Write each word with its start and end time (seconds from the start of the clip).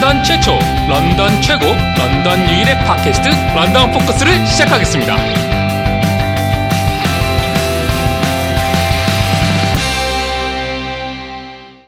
런던 0.00 0.24
최초, 0.24 0.52
런던 0.88 1.42
최고, 1.42 1.66
런던 1.66 2.40
유일의 2.48 2.74
팟캐스트 2.86 3.28
런던 3.54 3.92
포커스를 3.92 4.46
시작하겠습니다. 4.46 5.14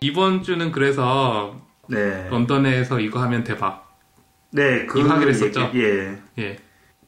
이번 0.01 0.43
주는 0.43 0.73
그래서 0.73 1.61
네. 1.89 2.29
런던에서 2.29 3.01
이거 3.01 3.21
하면 3.23 3.45
대박. 3.45 3.99
네, 4.51 4.85
그 4.87 5.07
하기로 5.07 5.31
했었죠? 5.31 5.71
예. 5.75 6.19
예, 6.39 6.59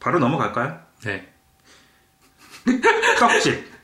바로 0.01 0.19
넘어갈까요? 0.19 0.79
네. 1.05 1.29
떡집. 3.21 3.75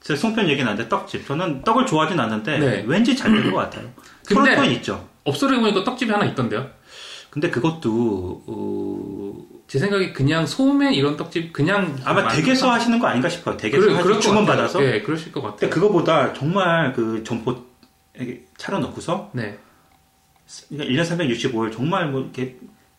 제 0.00 0.14
송편 0.16 0.48
얘기는 0.48 0.68
안 0.70 0.76
돼, 0.76 0.88
떡집. 0.88 1.26
저는 1.26 1.62
떡을 1.62 1.86
좋아하진 1.86 2.20
않는데, 2.20 2.58
네. 2.58 2.84
왠지 2.86 3.16
잘 3.16 3.32
된 3.32 3.50
것 3.50 3.56
같아요. 3.58 3.88
토론토는 4.28 4.70
있죠. 4.72 5.08
업소를 5.24 5.60
보니까 5.60 5.84
떡집이 5.84 6.10
하나 6.12 6.24
있던데요. 6.26 6.68
근데 7.30 7.48
그것도, 7.50 8.42
어, 8.46 9.32
제 9.66 9.78
생각에 9.78 10.12
그냥 10.12 10.44
소매 10.44 10.92
이런 10.94 11.16
떡집 11.16 11.52
그냥 11.52 11.98
아마 12.04 12.28
댁에서 12.28 12.66
팔- 12.68 12.78
하시는 12.78 12.98
거 12.98 13.06
아닌가 13.06 13.28
싶어요. 13.28 13.56
댁에서 13.56 13.90
하시 13.94 14.08
것 14.08 14.20
주문. 14.20 14.44
받아서. 14.44 14.82
예, 14.84 15.00
그러실 15.00 15.32
것 15.32 15.40
같아요. 15.40 15.56
근데 15.56 15.68
그거보다 15.74 16.32
정말 16.34 16.92
그 16.92 17.22
점포 17.24 17.64
차려놓고서, 18.58 19.30
네. 19.32 19.58
1년 20.70 21.00
365일 21.02 21.72
정말 21.72 22.08
뭐 22.10 22.20
이렇게 22.20 22.56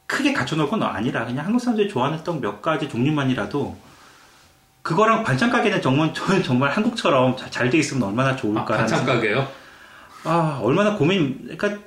크게 0.08 0.34
갖춰놓을 0.34 0.67
건 0.70 0.81
아니라 0.81 1.26
그냥 1.26 1.45
한국 1.45 1.59
사람들이 1.59 1.88
좋아하는 1.88 2.23
떡 2.23 2.40
몇 2.42 2.62
가지 2.64 2.90
종류만이라도 2.90 3.78
그거랑 4.81 5.23
반찬 5.23 5.52
가게는 5.52 5.81
정말 5.81 6.12
저는 6.14 6.42
정말 6.44 6.72
한국처럼 6.72 7.38
잘 7.52 7.69
돼 7.69 7.78
있으면 7.78 8.03
얼마나 8.09 8.30
아, 8.31 8.36
좋을까 8.36 8.66
반찬 8.66 9.06
가게요? 9.06 9.47
아 10.23 10.59
얼마나 10.64 10.95
고민 10.97 11.47
그러니까 11.56 11.80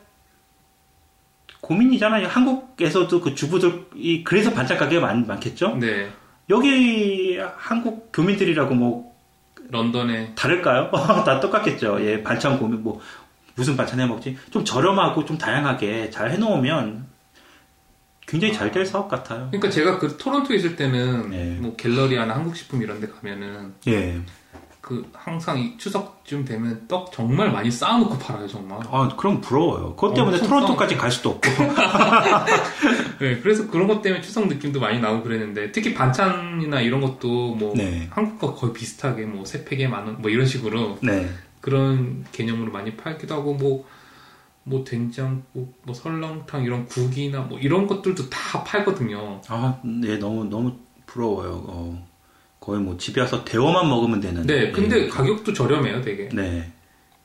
고민이잖아요. 1.60 2.28
한국에서도 2.28 3.20
그 3.20 3.34
주부들이 3.34 4.24
그래서 4.24 4.52
반찬 4.52 4.78
가게가 4.78 5.06
많, 5.06 5.26
많겠죠? 5.26 5.76
네. 5.76 6.10
여기 6.48 7.38
한국 7.56 8.10
교민들이라고 8.12 8.74
뭐 8.74 9.12
런던에. 9.70 10.32
다를까요? 10.36 10.90
다 11.24 11.40
똑같겠죠. 11.40 11.98
예 12.06 12.22
반찬 12.22 12.58
고민 12.58 12.82
뭐 12.82 13.00
무슨 13.56 13.76
반찬 13.76 13.98
해 14.00 14.06
먹지? 14.06 14.36
좀 14.50 14.64
저렴하고 14.64 15.24
좀 15.24 15.38
다양하게 15.38 16.10
잘 16.10 16.30
해놓으면 16.30 17.06
굉장히 18.26 18.52
잘 18.52 18.70
될 18.72 18.84
사업 18.84 19.08
같아요. 19.08 19.46
그러니까 19.50 19.70
제가 19.70 19.98
그 19.98 20.16
토론토에 20.16 20.56
있을 20.56 20.76
때는 20.76 21.30
네. 21.30 21.56
뭐 21.60 21.74
갤러리아나 21.76 22.34
한국 22.34 22.56
식품 22.56 22.82
이런 22.82 23.00
데 23.00 23.06
가면은 23.08 23.74
예. 23.86 24.20
그 24.86 25.04
항상 25.12 25.58
이 25.58 25.76
추석쯤 25.76 26.44
되면 26.44 26.86
떡 26.86 27.10
정말 27.10 27.50
많이 27.50 27.68
쌓아놓고 27.68 28.18
팔아요 28.18 28.46
정말 28.46 28.78
아, 28.88 29.08
그럼 29.16 29.40
부러워요. 29.40 29.96
그것 29.96 30.14
때문에 30.14 30.38
토론토까지 30.38 30.96
갈 30.96 31.10
수도 31.10 31.30
없고. 31.30 31.48
네, 33.18 33.40
그래서 33.40 33.66
그런 33.68 33.88
것 33.88 34.00
때문에 34.00 34.22
추석 34.22 34.46
느낌도 34.46 34.78
많이 34.78 35.00
나고 35.00 35.24
그랬는데 35.24 35.72
특히 35.72 35.92
반찬이나 35.92 36.80
이런 36.82 37.00
것도 37.00 37.56
뭐 37.56 37.74
네. 37.74 38.06
한국과 38.10 38.54
거의 38.54 38.72
비슷하게 38.72 39.24
뭐 39.26 39.44
세 39.44 39.64
팩에 39.64 39.88
만원 39.88 40.22
뭐 40.22 40.30
이런 40.30 40.46
식으로 40.46 40.98
네. 41.02 41.28
그런 41.60 42.24
개념으로 42.30 42.70
많이 42.70 42.96
팔기도 42.96 43.34
하고 43.34 43.54
뭐, 43.54 43.84
뭐 44.62 44.84
된장국, 44.84 45.80
뭐 45.82 45.94
설렁탕 45.96 46.62
이런 46.62 46.86
국이나 46.86 47.40
뭐 47.40 47.58
이런 47.58 47.88
것들도 47.88 48.30
다 48.30 48.62
팔거든요. 48.62 49.40
아, 49.48 49.80
네, 49.82 50.16
너무, 50.18 50.44
너무 50.44 50.74
부러워요. 51.06 51.64
어, 51.66 52.06
거의 52.66 52.80
뭐 52.80 52.96
집에 52.96 53.20
와서 53.20 53.44
데워만 53.44 53.88
먹으면 53.88 54.20
되는. 54.20 54.44
네, 54.44 54.72
근데 54.72 55.04
예. 55.04 55.08
가격도 55.08 55.52
저렴해요, 55.52 56.02
되게. 56.02 56.28
네. 56.30 56.72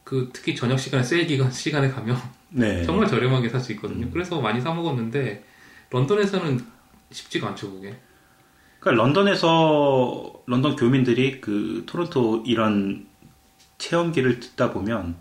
그 0.04 0.30
특히 0.32 0.56
저녁 0.56 0.78
시간에 0.78 1.02
세일 1.02 1.26
기간 1.26 1.50
시간에 1.52 1.90
가면 1.90 2.16
네. 2.50 2.84
정말 2.84 3.08
저렴하게 3.08 3.50
살 3.50 3.60
수 3.60 3.72
있거든요. 3.72 4.06
음. 4.06 4.12
그래서 4.14 4.40
많이 4.40 4.62
사 4.62 4.72
먹었는데 4.72 5.44
런던에서는 5.90 6.64
쉽지가 7.10 7.48
않죠, 7.50 7.72
그게. 7.72 7.98
그러니까 8.80 9.04
런던에서, 9.04 10.32
런던 10.46 10.76
교민들이 10.76 11.42
그 11.42 11.86
토론토 11.88 12.44
이런 12.46 13.08
체험기를 13.80 14.40
듣다 14.40 14.72
보면 14.72 15.16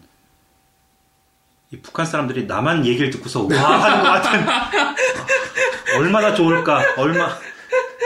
이 1.70 1.78
북한 1.80 2.04
사람들이 2.04 2.44
나만 2.44 2.84
얘기를 2.84 3.08
듣고서 3.08 3.44
와 3.44 3.80
하는 3.80 4.02
것 4.02 4.10
같은 4.10 5.96
얼마나 5.96 6.34
좋을까 6.34 6.82
얼마 6.98 7.28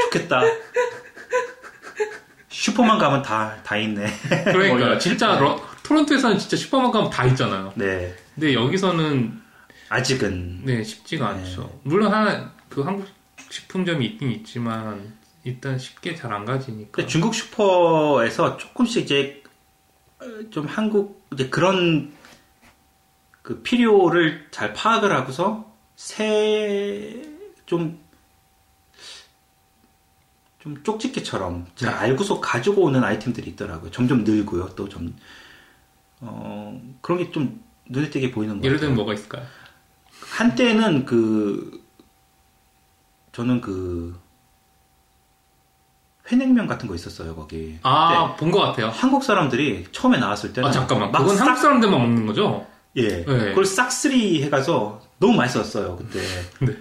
좋겠다 0.04 0.42
슈퍼만 2.64 2.98
가면 2.98 3.20
다 3.22 3.56
다 3.62 3.76
있네 3.76 4.06
그러니까 4.44 4.98
진짜 4.98 5.38
러- 5.38 5.60
토론토에서는 5.82 6.38
진짜 6.38 6.56
슈퍼만 6.56 6.90
가면 6.90 7.10
다 7.10 7.26
있잖아요. 7.26 7.72
네 7.76 8.14
근데 8.34 8.54
여기서는 8.54 9.38
아직은 9.90 10.62
네 10.64 10.82
쉽지가 10.82 11.34
네. 11.34 11.40
않죠. 11.40 11.80
물론 11.82 12.10
하나 12.12 12.52
그 12.70 12.80
한국 12.80 13.06
식품점이 13.50 14.04
있긴 14.06 14.30
있지만 14.32 15.12
일단 15.44 15.78
쉽게 15.78 16.14
잘 16.14 16.32
안 16.32 16.46
가지니까. 16.46 17.06
중국 17.06 17.34
슈퍼에서 17.34 18.56
조금씩 18.56 19.04
이제 19.04 19.42
어, 20.20 20.24
좀 20.50 20.66
한국 20.66 21.22
이제 21.34 21.48
그런 21.50 22.14
그 23.42 23.60
필요를 23.62 24.46
잘 24.50 24.72
파악을 24.72 25.12
하고서 25.12 25.70
새 25.96 27.22
좀 27.66 27.98
좀 30.64 30.82
쪽집게처럼 30.82 31.66
잘 31.76 31.90
네. 31.90 31.94
알고서 31.94 32.40
가지고 32.40 32.84
오는 32.84 33.04
아이템들이 33.04 33.50
있더라고요. 33.50 33.90
점점 33.90 34.24
늘고요. 34.24 34.70
또 34.74 34.88
좀 34.88 35.14
어, 36.20 36.80
그런 37.02 37.18
게 37.18 37.30
좀 37.30 37.62
눈에 37.86 38.08
띄게 38.08 38.30
보이는 38.30 38.58
거 38.58 38.64
예를. 38.64 38.78
들면 38.80 38.96
뭐가 38.96 39.12
있을까요? 39.12 39.44
한때는 40.30 41.04
그 41.04 41.84
저는 43.32 43.60
그 43.60 44.18
회냉면 46.32 46.66
같은 46.66 46.88
거 46.88 46.94
있었어요 46.94 47.36
거기. 47.36 47.78
아, 47.82 48.34
본 48.36 48.50
것 48.50 48.60
같아요. 48.60 48.88
한국 48.88 49.22
사람들이 49.22 49.84
처음에 49.92 50.18
나왔을 50.18 50.54
때는 50.54 50.70
아, 50.70 50.72
잠깐만. 50.72 51.12
막 51.12 51.18
그건 51.18 51.36
싹, 51.36 51.44
한국 51.46 51.60
사람들만 51.60 52.00
먹는 52.00 52.26
거죠? 52.26 52.66
예, 52.96 53.08
네. 53.08 53.24
그걸 53.24 53.66
싹쓸이 53.66 54.42
해가서 54.44 55.02
너무 55.18 55.34
맛있었어요 55.36 55.96
그때. 55.96 56.20
네. 56.64 56.74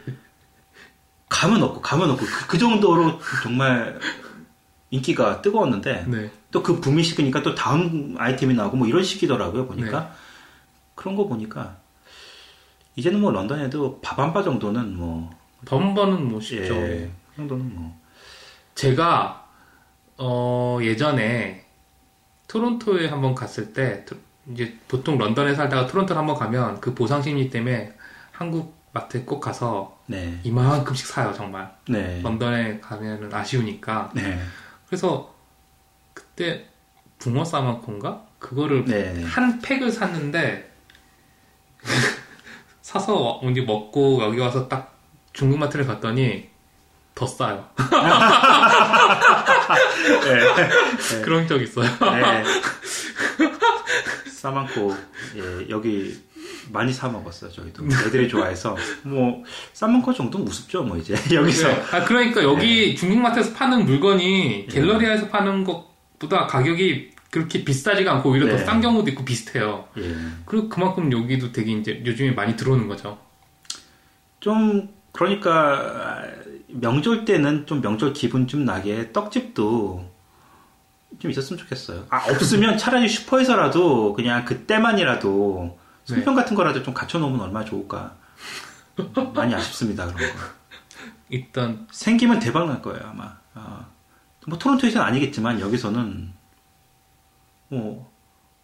감은 1.34 1.64
없고 1.64 1.82
감은 1.82 2.10
없고 2.12 2.26
그, 2.26 2.48
그 2.48 2.58
정도로 2.60 3.20
정말 3.42 4.00
인기가 4.92 5.42
뜨거웠는데 5.42 6.06
네. 6.08 6.32
또그 6.52 6.80
붐이 6.80 7.02
식으니까 7.04 7.42
또 7.42 7.56
다음 7.56 8.16
아이템이 8.18 8.54
나오고 8.54 8.78
뭐 8.78 8.88
이런 8.88 9.04
식이더라고요 9.04 9.66
보니까 9.66 10.00
네. 10.02 10.08
그런 10.94 11.16
거 11.16 11.26
보니까 11.28 11.78
이제는 12.96 13.20
뭐 13.20 13.32
런던에도 13.32 14.00
밥 14.02 14.20
한 14.20 14.32
바 14.34 14.44
정도는 14.44 14.96
뭐 14.96 15.32
번번은 15.66 16.30
뭐 16.30 16.40
쉽죠. 16.40 16.76
예, 16.76 17.10
그 17.32 17.36
정도는 17.38 17.74
뭐 17.74 18.00
제가 18.76 19.48
어, 20.18 20.78
예전에 20.82 21.66
토론토에 22.48 23.08
한번 23.08 23.34
갔을 23.34 23.74
때 23.74 24.06
토- 24.06 24.18
이제 24.52 24.78
보통 24.88 25.18
런던에 25.18 25.56
살다가 25.56 25.88
토론토를 25.88 26.20
한번 26.20 26.36
가면 26.36 26.80
그 26.82 26.94
보상 26.94 27.22
심리 27.24 27.50
때문에 27.50 27.94
한국 28.32 28.73
마트에 28.94 29.22
꼭 29.22 29.40
가서 29.40 30.00
네, 30.06 30.40
이만큼씩 30.44 31.08
사요 31.08 31.34
정말. 31.34 31.76
네, 31.90 32.22
런던에 32.22 32.80
가면은 32.80 33.34
아쉬우니까. 33.34 34.12
네, 34.14 34.40
그래서 34.86 35.34
그때 36.14 36.68
붕어 37.18 37.44
싸만콘가 37.44 38.22
그거를 38.38 38.86
네. 38.86 39.24
한 39.24 39.60
팩을 39.62 39.92
샀는데 39.92 40.72
사서 42.82 43.42
이제 43.50 43.62
먹고 43.62 44.22
여기 44.22 44.40
와서 44.40 44.68
딱 44.68 44.96
중국 45.34 45.58
마트를 45.58 45.88
갔더니 45.88 46.50
더 47.16 47.26
싸요. 47.26 47.68
네. 50.24 51.22
그런 51.24 51.48
적 51.48 51.60
있어요. 51.62 51.88
네. 51.88 52.44
싸만코 54.30 54.96
예, 55.38 55.70
여기 55.70 56.22
많이 56.72 56.94
사 56.94 57.10
먹었어요 57.10 57.52
저희도 57.52 57.86
애들이 58.08 58.28
좋아해서 58.28 58.76
뭐 59.04 59.44
싸만코 59.74 60.14
정도는 60.14 60.48
우습죠 60.48 60.84
뭐 60.84 60.98
이제 60.98 61.16
여기서 61.34 61.68
네. 61.68 61.84
아, 61.92 62.04
그러니까 62.04 62.44
여기 62.44 62.96
중국마트에서 62.96 63.54
파는 63.54 63.86
물건이 63.86 64.66
예. 64.70 64.72
갤러리아에서 64.72 65.30
파는 65.30 65.64
것보다 65.64 66.48
가격이 66.48 67.14
그렇게 67.34 67.64
비싸지가 67.64 68.12
않고 68.14 68.30
오히려 68.30 68.46
네. 68.46 68.58
더싼 68.58 68.80
경우도 68.80 69.10
있고 69.10 69.26
비슷해요. 69.26 69.88
예. 69.98 70.16
그리고 70.46 70.70
그만큼 70.70 71.12
여기도 71.12 71.52
되게 71.52 71.72
이제 71.72 72.04
요즘에 72.06 72.32
많이 72.32 72.56
들어오는 72.56 72.88
거죠. 72.88 73.18
좀 74.40 74.90
그러니까 75.12 76.22
명절 76.68 77.26
때는 77.26 77.66
좀 77.66 77.82
명절 77.82 78.14
기분 78.14 78.46
좀 78.46 78.66
나게 78.66 79.12
떡집도 79.12 80.12
좀 81.18 81.32
있었으면 81.32 81.58
좋겠어요. 81.58 82.06
아 82.10 82.30
없으면 82.30 82.78
차라리 82.78 83.10
슈퍼에서라도 83.10 84.14
그냥 84.14 84.46
그때만이라도 84.46 85.80
송편 86.06 86.36
같은 86.36 86.56
거라도 86.56 86.84
좀 86.84 86.94
갖춰놓으면 86.94 87.40
얼마나 87.42 87.66
좋을까. 87.66 88.16
많이 89.34 89.54
아쉽습니다 89.56 90.06
그런 90.06 90.18
거. 90.18 90.40
일단 91.30 91.88
생기면 91.92 92.40
대박 92.40 92.68
날 92.68 92.82
거예요 92.82 93.02
아마. 93.06 93.38
아, 93.56 93.88
뭐 94.48 94.58
토론토에서는 94.58 95.06
아니겠지만 95.06 95.60
여기서는 95.60 96.32
뭐 97.70 98.12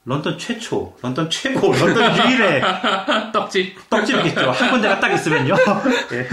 런던 0.06 0.38
최초, 0.38 0.96
런던 1.02 1.30
최고, 1.30 1.72
런던 1.74 2.18
유일의 2.32 2.62
떡집. 3.34 3.90
떡집이겠죠. 3.90 4.52
한 4.52 4.72
군데가 4.72 5.00
딱 5.00 5.10
있으면요. 5.14 5.56
예. 6.14 6.28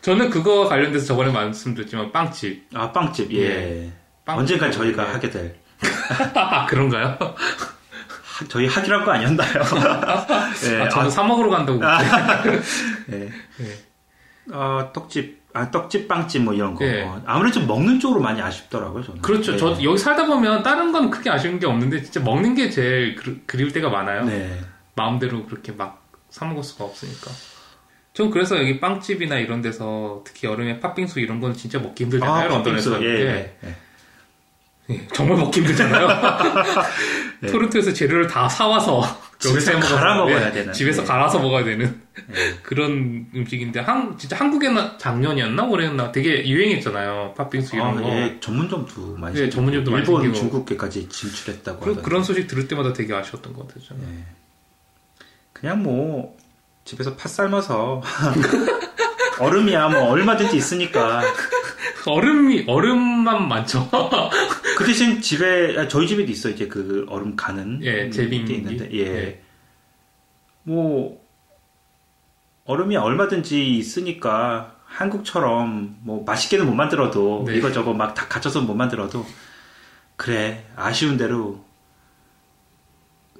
저는 0.00 0.30
그거 0.30 0.68
관련돼서 0.68 1.06
저번에 1.06 1.30
말씀드렸지만 1.32 2.12
빵집. 2.12 2.68
아 2.74 2.92
빵집. 2.92 3.32
예. 3.34 3.92
빵집. 4.24 4.40
언젠가 4.40 4.70
저희가 4.70 5.08
예. 5.08 5.12
하게 5.12 5.30
될. 5.30 5.58
아, 6.34 6.66
그런가요? 6.66 7.18
하- 8.38 8.48
저희 8.48 8.66
하기로 8.66 8.98
한거 8.98 9.12
아니었나요? 9.12 9.52
예. 10.70 10.80
아, 10.82 10.88
저는 10.88 11.10
사 11.10 11.22
먹으러 11.22 11.50
간다고. 11.50 11.80
예. 13.12 13.28
예. 13.60 14.52
어, 14.52 14.90
떡집, 14.94 15.42
아, 15.52 15.70
떡집, 15.70 16.08
빵집 16.08 16.42
뭐 16.42 16.54
이런 16.54 16.74
거. 16.74 16.84
예. 16.84 17.02
어, 17.02 17.20
아무래도 17.26 17.58
좀 17.60 17.66
먹는 17.66 18.00
쪽으로 18.00 18.20
많이 18.20 18.40
아쉽더라고요, 18.40 19.02
저는. 19.04 19.22
그렇죠. 19.22 19.52
예. 19.54 19.56
저 19.56 19.76
여기 19.82 19.98
살다 19.98 20.26
보면 20.26 20.62
다른 20.62 20.92
건 20.92 21.10
크게 21.10 21.30
아쉬운 21.30 21.58
게 21.58 21.66
없는데 21.66 22.02
진짜 22.02 22.20
먹는 22.20 22.54
게 22.54 22.70
제일 22.70 23.14
그, 23.16 23.42
그리울 23.46 23.72
때가 23.72 23.88
많아요. 23.90 24.24
네. 24.24 24.58
마음대로 24.94 25.44
그렇게 25.46 25.72
막 25.72 26.06
사 26.30 26.44
먹을 26.44 26.62
수가 26.62 26.84
없으니까. 26.84 27.30
전 28.12 28.30
그래서 28.30 28.58
여기 28.58 28.78
빵집이나 28.80 29.36
이런 29.36 29.62
데서 29.62 30.20
특히 30.26 30.46
여름에 30.46 30.78
팥빙수 30.78 31.20
이런 31.20 31.40
건 31.40 31.54
진짜 31.54 31.78
먹기 31.78 32.04
힘들잖아요. 32.04 32.50
런던에서. 32.50 32.90
팥빙수. 32.92 33.06
예. 33.10 33.56
예. 33.64 33.74
예. 34.90 34.94
예, 34.94 35.08
정말 35.12 35.36
먹기 35.38 35.60
힘들잖아요. 35.60 36.08
네. 37.40 37.50
토론토에서 37.50 37.92
재료를 37.92 38.26
다 38.26 38.48
사와서 38.48 39.02
집에서 39.38 39.72
여기서 39.76 39.96
갈아 39.96 40.16
먹어야 40.16 40.48
예, 40.48 40.52
되는. 40.52 40.72
집에서 40.72 41.02
예. 41.02 41.06
갈아서 41.06 41.38
먹어야 41.38 41.64
되는 41.64 42.00
예. 42.34 42.54
그런 42.62 43.26
음식인데 43.34 43.80
한 43.80 44.16
진짜 44.18 44.36
한국에는 44.36 44.98
작년이었나 44.98 45.64
올해였나 45.64 46.10
되게 46.12 46.48
유행했잖아요. 46.48 47.34
팥빙수 47.36 47.76
이런 47.76 47.98
아, 47.98 48.00
거. 48.00 48.08
예. 48.08 48.38
전문점도 48.40 49.16
많이 49.18 49.34
예, 49.34 49.40
생기고, 49.42 49.54
전문점도 49.54 49.90
많이 49.90 50.02
일본, 50.02 50.22
생기고. 50.22 50.40
중국에까지 50.40 51.08
진출했다고 51.08 51.80
그. 51.80 52.02
그런 52.02 52.22
소식 52.24 52.46
들을 52.48 52.66
때마다 52.66 52.92
되게 52.92 53.14
아쉬웠던 53.14 53.52
것 53.52 53.68
같아요. 53.68 53.84
저는. 53.84 54.02
예. 54.02 54.24
그냥 55.52 55.82
뭐 55.82 56.36
집에서 56.84 57.14
팥 57.16 57.28
삶아서 57.28 58.02
얼음이야 59.40 59.88
뭐 59.88 60.10
얼마든지 60.10 60.56
있으니까 60.56 61.22
얼음이 62.06 62.64
얼음만 62.66 63.48
많죠. 63.48 63.88
그 64.76 64.84
대신 64.84 65.20
집에 65.20 65.78
아, 65.78 65.88
저희 65.88 66.06
집에도 66.06 66.30
있어 66.30 66.48
이제 66.48 66.66
그 66.66 67.06
얼음 67.08 67.36
가는 67.36 67.80
예, 67.82 68.10
제빙 68.10 68.44
게 68.44 68.54
있는데 68.54 68.88
예. 68.92 68.98
예. 68.98 69.42
뭐 70.62 71.20
얼음이 72.64 72.96
얼마든지 72.96 73.76
있으니까 73.76 74.76
한국처럼 74.84 75.96
뭐 76.00 76.24
맛있게는 76.24 76.66
못 76.66 76.74
만들어도 76.74 77.44
네. 77.46 77.56
이거저거 77.56 77.92
막 77.92 78.14
다 78.14 78.26
갖춰서 78.28 78.60
못 78.62 78.74
만들어도 78.74 79.24
그래 80.16 80.64
아쉬운 80.76 81.16
대로 81.16 81.62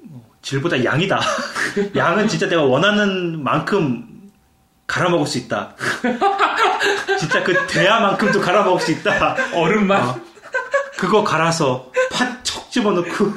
뭐 0.03 0.23
질보다 0.43 0.85
양이다 0.85 1.21
양은 1.97 2.29
진짜 2.29 2.49
내가 2.49 2.63
원하는 2.63 3.43
만큼 3.43 4.07
갈아 4.89 5.09
먹을 5.11 5.27
수 5.27 5.39
있다 5.39 5.75
진짜 7.21 7.45
그 7.45 7.67
대야만큼도 7.69 8.41
갈아 8.41 8.65
먹을 8.65 8.81
수 8.81 8.91
있다 8.91 9.37
얼음만 9.55 10.03
어. 10.03 10.21
그거 10.97 11.23
갈아서 11.23 11.93
팥 12.11 12.39
척 12.49 12.71
집어넣고 12.71 13.31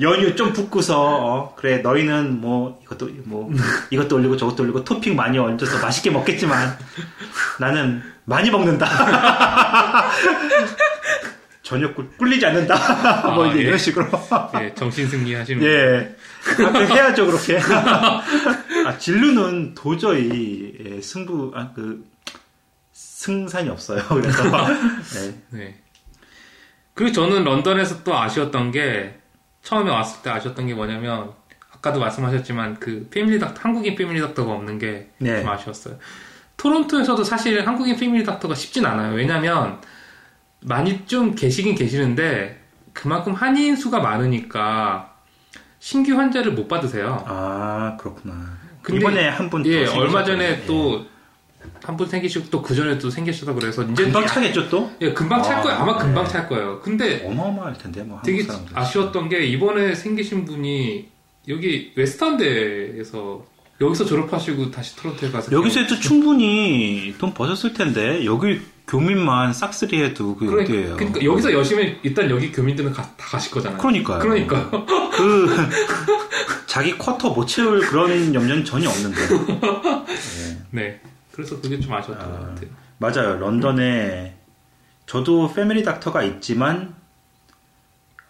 연유 0.00 0.36
좀 0.36 0.54
붓고서 0.54 1.00
어, 1.00 1.54
그래 1.54 1.78
너희는 1.78 2.40
뭐 2.40 2.80
이것도 2.82 3.10
뭐 3.24 3.50
이것도 3.90 4.16
올리고 4.16 4.38
저것도 4.38 4.62
올리고 4.62 4.84
토핑 4.84 5.14
많이 5.14 5.38
얹어서 5.38 5.78
맛있게 5.80 6.10
먹겠지만 6.10 6.78
나는 7.58 8.02
많이 8.24 8.50
먹는다. 8.50 8.86
전혀 11.62 11.92
꿀, 11.92 12.08
꿀리지 12.16 12.46
않는다. 12.46 13.32
뭐 13.34 13.44
아, 13.44 13.48
이제 13.48 13.58
예. 13.58 13.62
이런 13.64 13.76
식으로. 13.76 14.06
예, 14.62 14.72
정신 14.74 15.06
승리 15.06 15.34
하시는 15.34 15.62
예. 15.62 16.16
아, 16.64 16.72
그 16.72 16.86
해야죠 16.86 17.26
그렇게. 17.26 17.60
아, 18.88 18.96
진루는 18.96 19.74
도저히 19.74 20.72
예, 20.82 21.00
승부 21.02 21.52
아, 21.54 21.70
그 21.74 22.08
승산이 22.92 23.68
없어요. 23.68 24.02
그래서 24.08 24.44
예. 25.18 25.34
네. 25.50 25.78
그리고 26.94 27.12
저는 27.12 27.44
런던에서 27.44 28.02
또 28.02 28.16
아쉬웠던 28.16 28.70
게 28.70 29.20
처음에 29.62 29.90
왔을 29.90 30.22
때 30.22 30.30
아쉬웠던 30.30 30.68
게 30.68 30.72
뭐냐면 30.72 31.32
아까도 31.70 32.00
말씀하셨지만 32.00 32.80
그 32.80 33.06
패밀리 33.10 33.38
닥터 33.38 33.60
한국인 33.60 33.94
패밀리 33.94 34.22
닥터가 34.22 34.52
없는 34.54 34.78
게좀 34.78 35.10
네. 35.18 35.44
아쉬웠어요. 35.46 35.98
토론토에서도 36.56 37.22
사실 37.24 37.66
한국인 37.66 37.94
패밀리 37.94 38.24
닥터가 38.24 38.54
쉽진 38.54 38.86
않아요. 38.86 39.14
왜냐면 39.14 39.82
많이 40.60 41.04
좀 41.04 41.34
계시긴 41.34 41.74
계시는데 41.74 42.64
그만큼 42.94 43.34
한인 43.34 43.76
수가 43.76 44.00
많으니까 44.00 45.14
신규 45.78 46.16
환자를 46.16 46.52
못 46.52 46.68
받으세요. 46.68 47.22
아 47.28 47.98
그렇구나. 48.00 48.57
근데- 48.82 48.98
이번에 49.00 49.28
한분 49.28 49.64
예, 49.66 49.84
더 49.86 49.98
얼마. 49.98 50.24
전에 50.24 50.44
예. 50.50 50.62
또한 50.66 51.96
분 51.96 52.08
생기시고 52.08 52.50
또 52.50 52.62
그 52.62 52.74
전에 52.74 52.98
또 52.98 53.10
생기셔서 53.10 53.54
그래서 53.54 53.82
이제 53.82 54.04
금방 54.04 54.26
차겠죠 54.26 54.68
또? 54.68 54.90
예, 55.00 55.12
금방 55.12 55.42
찰 55.42 55.56
아, 55.58 55.62
거예요. 55.62 55.78
아마 55.78 55.96
금방 55.96 56.24
네. 56.24 56.30
찰 56.30 56.48
거예요. 56.48 56.80
근데 56.80 57.24
어마어마할 57.26 57.74
텐데 57.78 58.02
뭐 58.02 58.20
되게. 58.24 58.46
아쉬웠던 58.74 59.28
게 59.28 59.44
이번에 59.46 59.94
생기신 59.94 60.44
분이 60.44 61.08
여기 61.48 61.92
웨스턴대에서 61.96 63.44
여기서 63.80 64.04
졸업하시고 64.04 64.70
다시 64.70 64.96
토론토에 64.96 65.30
가서 65.30 65.52
여기서 65.52 65.80
해도 65.80 65.98
충분히 66.00 67.14
돈 67.18 67.32
버셨을 67.32 67.72
텐데 67.74 68.24
여기 68.24 68.60
교민만 68.88 69.52
싹쓸이 69.52 70.02
해도 70.02 70.34
그게 70.34 70.50
그러니까, 70.50 70.72
어디예요? 70.72 70.96
그러니까 70.96 71.22
여기서 71.22 71.52
열심히 71.52 71.98
일단 72.02 72.30
여기 72.30 72.50
교민들은 72.50 72.92
가, 72.92 73.02
다 73.02 73.12
가실 73.18 73.52
거잖아요. 73.52 73.78
그러니까요. 73.78 74.18
그러니까 74.18 74.70
그 74.70 75.46
자기 76.66 76.96
쿼터 76.96 77.30
못 77.30 77.46
채울 77.46 77.80
그런 77.80 78.34
염려는 78.34 78.64
전혀 78.64 78.88
없는데. 78.88 79.20
네. 80.72 81.00
그래서 81.32 81.60
그게 81.60 81.78
좀 81.78 81.92
아쉬웠던 81.92 82.26
아. 82.26 82.32
것 82.32 82.40
같아요. 82.40 82.70
맞아요. 82.96 83.38
런던에 83.38 84.36
저도 85.04 85.52
패밀리 85.52 85.82
닥터가 85.82 86.22
있지만 86.22 86.94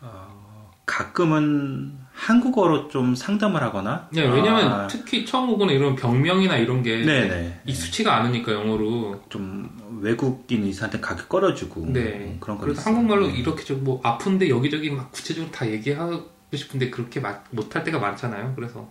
어, 0.00 0.70
가끔은 0.86 1.98
한국어로 2.18 2.88
좀 2.88 3.14
상담을 3.14 3.62
하거나. 3.62 4.08
네, 4.10 4.22
왜냐면 4.22 4.72
아, 4.72 4.86
특히 4.88 5.24
처음 5.24 5.50
오거나 5.50 5.70
이런 5.72 5.94
병명이나 5.94 6.56
이런 6.56 6.82
게 6.82 7.04
네네. 7.04 7.60
익숙치가 7.66 8.16
않으니까 8.16 8.52
영어로. 8.52 9.22
좀 9.28 9.70
외국인 10.02 10.64
의사한테 10.64 10.98
가게 11.00 11.22
끌어주고 11.28 11.86
네. 11.92 12.00
음, 12.00 12.36
그런 12.40 12.58
거 12.58 12.64
그래서. 12.64 12.82
한국말로 12.82 13.28
네. 13.28 13.34
이렇게 13.34 13.64
좀 13.64 13.78
뭐 13.84 14.00
아픈데 14.02 14.48
여기저기 14.48 14.90
막 14.90 15.12
구체적으로 15.12 15.50
다 15.52 15.66
얘기하고 15.70 16.24
싶은데 16.52 16.90
그렇게 16.90 17.20
막 17.20 17.44
못할 17.50 17.84
때가 17.84 17.98
많잖아요. 18.00 18.52
그래서 18.56 18.90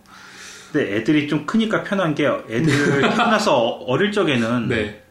근데 0.72 0.96
애들이 0.96 1.28
좀 1.28 1.44
크니까 1.44 1.82
편한 1.82 2.14
게 2.14 2.26
애들 2.26 2.66
태어나서 3.02 3.56
어릴 3.86 4.10
적에는 4.12 4.68
네. 4.68 5.04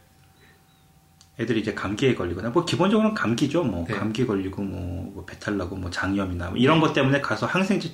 애들이 1.40 1.60
이제 1.60 1.74
감기에 1.74 2.14
걸리거나 2.14 2.50
뭐 2.50 2.64
기본적으로는 2.64 3.14
감기죠 3.14 3.62
뭐 3.62 3.84
네. 3.86 3.94
감기 3.94 4.26
걸리고 4.26 4.62
뭐, 4.62 5.12
뭐 5.14 5.24
배탈 5.24 5.56
나고 5.56 5.76
뭐 5.76 5.90
장염이나 5.90 6.48
뭐 6.48 6.56
이런 6.56 6.80
것 6.80 6.92
때문에 6.92 7.20
가서 7.20 7.46
항생제 7.46 7.92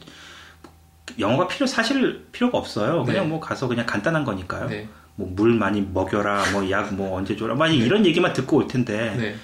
영어가 1.18 1.48
필요 1.48 1.66
사실 1.66 2.26
필요가 2.32 2.58
없어요 2.58 3.04
그냥 3.04 3.24
네. 3.24 3.28
뭐 3.28 3.40
가서 3.40 3.68
그냥 3.68 3.84
간단한 3.84 4.24
거니까요 4.24 4.68
네. 4.68 4.88
뭐물 5.16 5.54
많이 5.54 5.82
먹여라 5.82 6.52
뭐 6.52 6.70
약 6.70 6.94
뭐 6.94 7.16
언제 7.16 7.36
줘라 7.36 7.54
만약 7.54 7.74
이런 7.74 8.06
얘기만 8.06 8.32
듣고 8.32 8.56
올 8.56 8.66
텐데 8.66 9.14
네. 9.16 9.36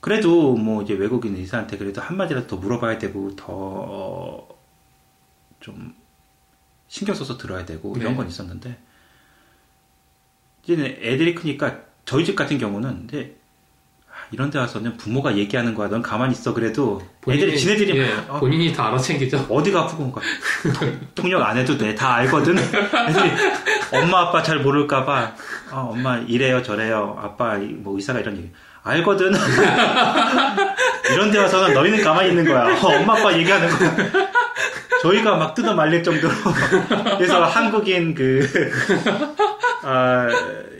그래도 0.00 0.56
뭐 0.56 0.82
이제 0.82 0.94
외국인 0.94 1.36
의사한테 1.36 1.76
그래도 1.76 2.00
한마디라도 2.00 2.46
더 2.46 2.56
물어봐야 2.56 2.98
되고 2.98 3.36
더좀 3.36 4.46
신경 6.88 7.14
써서 7.14 7.36
들어야 7.36 7.66
되고 7.66 7.94
이런 7.96 8.12
네. 8.12 8.16
건 8.16 8.28
있었는데 8.28 8.78
이제 10.62 10.98
애들이 11.02 11.34
크니까 11.34 11.89
저희 12.10 12.24
집 12.24 12.34
같은 12.34 12.58
경우는 12.58 13.04
이제 13.08 13.36
아, 14.08 14.26
이런 14.32 14.50
데 14.50 14.58
와서는 14.58 14.96
부모가 14.96 15.36
얘기하는 15.36 15.76
거야. 15.76 15.88
넌 15.88 16.02
가만히 16.02 16.32
있어 16.32 16.52
그래도 16.52 17.00
애들이 17.28 17.56
지네들이 17.56 17.96
예, 17.96 18.14
막, 18.26 18.34
어, 18.34 18.40
본인이 18.40 18.72
다 18.72 18.88
알아챙기죠. 18.88 19.46
어디가 19.48 19.82
아프고 19.82 20.06
막 20.12 20.20
통역 21.14 21.40
안 21.40 21.56
해도 21.56 21.78
돼. 21.78 21.94
다 21.94 22.14
알거든. 22.16 22.58
애들이 22.58 23.30
엄마 23.92 24.22
아빠 24.22 24.42
잘 24.42 24.58
모를까봐 24.58 25.34
아, 25.70 25.76
엄마 25.76 26.18
이래요 26.18 26.64
저래요. 26.64 27.16
아빠 27.22 27.56
이- 27.58 27.66
뭐 27.66 27.94
의사가 27.94 28.18
이런 28.18 28.36
얘기. 28.38 28.50
알거든. 28.82 29.30
이런 31.14 31.30
데 31.30 31.38
와서는 31.38 31.74
너희는 31.74 32.02
가만히 32.02 32.30
있는 32.30 32.44
거야. 32.44 32.76
어, 32.76 32.88
엄마 32.98 33.12
아빠 33.20 33.32
얘기하는 33.38 33.68
거야 33.68 33.96
저희가 35.02 35.36
막 35.36 35.54
뜯어 35.54 35.74
말릴 35.74 36.02
정도로 36.02 36.32
그래서 37.18 37.44
한국인 37.44 38.14
그 38.14 38.46
아, 39.82 40.28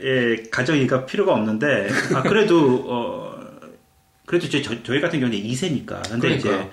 예, 0.03 0.43
가정이가 0.51 1.05
필요가 1.05 1.33
없는데 1.33 1.89
아 2.13 2.21
그래도 2.21 2.85
어 2.87 3.31
그래도 4.25 4.47
저, 4.49 4.61
저, 4.61 4.83
저희 4.83 5.01
같은 5.01 5.19
경우는 5.19 5.37
2세니까 5.41 6.07
근데 6.09 6.31
이제 6.35 6.49
그러니까요. 6.49 6.69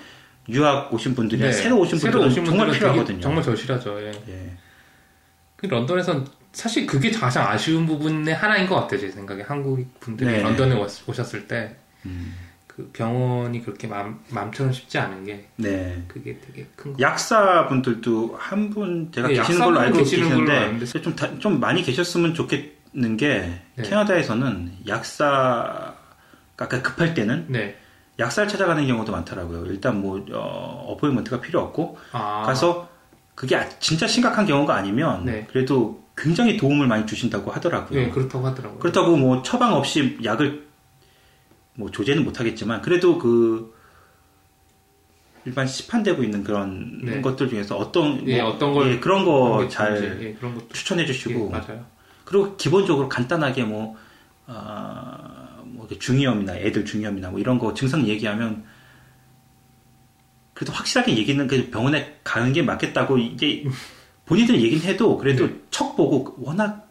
유학 0.51 0.93
오신 0.93 1.15
분들이 1.15 1.41
네. 1.43 1.53
새로 1.53 1.79
오신 1.79 1.99
새로 1.99 2.13
분들은 2.13 2.31
오신 2.33 2.45
정말 2.45 2.67
분들은 2.67 2.79
필요하거든요. 2.79 3.07
되게 3.17 3.21
정말 3.21 3.43
절실하죠. 3.45 4.01
예. 4.03 4.13
예. 4.29 4.53
그 5.57 5.67
런던에선 5.67 6.27
사실 6.53 6.87
그게 6.87 7.11
가장 7.11 7.47
아쉬운 7.49 7.87
부분의 7.87 8.35
하나인 8.35 8.67
것 8.67 8.77
같아요. 8.77 9.01
제 9.01 9.11
생각에 9.11 9.43
한국 9.43 9.85
분들이 10.01 10.31
네. 10.31 10.43
런던에 10.43 10.75
왔- 10.75 11.07
오셨을 11.09 11.47
때 11.49 11.77
음. 12.07 12.35
그그 12.79 12.91
병원이 12.93 13.65
그렇게 13.65 13.89
맘, 13.89 14.21
마음처럼 14.31 14.73
쉽지 14.73 14.99
않은 14.99 15.25
게 15.25 15.49
네. 15.57 16.05
그게 16.07 16.39
되게 16.41 16.65
큰 16.77 16.93
거. 16.93 16.99
약사분들도 17.01 18.37
한 18.39 18.71
분 18.71 19.11
제가 19.13 19.29
네, 19.29 19.35
계시는 19.35 19.65
걸로 19.65 19.81
알고 19.81 19.99
계시는 19.99 20.47
계시는데. 20.47 21.01
좀, 21.03 21.17
다- 21.17 21.39
좀 21.41 21.59
많이 21.59 21.83
계셨으면 21.83 22.35
좋겠는 22.35 23.17
게 23.17 23.61
네. 23.75 23.83
캐나다에서는 23.83 24.73
약사가 24.87 25.97
아까 26.57 26.83
급할 26.83 27.15
때는 27.15 27.47
네. 27.49 27.77
약사를 28.19 28.49
찾아가는 28.49 28.85
경우도 28.87 29.11
많더라고요. 29.13 29.67
일단 29.67 30.01
뭐 30.01 30.25
어, 30.33 30.85
어포인먼트가 30.89 31.41
필요 31.41 31.61
없고 31.61 31.99
아. 32.13 32.43
가서 32.45 32.89
그게 33.35 33.57
아- 33.57 33.69
진짜 33.81 34.07
심각한 34.07 34.45
경우가 34.47 34.75
아니면 34.75 35.25
네. 35.25 35.47
그래도 35.51 36.05
굉장히 36.17 36.57
도움을 36.57 36.87
많이 36.89 37.07
주신다고 37.07 37.51
하더라고요. 37.53 37.99
네, 38.01 38.11
그렇다고 38.11 38.47
하더라고요. 38.47 38.79
그렇다고 38.81 39.17
뭐 39.17 39.43
처방 39.43 39.73
없이 39.75 40.19
약을 40.23 40.68
뭐 41.79 41.93
조제는 41.93 42.25
못하겠지만 42.25 42.83
그래도 42.83 43.19
그 43.19 43.73
일반 45.45 45.67
시판되고 45.67 46.25
있는 46.25 46.43
그런 46.43 46.99
네. 47.05 47.21
것들 47.21 47.49
중에서 47.49 47.77
어떤 47.77 48.29
예, 48.29 48.43
뭐, 48.43 48.51
어떤 48.51 48.75
걸 48.75 48.95
예, 48.95 48.99
그런 48.99 49.25
그런 49.25 49.25
거게잘 49.25 49.97
좋은지, 49.97 50.25
예, 50.25 50.37
추천해 50.73 51.03
예, 51.03 51.07
주시고 51.07 51.51
맞아요. 51.51 51.87
그리고 52.25 52.57
기본적으로 52.57 53.09
간단하게 53.09 53.63
뭐, 53.63 53.97
아, 54.47 55.63
뭐 55.65 55.87
중이염이나 55.89 56.57
애들 56.57 56.85
중이염이나 56.85 57.31
뭐 57.31 57.39
이런 57.39 57.61
거 57.61 57.73
증상 57.73 58.07
얘기하면 58.07 58.65
그래도 60.53 60.73
확실하게 60.73 61.17
얘기는 61.17 61.47
그 61.47 61.71
병원에 61.71 62.19
가는 62.25 62.53
게 62.53 62.63
맞겠다고 62.63 63.19
이게 63.19 63.65
본인들 64.27 64.61
얘기는 64.61 64.83
해도 64.85 65.17
그래도 65.17 65.47
네. 65.47 65.61
척 65.71 65.97
보고 65.97 66.35
워낙 66.41 66.88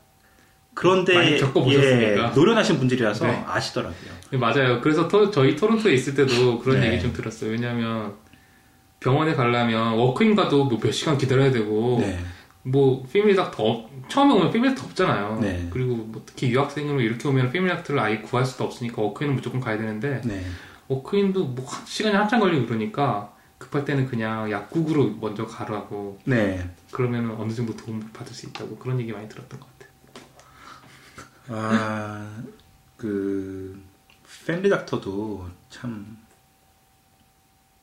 그런데 0.78 1.16
많이 1.16 1.38
겪어보셨으니까. 1.38 2.30
예, 2.30 2.36
노련하신 2.36 2.78
분들이라서 2.78 3.26
네. 3.26 3.44
아시더라고요. 3.48 4.12
네, 4.32 4.38
맞아요. 4.38 4.80
그래서 4.80 5.08
토- 5.08 5.32
저희 5.32 5.56
토론토에 5.56 5.94
있을 5.94 6.14
때도 6.14 6.60
그런 6.60 6.80
네. 6.82 6.88
얘기 6.94 7.02
좀 7.02 7.12
들었어요. 7.14 7.50
왜냐하면 7.52 8.14
병원에 9.00 9.34
가려면 9.34 9.94
워크인 9.94 10.36
가도 10.36 10.66
뭐 10.66 10.80
몇 10.80 10.92
시간 10.92 11.18
기다려야 11.18 11.52
되고 11.52 11.98
네. 12.00 12.20
뭐 12.62 13.04
family 13.12 13.36
doctor 13.36 13.64
없- 13.64 13.90
처음에 14.10 14.34
오면 14.36 14.52
family 14.52 14.76
doctor 14.76 14.88
없잖아요. 14.90 15.40
네. 15.42 15.68
그리고 15.72 15.96
뭐 15.96 16.22
특히 16.26 16.50
유학생으로 16.52 17.02
이렇게 17.02 17.28
오면 17.28 17.52
family 17.52 17.74
doctor를 17.74 18.00
아예 18.00 18.20
구할 18.20 18.46
수도 18.46 18.64
없으니까 18.66 19.02
walk-in은 19.02 19.36
무조건 19.36 19.60
가야 19.60 19.78
되는데 19.78 20.22
네. 20.26 20.44
walk-in도 20.90 21.44
뭐 21.44 21.66
한- 21.66 21.86
시간이 21.88 22.16
한참 22.16 22.40
걸리고 22.40 22.68
그러니까 22.68 23.34
급할 23.58 23.84
때는 23.86 24.06
그냥 24.06 24.52
약국으로 24.52 25.16
먼저 25.20 25.46
가라고 25.48 26.20
네. 26.26 26.64
그러면 26.92 27.36
어느 27.40 27.52
정도 27.52 27.76
도움을 27.76 28.06
받을 28.14 28.32
수 28.34 28.46
있다고 28.46 28.76
그런 28.78 29.00
얘기 29.00 29.12
많이 29.12 29.28
들었던 29.28 29.60
것 29.60 29.66
같아요. 29.66 29.77
아, 31.50 32.44
그, 32.98 33.82
family 34.46 34.70
doctor도 34.70 35.50
참, 35.70 36.18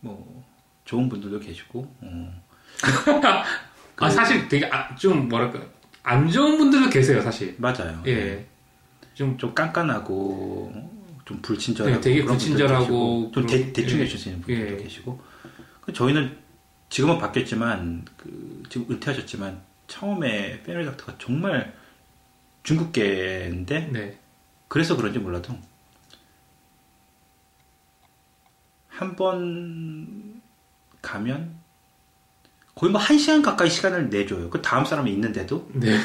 뭐, 0.01 0.45
좋은 0.85 1.09
분들도 1.09 1.41
계시고, 1.41 1.81
어. 2.01 2.43
아 3.97 4.11
사실 4.11 4.49
되게 4.49 4.67
아, 4.67 4.95
좀 4.97 5.29
뭐랄까 5.29 5.61
안 6.03 6.29
좋은 6.29 6.59
분들도 6.59 6.91
계세요 6.91 7.23
사실. 7.23 7.55
맞아요. 7.59 8.03
예. 8.07 8.45
좀 9.15 9.39
좀 9.39 9.55
깐깐하고, 9.55 10.73
좀 11.25 11.41
불친절하고. 11.41 11.95
네, 11.97 12.01
되게 12.01 12.25
불친절하고 12.25 13.31
좀 13.33 13.47
대, 13.47 13.73
대충 13.73 14.01
예. 14.01 14.03
해주시는 14.05 14.41
분들도 14.43 14.73
예. 14.75 14.83
계시고. 14.83 15.23
그 15.83 15.93
저희는 15.93 16.37
지금은 16.91 17.19
바뀌었지만, 17.19 18.05
그, 18.17 18.63
지금 18.69 18.93
은퇴하셨지만, 18.95 19.61
처음에 19.87 20.63
패밀리 20.65 20.85
닥터가 20.87 21.15
정말 21.19 21.75
중국계인데, 22.65 23.89
네. 23.93 24.19
그래서 24.69 24.97
그런지 24.97 25.19
몰라도 25.21 25.55
한 28.89 29.17
번 29.17 30.41
가면 31.03 31.55
거의 32.75 32.91
뭐 32.93 33.01
한 33.01 33.19
시간 33.19 33.43
가까이 33.43 33.69
시간을 33.71 34.09
내줘요. 34.11 34.51
그 34.51 34.63
다음 34.63 34.85
사람이 34.85 35.13
있는데도 35.13 35.69
네. 35.75 35.99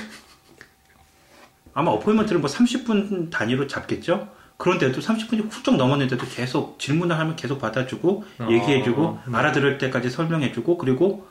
아마 1.73 1.91
어포인먼트를 1.91 2.41
뭐 2.41 2.49
30분 2.49 3.29
단위로 3.31 3.67
잡겠죠. 3.67 4.29
그런데도 4.57 4.99
30분이 4.99 5.49
훌쩍 5.51 5.77
넘었는데도 5.77 6.25
계속 6.27 6.79
질문을 6.79 7.17
하면 7.17 7.35
계속 7.37 7.59
받아주고 7.59 8.25
어, 8.39 8.47
얘기해주고 8.51 9.19
네. 9.27 9.37
알아들을 9.37 9.77
때까지 9.77 10.09
설명해주고 10.09 10.77
그리고 10.77 11.27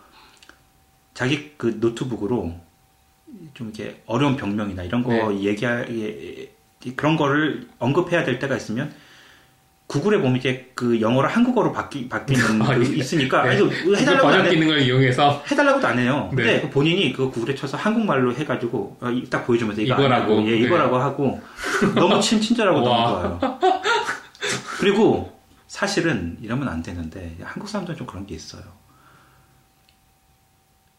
자기 1.13 1.53
그 1.59 1.77
노트북으로 1.81 2.59
좀 3.55 3.73
이렇게 3.75 4.03
어려운 4.07 4.37
병명이나 4.37 4.83
이런 4.83 5.03
거 5.03 5.13
네. 5.13 5.41
얘기할 5.45 5.87
예, 5.91 6.51
예, 6.87 6.93
그런 6.95 7.17
거를 7.17 7.69
언급해야 7.79 8.25
될 8.25 8.39
때가 8.39 8.57
있으면 8.57 8.93
구글에 9.87 10.19
보면 10.19 10.37
이제 10.37 10.71
그 10.75 11.01
영어로 11.01 11.29
한국어로 11.29 11.73
바뀌 11.73 12.09
바뀌는 12.09 12.61
아, 12.63 12.67
그 12.77 12.85
예. 12.85 12.97
있으니까 12.97 13.43
네. 13.45 13.57
그 13.59 13.97
해달라고 13.97 14.29
안 14.29 14.33
번역 14.35 14.47
해, 14.47 14.51
기능을 14.55 14.83
이용해서 14.83 15.43
해달라고도 15.51 15.87
안 15.87 15.99
해요. 15.99 16.27
근데 16.31 16.45
네. 16.57 16.61
그 16.61 16.71
본인이 16.71 17.13
그 17.13 17.31
구글에 17.31 17.55
쳐서 17.55 17.77
한국말로 17.77 18.35
해가지고 18.35 18.99
어, 19.01 19.11
이- 19.11 19.25
딱 19.31 19.47
보여주면서 19.47 19.81
이거 19.83 19.95
이거라고. 19.95 20.43
예, 20.47 20.51
네. 20.51 20.57
이거라고 20.59 20.97
하고 20.99 21.41
너무 21.95 22.21
친 22.21 22.41
친절하고 22.41 22.81
너무 22.81 22.91
와. 22.91 23.39
좋아요. 23.41 23.59
그리고 24.79 25.39
사실은 25.67 26.37
이러면 26.43 26.69
안 26.69 26.83
되는데 26.83 27.37
한국 27.43 27.69
사람들은 27.69 27.97
좀 27.99 28.07
그런 28.07 28.27
게 28.27 28.35
있어요. 28.35 28.63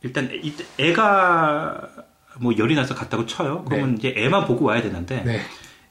일단 0.01 0.29
이- 0.33 0.53
애가 0.79 1.89
뭐 2.37 2.53
열이 2.57 2.75
나서 2.75 2.95
갔다고 2.95 3.25
쳐요. 3.25 3.65
그러면 3.65 3.97
이제 3.97 4.13
애만 4.15 4.45
보고 4.45 4.65
와야 4.65 4.81
되는데 4.81 5.23
네. 5.23 5.41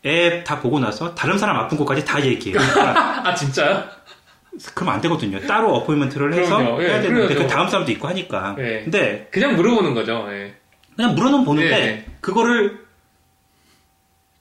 애다 0.05 0.61
보고 0.61 0.79
나서 0.79 1.15
다른 1.15 1.39
사람 1.39 1.57
아픈 1.57 1.77
것까지 1.77 2.05
다 2.05 2.25
얘기해요. 2.25 2.59
아 2.79 3.35
진짜요? 3.35 3.85
그러면 4.75 4.95
안 4.97 5.01
되거든요. 5.03 5.41
따로 5.47 5.75
어포인먼트를 5.77 6.35
해서 6.35 6.57
그럼요. 6.57 6.83
예, 6.83 6.89
해야 6.89 7.01
되는데 7.01 7.29
그래야죠. 7.29 7.47
그 7.47 7.53
다음 7.53 7.69
사람도 7.69 7.93
있고 7.93 8.09
하니까. 8.09 8.55
네. 8.57 8.83
근데 8.85 9.29
그냥 9.31 9.57
물어보는 9.57 9.95
거죠. 9.95 10.27
네. 10.29 10.55
그냥 10.97 11.15
물어는 11.15 11.45
보는데 11.45 11.71
네. 11.71 12.07
그거를 12.21 12.87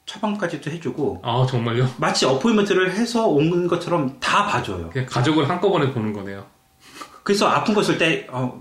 처방까지도 0.06 0.72
해주고 0.72 1.22
아 1.24 1.46
정말요? 1.48 1.90
마치 1.98 2.26
어포인먼트를 2.26 2.94
해서 2.94 3.28
온 3.28 3.68
것처럼 3.68 4.20
다 4.20 4.46
봐줘요. 4.46 4.90
그냥 4.90 5.08
가족을 5.08 5.50
한꺼번에 5.50 5.92
보는 5.92 6.14
거네요. 6.14 6.46
그래서 7.28 7.46
아픈 7.50 7.74
거 7.74 7.82
있을 7.82 7.98
때, 7.98 8.26
어, 8.30 8.58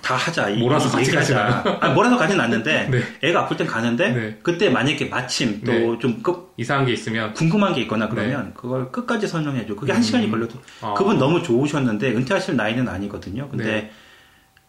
다 0.00 0.14
하자. 0.14 0.48
이- 0.50 0.58
몰아서 0.58 0.88
같이 0.90 1.08
얘기하자. 1.08 1.78
아, 1.80 1.88
몰아서 1.90 2.16
가진 2.16 2.40
않는데, 2.40 2.88
네. 2.90 3.02
애가 3.28 3.40
아플 3.42 3.56
땐 3.56 3.66
가는데, 3.66 4.12
네. 4.12 4.38
그때 4.42 4.70
만약에 4.70 5.06
마침 5.06 5.60
네. 5.62 5.82
또좀 5.82 6.22
이상한 6.56 6.86
게 6.86 6.92
있으면 6.92 7.34
궁금한 7.34 7.74
게 7.74 7.82
있거나 7.82 8.08
그러면 8.08 8.54
그걸 8.54 8.90
끝까지 8.90 9.26
설명해줘. 9.26 9.74
그게 9.76 9.92
한 9.92 10.00
음. 10.00 10.02
시간이 10.02 10.30
걸려도. 10.30 10.58
아. 10.80 10.94
그분 10.94 11.18
너무 11.18 11.42
좋으셨는데, 11.42 12.10
은퇴하실 12.14 12.56
나이는 12.56 12.88
아니거든요. 12.88 13.48
근데, 13.48 13.64
네. 13.64 13.90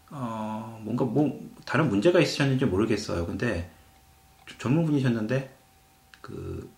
어, 0.09 0.79
뭔가 0.83 1.05
뭐, 1.05 1.39
다른 1.65 1.89
문제가 1.89 2.19
있으셨는지 2.19 2.65
모르겠어요. 2.65 3.25
근데, 3.25 3.69
좀 4.45 4.57
젊은 4.59 4.85
분이셨는데, 4.85 5.49
그, 6.21 6.69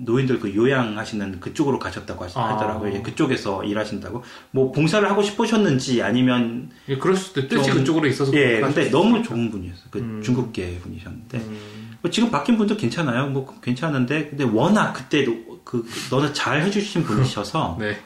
노인들 0.00 0.38
그 0.38 0.54
요양하시는 0.54 1.40
그쪽으로 1.40 1.78
가셨다고 1.80 2.24
하시- 2.24 2.38
아. 2.38 2.54
하더라고요. 2.54 2.90
이제 2.90 3.02
그쪽에서 3.02 3.64
일하신다고. 3.64 4.22
뭐 4.52 4.70
봉사를 4.70 5.08
하고 5.10 5.22
싶으셨는지 5.22 6.02
아니면 6.02 6.70
예, 6.88 6.96
그럴 6.98 7.16
수도 7.16 7.48
뜻이 7.48 7.68
좀- 7.68 7.78
그쪽으로 7.78 8.06
있어서 8.06 8.32
예, 8.34 8.60
근데 8.60 8.90
너무 8.90 9.22
좋은 9.22 9.50
분이었어요. 9.50 9.86
그 9.90 9.98
음. 9.98 10.22
중국계 10.22 10.78
분이셨는데 10.78 11.38
음, 11.38 11.98
뭐 12.00 12.10
지금 12.12 12.30
바뀐 12.30 12.56
분도 12.56 12.76
괜찮아요. 12.76 13.26
뭐 13.26 13.58
괜찮은데 13.60 14.28
근데 14.30 14.44
워낙 14.44 14.92
그때 14.92 15.26
그 15.64 15.84
너는 16.10 16.32
잘 16.32 16.62
해주신 16.62 17.02
분이셔서 17.02 17.76
네. 17.80 17.98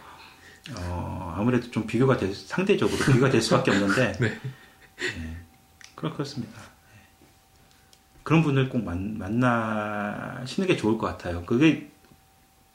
어, 0.76 1.34
아무래도 1.36 1.70
좀 1.70 1.86
비교가 1.86 2.16
될 2.16 2.34
상대적으로 2.34 2.96
비교가 3.04 3.28
될 3.28 3.42
수밖에 3.42 3.70
없는데 3.70 4.12
네. 4.20 4.26
예, 5.02 5.36
그렇 5.94 6.12
그렇습니다. 6.14 6.58
예. 8.22 8.24
그런 8.24 8.42
분을 8.42 8.68
꼭 8.68 8.84
만, 8.84 9.18
만나시는 9.18 10.68
게 10.68 10.76
좋을 10.76 10.98
것 10.98 11.06
같아요. 11.06 11.44
그게 11.44 11.90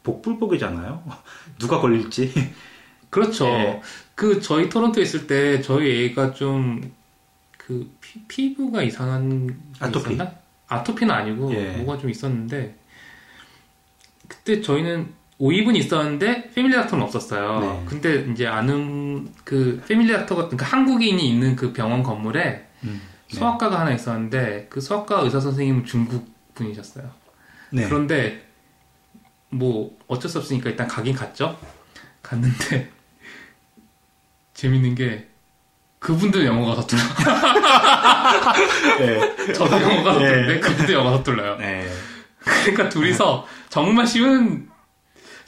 복불복이잖아요. 0.03 1.03
누가 1.59 1.79
걸릴지. 1.79 2.31
그렇죠. 3.09 3.45
예. 3.47 3.81
그 4.15 4.41
저희 4.41 4.69
토론토에 4.69 5.03
있을 5.03 5.27
때 5.27 5.61
저희 5.61 6.05
애가 6.05 6.33
좀 6.33 6.97
그 7.67 7.91
피부가 8.29 8.81
이상한 8.81 9.45
게 9.47 9.53
아토피. 9.79 10.13
있었나? 10.13 10.31
아토피는 10.69 11.13
아니고 11.13 11.53
예. 11.53 11.71
뭐가 11.77 11.99
좀 11.99 12.09
있었는데 12.09 12.77
그때 14.25 14.61
저희는 14.61 15.13
5입은 15.37 15.75
있었는데 15.75 16.51
패밀리 16.51 16.73
닥터는 16.75 17.03
없었어요. 17.03 17.59
네. 17.59 17.85
근데 17.85 18.31
이제 18.31 18.47
아는 18.47 19.27
그 19.43 19.83
패밀리 19.85 20.13
닥터가 20.13 20.43
그러니까 20.47 20.65
한국인이 20.65 21.29
있는 21.29 21.57
그 21.57 21.73
병원 21.73 22.03
건물에 22.03 22.65
음, 22.85 23.01
네. 23.03 23.16
소아과가 23.29 23.79
하나 23.79 23.91
있었는데 23.91 24.67
그 24.69 24.79
소아과 24.81 25.21
의사 25.21 25.39
선생님은 25.39 25.85
중국 25.85 26.27
분이셨어요. 26.55 27.09
네. 27.71 27.85
그런데 27.87 28.47
뭐 29.49 29.97
어쩔 30.07 30.29
수 30.29 30.37
없으니까 30.39 30.69
일단 30.69 30.87
가긴 30.87 31.13
갔죠. 31.13 31.57
갔는데 32.21 32.91
재밌는 34.53 34.95
게 34.95 35.27
그분들 35.99 36.45
영어가 36.45 36.75
서툴러. 36.81 37.01
네. 38.99 39.53
저도 39.53 39.81
영어가 39.81 40.13
서툴는데 40.13 40.53
네. 40.53 40.59
그분들 40.59 40.93
영어가 40.95 41.17
서툴러요. 41.17 41.57
네. 41.57 41.87
그러니까 42.39 42.89
둘이서 42.89 43.45
정말 43.69 44.07
쉬운 44.07 44.69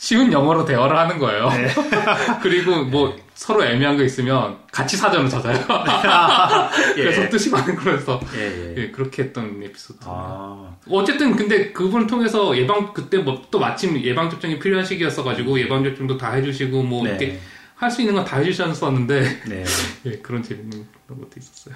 쉬운 0.02 0.32
영어로 0.32 0.64
대화를 0.64 0.98
하는 0.98 1.20
거예요. 1.20 1.50
네. 1.50 1.68
그리고 2.42 2.86
뭐 2.86 3.20
서로 3.36 3.66
애매한 3.66 3.98
거 3.98 4.04
있으면 4.04 4.58
같이 4.72 4.96
사전을 4.96 5.30
찾아요. 5.30 5.60
그래서 6.96 7.24
예. 7.24 7.30
뜻이 7.30 7.50
많은 7.50 7.76
거라서 7.76 8.18
예, 8.34 8.40
예. 8.40 8.76
예, 8.78 8.92
그렇게 8.92 9.24
했던 9.24 9.62
에피소드. 9.62 10.00
아, 10.06 10.74
어쨌든 10.90 11.36
근데 11.36 11.74
그분을 11.74 12.08
통해서 12.08 12.56
예방 12.58 12.94
그때 12.94 13.18
뭐 13.18 13.40
또 13.52 13.60
마침 13.60 14.00
예방 14.02 14.30
접종이 14.30 14.58
필요한 14.58 14.86
시기였어 14.86 15.24
가지고 15.24 15.60
예방 15.60 15.84
접종도 15.84 16.18
다 16.18 16.32
해주시고 16.34 16.82
뭐 16.84 17.04
네. 17.04 17.10
이렇게 17.10 17.40
할 17.76 17.92
수 17.92 18.02
있는 18.02 18.14
건 18.16 18.24
다 18.26 18.38
해주셨었는데 18.38 19.42
네. 19.48 19.64
예, 20.06 20.12
그런 20.20 20.42
재밌는 20.44 20.88
그런 21.08 21.20
것도 21.20 21.32
있었어요. 21.38 21.76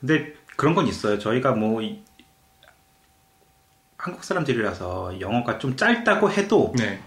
근데 0.00 0.34
그런 0.56 0.74
건 0.74 0.86
있어요. 0.86 1.18
저희가 1.18 1.52
뭐 1.52 1.80
이- 1.80 2.00
한국 4.06 4.22
사람들이라서 4.22 5.18
영어가 5.20 5.58
좀 5.58 5.76
짧다고 5.76 6.30
해도 6.30 6.72
네, 6.78 7.00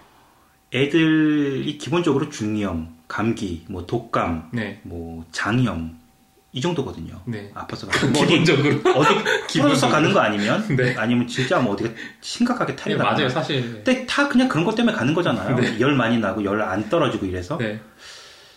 애들이 0.74 1.78
기본적으로 1.78 2.28
중이염, 2.28 2.94
감기, 3.08 3.64
뭐 3.70 3.86
독감, 3.86 4.50
네, 4.52 4.80
뭐 4.82 5.24
장염 5.32 5.98
이 6.52 6.60
정도거든요. 6.60 7.18
네. 7.24 7.50
아파서 7.54 7.86
기본적으로 8.12 8.80
어디 8.96 9.14
풀어서. 9.62 9.88
가는 9.88 10.12
거 10.12 10.20
아니면 10.20 10.76
네. 10.76 10.94
아니면 10.94 11.26
진짜 11.26 11.58
뭐 11.58 11.72
어디가 11.72 11.88
심각하게 12.20 12.76
탈이 12.76 12.92
예, 12.92 12.98
나거나. 12.98 13.16
맞아요, 13.16 13.28
사실. 13.30 13.62
근데 13.82 14.04
다 14.04 14.28
그냥 14.28 14.46
그런 14.50 14.66
것 14.66 14.74
때문에 14.74 14.94
가는 14.94 15.14
거잖아요. 15.14 15.56
네. 15.56 15.80
열 15.80 15.94
많이 15.94 16.18
나고 16.18 16.44
열 16.44 16.60
안 16.60 16.90
떨어지고 16.90 17.24
이래서 17.24 17.56
네, 17.56 17.80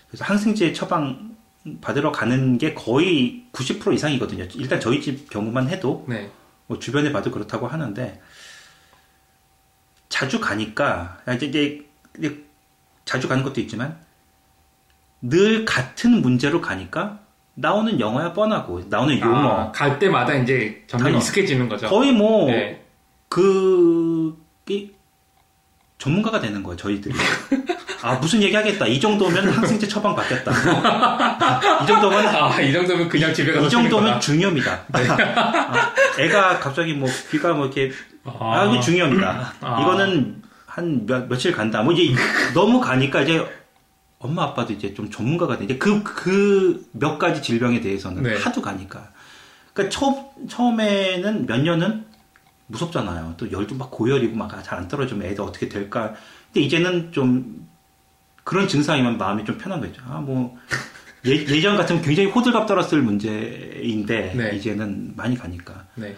그래서 0.10 0.26
항생제 0.26 0.74
처방 0.74 1.32
받으러 1.80 2.12
가는 2.12 2.58
게 2.58 2.74
거의 2.74 3.44
90% 3.54 3.94
이상이거든요. 3.94 4.48
일단 4.56 4.82
저희 4.82 5.00
집 5.00 5.30
경우만 5.30 5.70
해도 5.70 6.04
네, 6.10 6.30
뭐 6.68 6.80
주변에 6.80 7.12
봐도 7.14 7.30
그렇다고 7.32 7.68
하는데 7.68 8.20
자주 10.14 10.40
가니까 10.40 11.18
이제 11.36 11.48
이제 11.48 11.86
이제 12.20 12.44
자주 13.04 13.28
가는 13.28 13.42
것도 13.42 13.60
있지만 13.62 13.98
늘 15.24 15.66
같은 15.66 16.22
문제로 16.22 16.62
가니까 16.62 17.18
나오는 17.56 18.00
영어야 18.00 18.32
뻔하고 18.34 18.84
나오는 18.90 19.20
용어 19.20 19.50
아, 19.50 19.72
갈 19.72 19.98
때마다 19.98 20.36
이제 20.36 20.84
점점 20.86 21.08
단어. 21.08 21.18
익숙해지는 21.18 21.68
거죠. 21.68 21.90
거의 21.90 22.12
뭐 22.12 22.46
네, 22.46 22.86
그, 23.28 24.38
이, 24.70 24.92
전문가가 25.98 26.40
되는 26.40 26.62
거예요, 26.62 26.78
저희들이. 26.78 27.16
아, 28.04 28.16
무슨 28.16 28.44
얘기 28.44 28.56
하겠다. 28.56 28.86
이 28.86 29.00
정도면 29.00 29.50
항생제 29.50 29.88
처방 29.88 30.16
받겠다. 30.16 30.52
이 31.84 31.88
정도면, 31.88 32.28
아, 32.28 32.62
이 32.62 32.72
정도면 32.72 33.10
그냥 33.10 33.34
집에 33.34 33.52
가서 33.54 33.66
이 33.66 33.70
정도면. 33.70 34.20
중요합니다. 34.20 34.86
아, 34.92 35.94
애가 36.20 36.60
갑자기 36.60 36.94
뭐, 36.94 37.10
귀가 37.32 37.54
뭐 37.54 37.66
이렇게, 37.66 37.92
아, 38.26 38.66
이거 38.66 38.80
중요합니다. 38.80 39.54
아. 39.62 39.82
이거는 39.82 40.42
한 40.66 41.06
몇, 41.06 41.28
며칠 41.28 41.52
간다. 41.52 41.82
뭐 41.84 41.94
이제 41.94 42.14
너무 42.54 42.80
가니까 42.80 43.22
이제 43.22 43.46
엄마 44.20 44.44
아빠도 44.44 44.74
이제 44.74 44.94
좀 44.94 45.10
전문가가 45.12 45.58
돼. 45.58 45.66
이제 45.66 45.78
그, 45.78 46.02
그 46.04 46.84
몇 46.94 47.18
가지 47.18 47.42
질병에 47.42 47.82
대해서는 47.82 48.24
네. 48.24 48.38
하도 48.38 48.62
가니까. 48.62 49.10
그러니까 49.74 49.94
처, 49.98 50.32
처음에는 50.48 51.46
몇 51.46 51.60
년은 51.62 52.06
무섭잖아요. 52.68 53.34
또 53.38 53.52
열도 53.52 53.76
막 53.76 53.92
고열이고 53.92 54.36
막 54.36 54.50
잘 54.64 54.78
안 54.80 54.88
떨어지면 54.88 55.28
애들 55.28 55.44
어떻게 55.44 55.68
될까. 55.68 56.14
근데 56.54 56.62
이제는 56.66 57.12
좀 57.12 57.68
그런 58.46 58.68
증상이면 58.68 59.18
마음이 59.18 59.44
좀 59.46 59.58
편한 59.58 59.82
거죠. 59.82 60.02
아, 60.08 60.20
뭐, 60.20 60.58
예, 61.26 61.32
예전 61.32 61.76
같으면 61.78 62.02
굉장히 62.02 62.30
호들갑 62.30 62.68
떨었을 62.68 63.02
문제인데, 63.02 64.34
네. 64.36 64.56
이제는 64.56 65.14
많이 65.16 65.38
가니까 65.38 65.86
네. 65.96 66.16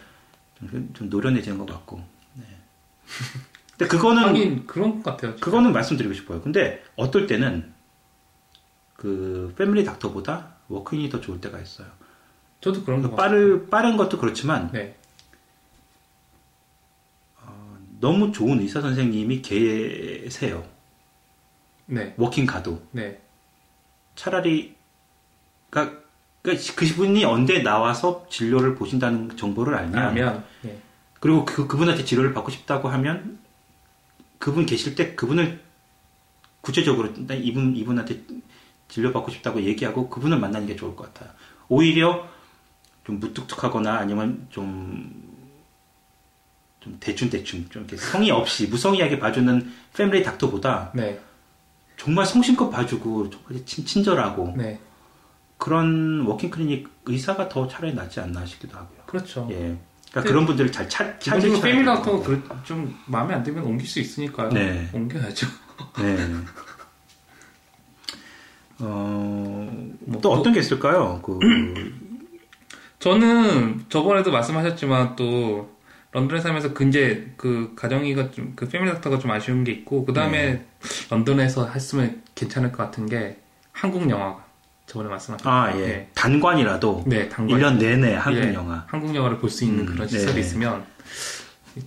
좀, 0.58 0.94
좀 0.94 1.10
노련해지는 1.10 1.58
것 1.58 1.66
같고. 1.66 2.04
네. 2.34 2.44
근데 3.78 3.88
그거는, 3.88 4.24
하긴 4.24 4.68
그런 4.68 5.02
것 5.02 5.12
같아요. 5.12 5.36
그거는 5.36 5.74
말씀드리고 5.74 6.14
싶어요. 6.14 6.42
근데 6.42 6.84
어떨 6.96 7.28
때는 7.28 7.74
그 8.96 9.54
family 9.58 9.84
doctor보다 9.84 10.56
walk-in이 10.70 11.10
더 11.10 11.20
좋을 11.20 11.42
때가 11.42 11.60
있어요. 11.60 11.88
저도 12.62 12.84
그런 12.84 13.02
거 13.02 13.12
같아요. 13.12 13.18
빠르, 13.18 13.68
빠른 13.68 13.98
것도 13.98 14.18
그렇지만 14.18 14.72
네, 14.72 14.96
너무 18.00 18.32
좋은 18.32 18.60
의사 18.60 18.82
선생님이 18.82 19.42
계세요. 19.42 20.64
네, 21.86 22.14
워킹 22.18 22.46
가도. 22.46 22.82
네, 22.92 23.22
차라리 24.16 24.76
그러니까 25.70 26.05
그분이 26.76 27.26
언제 27.26 27.60
나와서 27.64 28.26
진료를 28.30 28.76
보신다는 28.76 29.36
정보를 29.38 29.76
알면 29.76 29.96
알면 29.98 30.44
네. 30.62 30.80
그리고 31.20 31.46
그 31.46 31.68
그분한테 31.68 32.06
치료를 32.06 32.34
받고 32.34 32.52
싶다고 32.52 32.90
하면 32.90 33.40
그분 34.38 34.66
계실 34.66 34.96
때 34.96 35.16
그분을 35.16 35.60
구체적으로 36.62 37.14
나 37.26 37.34
이분 37.34 37.76
이분한테 37.76 38.22
진료 38.88 39.12
받고 39.12 39.32
싶다고 39.32 39.62
얘기하고 39.62 40.10
그분을 40.10 40.40
만나는 40.40 40.68
게 40.68 40.76
좋을 40.76 40.96
것 40.96 41.14
같아요. 41.14 41.34
오히려 41.68 42.28
좀 43.06 43.20
무뚝뚝하거나 43.20 43.98
아니면 43.98 44.48
좀좀 44.50 45.12
대충 47.00 47.30
대충 47.30 47.68
좀 47.70 47.84
이렇게 47.84 47.98
성의 47.98 48.32
없이 48.32 48.68
무성의하게 48.68 49.20
봐주는 49.20 49.72
패밀리 49.94 50.24
닥터보다 50.24 50.92
네, 50.94 51.20
정말 51.98 52.26
성심껏 52.26 52.72
봐주고 52.72 53.30
정말 53.30 53.66
친, 53.66 53.86
친절하고 53.86 54.54
네, 54.58 54.80
그런 55.58 56.22
walk-in 56.26 56.50
clinic 56.50 56.90
의사가 57.06 57.50
더 57.50 57.68
차라리 57.68 57.94
낫지 57.94 58.20
않나 58.20 58.46
싶기도 58.46 58.78
하고요. 58.78 59.00
그렇죠. 59.06 59.48
예. 59.52 59.56
그러니까 60.12 60.22
네. 60.22 60.30
그런 60.30 60.46
분들을 60.46 60.72
잘 60.72 60.88
찾, 60.90 61.20
찾을 61.20 61.50
기본적으로 61.50 61.62
family 61.62 61.86
찾아야 61.86 61.96
doctor가 62.04 62.24
되는 62.24 62.44
그래- 62.48 62.56
좀 62.64 62.98
마음에 63.06 63.34
안 63.34 63.44
들면 63.44 63.64
옮길 63.64 63.88
수 63.88 64.00
있으니까요. 64.00 64.50
네. 64.50 64.90
옮겨야죠. 64.94 65.48
네. 66.00 66.18
어, 68.80 69.96
뭐, 70.02 70.22
또 70.22 70.30
뭐- 70.30 70.40
어떤 70.40 70.54
게 70.54 70.60
있을까요? 70.60 71.22
그, 71.24 71.40
저는 73.00 73.86
저번에도 73.90 74.32
말씀하셨지만 74.32 75.16
또 75.16 75.74
런던에 76.12 76.42
살면서 76.42 76.74
그 76.74 76.86
이제 76.88 77.34
그 77.38 77.74
가정의가 77.76 78.32
좀 78.32 78.54
그 78.56 78.68
family 78.68 78.92
doctor가 78.94 79.20
좀 79.20 79.32
아쉬운 79.32 79.64
게 79.64 79.72
있고 79.74 80.06
그 80.06 80.14
다음에 80.14 80.54
네. 80.54 80.66
런던에서 81.10 81.70
했으면 81.70 82.22
괜찮을 82.36 82.72
것 82.72 82.78
같은 82.84 83.06
게 83.06 83.38
한국 83.74 84.10
영화가 84.10 84.45
저번에 84.86 85.10
말씀하셨죠. 85.10 85.50
아, 85.50 85.76
예. 85.80 86.10
단관이라도 86.14 87.04
네, 87.08 87.28
당관. 87.30 87.60
1년 87.60 87.78
내내 87.78 88.14
한국 88.16 88.44
예, 88.44 88.54
영화. 88.54 88.84
한국 88.88 89.16
영화를 89.16 89.38
볼 89.40 89.50
수 89.50 89.64
있는 89.66 89.82
음, 89.82 89.86
그런 89.94 90.08
시설이 90.08 90.34
네. 90.36 90.40
있으면 90.40 90.86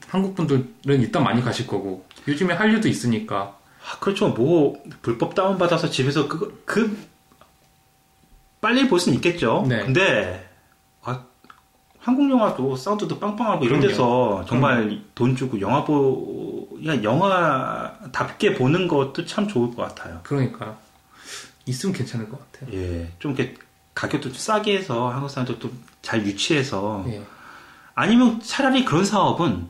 한국 0.08 0.34
분들은 0.34 0.74
일단 0.86 1.22
많이 1.24 1.40
가실 1.42 1.66
거고 1.66 2.04
요즘에 2.26 2.54
한류도 2.54 2.88
있으니까 2.88 3.56
아, 3.90 3.98
그렇죠. 4.00 4.28
뭐, 4.28 4.76
불법 5.00 5.34
다운 5.34 5.56
받아서 5.56 5.88
집에서 5.88 6.28
그거, 6.28 6.50
그, 6.66 6.98
빨리 8.60 8.86
볼 8.86 9.00
수는 9.00 9.16
있겠죠. 9.16 9.64
네. 9.66 9.82
근데, 9.82 10.46
아, 11.02 11.22
한국 12.00 12.28
영화도 12.28 12.76
사운드도 12.76 13.18
빵빵하고 13.18 13.64
이런 13.64 13.78
그럼요. 13.80 13.88
데서 13.90 14.44
정말 14.46 15.00
돈 15.14 15.36
주고 15.36 15.58
영화 15.62 15.84
보, 15.84 16.68
영화답게 16.84 18.56
보는 18.56 18.88
것도 18.88 19.24
참 19.24 19.48
좋을 19.48 19.74
것 19.74 19.76
같아요. 19.88 20.20
그러니까 20.22 20.76
있으면 21.68 21.94
괜찮을 21.94 22.28
것 22.28 22.52
같아요. 22.52 22.72
예. 22.72 23.10
좀 23.18 23.34
이렇게 23.34 23.54
가격도 23.94 24.30
좀 24.30 24.38
싸게 24.38 24.76
해서 24.76 25.10
한국 25.10 25.28
사람들도 25.28 25.70
잘 26.02 26.24
유치해서 26.24 27.04
예. 27.08 27.22
아니면 27.94 28.40
차라리 28.40 28.84
그런 28.84 29.04
사업은 29.04 29.68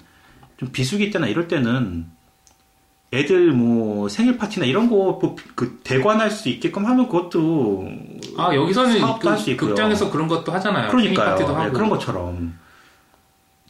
좀 0.58 0.72
비수기 0.72 1.10
때나 1.10 1.26
이럴 1.26 1.48
때는 1.48 2.06
애들 3.12 3.52
뭐 3.52 4.08
생일 4.08 4.36
파티나 4.36 4.66
이런 4.66 4.90
거그 4.90 5.80
대관할 5.82 6.30
수 6.30 6.50
있게끔 6.50 6.84
하면 6.84 7.08
그것도 7.08 7.88
아 8.36 8.54
여기서는 8.54 9.00
사업도 9.00 9.20
그 9.20 9.28
할수 9.28 9.50
있고요. 9.52 9.70
극장에서 9.70 10.10
그런 10.10 10.28
것도 10.28 10.52
하잖아요. 10.52 10.90
그러니까요. 10.90 11.14
생일 11.14 11.30
파티도 11.30 11.52
네, 11.52 11.58
하고 11.58 11.72
그런 11.72 11.88
것처럼 11.88 12.58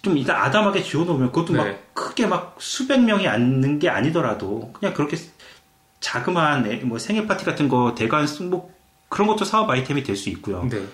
좀 0.03 0.17
일단 0.17 0.37
아담하게 0.37 0.83
지어놓으면 0.83 1.31
그것도 1.31 1.53
막 1.53 1.65
네. 1.65 1.81
크게 1.95 2.27
막 2.27 2.57
수백 2.59 3.01
명이 3.01 3.29
앉는 3.29 3.79
게 3.79 3.89
아니더라도 3.89 4.73
그냥 4.73 4.93
그렇게 4.95 5.17
자그마한 6.01 6.67
애- 6.71 6.77
뭐 6.85 6.99
생일 6.99 7.27
파티 7.27 7.45
같은 7.45 7.69
거 7.69 7.95
대관 7.97 8.27
뭐 8.51 8.73
그런 9.09 9.27
것도 9.29 9.45
사업 9.45 9.69
아이템이 9.71 10.03
될 10.03 10.17
수 10.17 10.29
있고요. 10.31 10.65
네. 10.71 10.85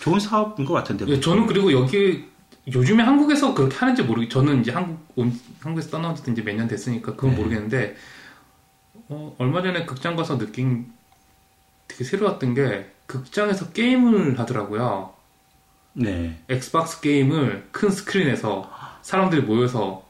좋은 0.00 0.18
사업인 0.20 0.64
것 0.64 0.74
같은데. 0.74 1.06
예, 1.08 1.20
저는 1.20 1.46
그리고 1.46 1.72
여기 1.72 2.24
요즘에 2.72 3.02
한국에서 3.02 3.54
그렇게 3.54 3.76
하는지 3.76 4.02
모르겠. 4.02 4.30
저는 4.30 4.60
이제 4.60 4.70
한국 4.72 4.98
온- 5.16 5.38
한국에서 5.60 5.90
떠나온 5.90 6.14
지 6.14 6.22
이제 6.30 6.42
몇 6.42 6.54
년 6.54 6.68
됐으니까 6.68 7.14
그건 7.16 7.30
네. 7.30 7.36
모르겠는데 7.36 7.96
어, 9.08 9.34
얼마 9.38 9.62
전에 9.62 9.84
극장 9.84 10.14
가서 10.16 10.38
느낀 10.38 10.86
되게 11.88 12.04
새로웠던 12.04 12.54
게 12.54 12.90
극장에서 13.06 13.70
게임을 13.72 14.38
하더라고요. 14.38 15.12
네. 15.94 16.40
Xbox 16.48 17.00
게임을 17.00 17.68
큰 17.72 17.90
스크린에서 17.90 18.70
사람들이 19.02 19.42
모여서 19.42 20.01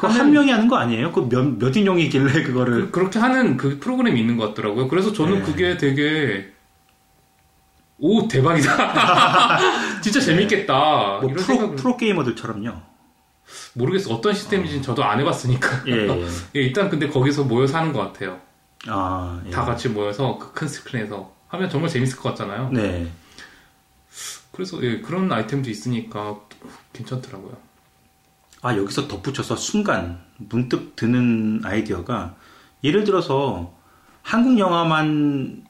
그 0.00 0.06
하는- 0.06 0.18
한 0.18 0.30
명이 0.32 0.50
하는 0.50 0.66
거 0.68 0.76
아니에요? 0.76 1.12
그 1.12 1.28
몇, 1.28 1.58
몇 1.58 1.76
인용이길래 1.76 2.42
그거를. 2.44 2.90
그, 2.90 3.00
렇게 3.00 3.18
하는 3.18 3.56
그 3.56 3.78
프로그램이 3.78 4.18
있는 4.20 4.36
것 4.36 4.48
같더라고요. 4.48 4.88
그래서 4.88 5.12
저는 5.12 5.40
네. 5.40 5.42
그게 5.44 5.76
되게 5.76 6.52
오 7.98 8.26
대박이다. 8.26 9.58
진짜 10.00 10.20
재밌겠다. 10.20 10.74
뭐 11.20 11.28
프로, 11.28 11.40
생각을 11.42 11.76
프로 11.76 11.96
게이머들처럼요. 11.96 12.72
모르겠어 13.74 14.14
어떤 14.14 14.32
시스템인지는 14.32 14.82
저도 14.82 15.04
안 15.04 15.20
해봤으니까. 15.20 15.82
예, 15.88 15.92
예. 16.08 16.08
예, 16.56 16.60
일단 16.62 16.88
근데 16.88 17.08
거기서 17.08 17.44
모여서 17.44 17.76
하는 17.78 17.92
것 17.92 18.00
같아요. 18.00 18.40
아, 18.88 19.40
예. 19.46 19.50
다 19.50 19.64
같이 19.64 19.88
모여서 19.90 20.38
그 20.38 20.52
큰 20.54 20.66
스크린에서 20.68 21.30
하면 21.48 21.68
정말 21.68 21.90
재밌을 21.90 22.16
것 22.16 22.30
같잖아요. 22.30 22.70
네. 22.72 23.10
그래서 24.52 24.82
예, 24.82 25.00
그런 25.00 25.30
아이템도 25.30 25.68
있으니까 25.68 26.38
괜찮더라고요. 26.92 27.56
아, 28.62 28.76
여기서 28.76 29.08
덧붙여서 29.08 29.56
순간 29.56 30.20
문득 30.36 30.94
드는 30.96 31.62
아이디어가 31.64 32.34
예를 32.84 33.04
들어서 33.04 33.72
한국 34.22 34.58
영화만 34.58 35.64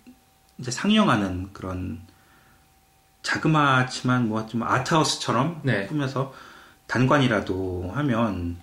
이제 0.59 0.71
상영하는 0.71 1.51
그런 1.53 2.01
자그마치만 3.23 4.29
뭐 4.29 4.47
좀 4.47 4.63
아트하우스처럼 4.63 5.61
네. 5.63 5.87
꾸며서 5.87 6.33
단관이라도 6.87 7.93
하면 7.95 8.57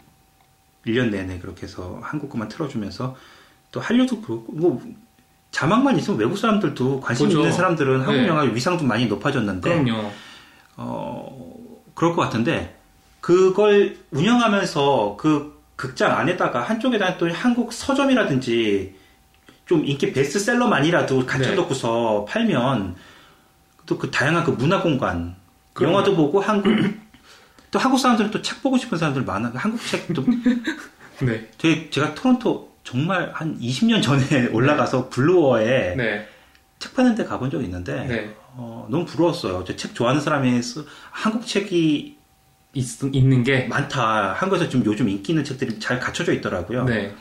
1년 0.86 1.10
내내 1.10 1.40
그렇게 1.40 1.63
해서 1.63 2.00
한국 2.04 2.30
거만 2.30 2.50
틀어주면서 2.50 3.16
또 3.72 3.80
한류도 3.80 4.22
그렇고 4.22 4.52
뭐 4.52 4.82
자막만 5.52 5.98
있으면 5.98 6.20
외국 6.20 6.38
사람들도 6.38 7.00
관심 7.00 7.28
보죠. 7.28 7.40
있는 7.40 7.52
사람들은 7.54 8.02
한국 8.02 8.22
네. 8.22 8.28
영화 8.28 8.42
위상도 8.42 8.84
많이 8.84 9.06
높아졌는데 9.08 9.84
그럼요. 9.84 10.12
어, 10.76 11.56
그럴 11.94 12.16
것 12.16 12.22
같은데, 12.22 12.77
그걸 13.32 13.98
운영하면서 14.12 15.18
그 15.20 15.62
극장 15.76 16.18
안에다가 16.18 16.62
한쪽에다 16.62 17.18
또 17.18 17.30
한국 17.30 17.74
서점이라든지 17.74 18.96
좀 19.66 19.86
인기 19.86 20.13
베스트셀러만이라도 20.13 21.26
갖춰 21.26 21.50
네. 21.50 21.56
놓고서 21.56 22.24
팔면 22.30 22.96
또 23.86 23.98
그 23.98 24.10
다양한 24.12 24.46
그 24.46 24.52
문화 24.52 24.82
공간, 24.82 25.36
그럼요. 25.74 25.96
영화도 25.96 26.16
보고 26.16 26.40
한국, 26.40 26.72
또 27.72 27.80
한국 27.80 27.98
사람들은 27.98 28.32
또 28.32 28.42
책 28.42 28.62
보고 28.63 28.78
싶은 28.78 28.98
사람들 28.98 29.24
많아. 29.24 29.52
한국 29.56 29.82
책도 29.86 30.24
네. 31.24 31.50
되게 31.58 31.90
제가 31.90 32.16
토론토 32.16 32.72
정말 32.86 33.32
한 33.34 33.60
20년 33.60 34.02
전에 34.02 34.48
올라가서 34.56 35.10
블루어에 35.10 35.96
네. 35.98 36.26
책 36.80 36.96
파는 36.96 37.16
데 37.16 37.26
가본 37.26 37.50
적이 37.52 37.66
있는데 37.66 38.06
네. 38.06 38.34
어, 38.56 38.88
너무 38.90 39.04
부러웠어요. 39.06 39.66
저 39.66 39.76
책 39.76 39.94
좋아하는 39.96 40.22
사람이 40.22 40.62
쓰- 40.62 40.86
한국 41.12 41.46
책이 41.46 42.16
있, 42.73 42.86
있는 43.13 43.43
게. 43.43 43.67
많다. 43.67 44.34
한국에서 44.34 44.69
좀 44.69 44.84
요즘 44.86 45.10
인기 45.10 45.32
있는 45.32 45.43
책들이 45.43 45.80
잘 45.80 45.99
갖춰져 45.99 46.34
있더라고요. 46.34 46.84
네. 46.86 47.13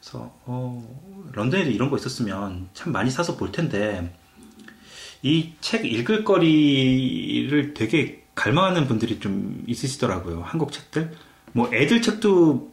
그래서 0.00 0.32
어, 0.44 1.30
런던에도 1.32 1.70
이런 1.70 1.90
거 1.90 1.96
있었으면 1.96 2.68
참 2.74 2.92
많이 2.92 3.10
사서 3.10 3.36
볼 3.36 3.52
텐데 3.52 4.14
이 5.22 5.52
책 5.60 5.84
읽을 5.84 6.24
거리를 6.24 7.74
되게 7.74 8.24
갈망하는 8.34 8.86
분들이 8.88 9.20
좀 9.20 9.62
있으시더라고요. 9.66 10.42
한국 10.42 10.72
책들. 10.72 11.12
뭐 11.52 11.70
애들 11.72 12.00
책도 12.02 12.72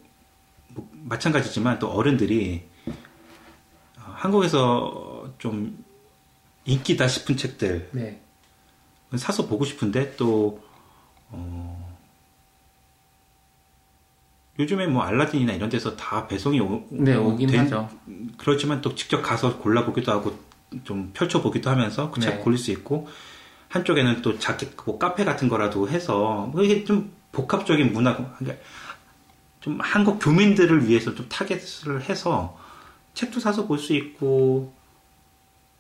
뭐 0.70 0.90
마찬가지지만 1.04 1.80
또 1.80 1.90
어른들이 1.92 2.64
어, 3.98 4.02
한국에서 4.16 5.34
좀 5.38 5.84
인기다 6.66 7.08
싶은 7.08 7.38
책들 7.38 7.90
네. 7.94 8.22
사서 9.16 9.48
보고 9.48 9.66
싶은데 9.66 10.16
또 10.18 10.62
어, 11.32 11.96
요즘에 14.60 14.88
뭐 14.88 15.04
알라딘이나 15.04 15.54
이런 15.54 15.70
데서 15.70 15.96
다 15.96 16.28
배송이 16.28 16.60
오, 16.60 16.86
네, 16.90 17.16
오긴 17.16 17.48
된- 17.50 17.62
하죠. 17.62 17.90
그렇지만 18.38 18.82
또 18.82 18.94
직접 18.96 19.22
가서 19.22 19.58
골라보기도 19.60 20.12
하고 20.12 20.38
좀 20.84 21.12
펼쳐보기도 21.14 21.70
하면서 21.70 22.12
그책 22.12 22.36
네. 22.36 22.40
고를 22.42 22.58
수 22.58 22.72
있고 22.72 23.08
한쪽에는 23.70 24.22
또 24.22 24.38
자켓 24.38 24.74
뭐 24.86 24.98
카페 25.00 25.24
같은 25.24 25.48
거라도 25.48 25.88
해서 25.90 26.50
뭐 26.52 26.62
이게 26.64 26.84
좀 26.84 27.12
복합적인 27.32 27.94
문화 27.94 28.16
그러니까 28.38 28.62
좀 29.62 29.80
한국 29.82 30.20
교민들을 30.20 30.88
위해서 30.88 31.14
좀 31.16 31.28
타겟을 31.30 32.02
해서 32.10 32.58
책도 33.14 33.40
사서 33.40 33.66
볼 33.68 33.78
수 33.80 33.94
있고 33.94 34.74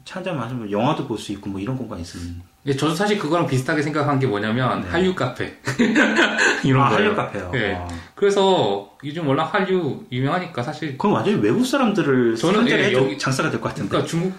차 0.06 0.18
한잔 0.20 0.38
마시면 0.38 0.72
영화도 0.72 1.08
볼 1.08 1.18
수 1.18 1.32
있고 1.34 1.50
뭐 1.50 1.60
이런 1.60 1.78
공간이 1.78 2.02
있으면 2.02 2.42
예, 2.66 2.76
저도 2.76 2.94
사실 2.96 3.18
그거랑 3.18 3.48
비슷하게 3.48 3.82
생각한 3.82 4.20
게 4.20 4.28
뭐냐면 4.28 4.82
네. 4.82 4.88
한류 4.90 5.16
카페 5.16 5.58
이런 6.64 6.82
아, 6.84 6.90
거예요. 6.90 7.04
한류 7.04 7.16
카페요. 7.16 7.50
네. 7.52 7.76
아. 7.76 7.88
그래서 8.16 8.98
요즘 9.04 9.28
워낙 9.28 9.46
한류 9.54 10.04
유명하니까 10.12 10.62
사실 10.64 10.92
그건 10.94 11.12
완전히 11.14 11.40
외국 11.42 11.66
사람들을 11.66 12.36
저는 12.36 12.68
예, 12.70 12.92
여기- 12.94 13.18
장사가 13.18 13.50
될 13.50 13.62
것 13.62 13.70
같은데. 13.70 13.90
그러니까 13.90 14.10
중국 14.10 14.34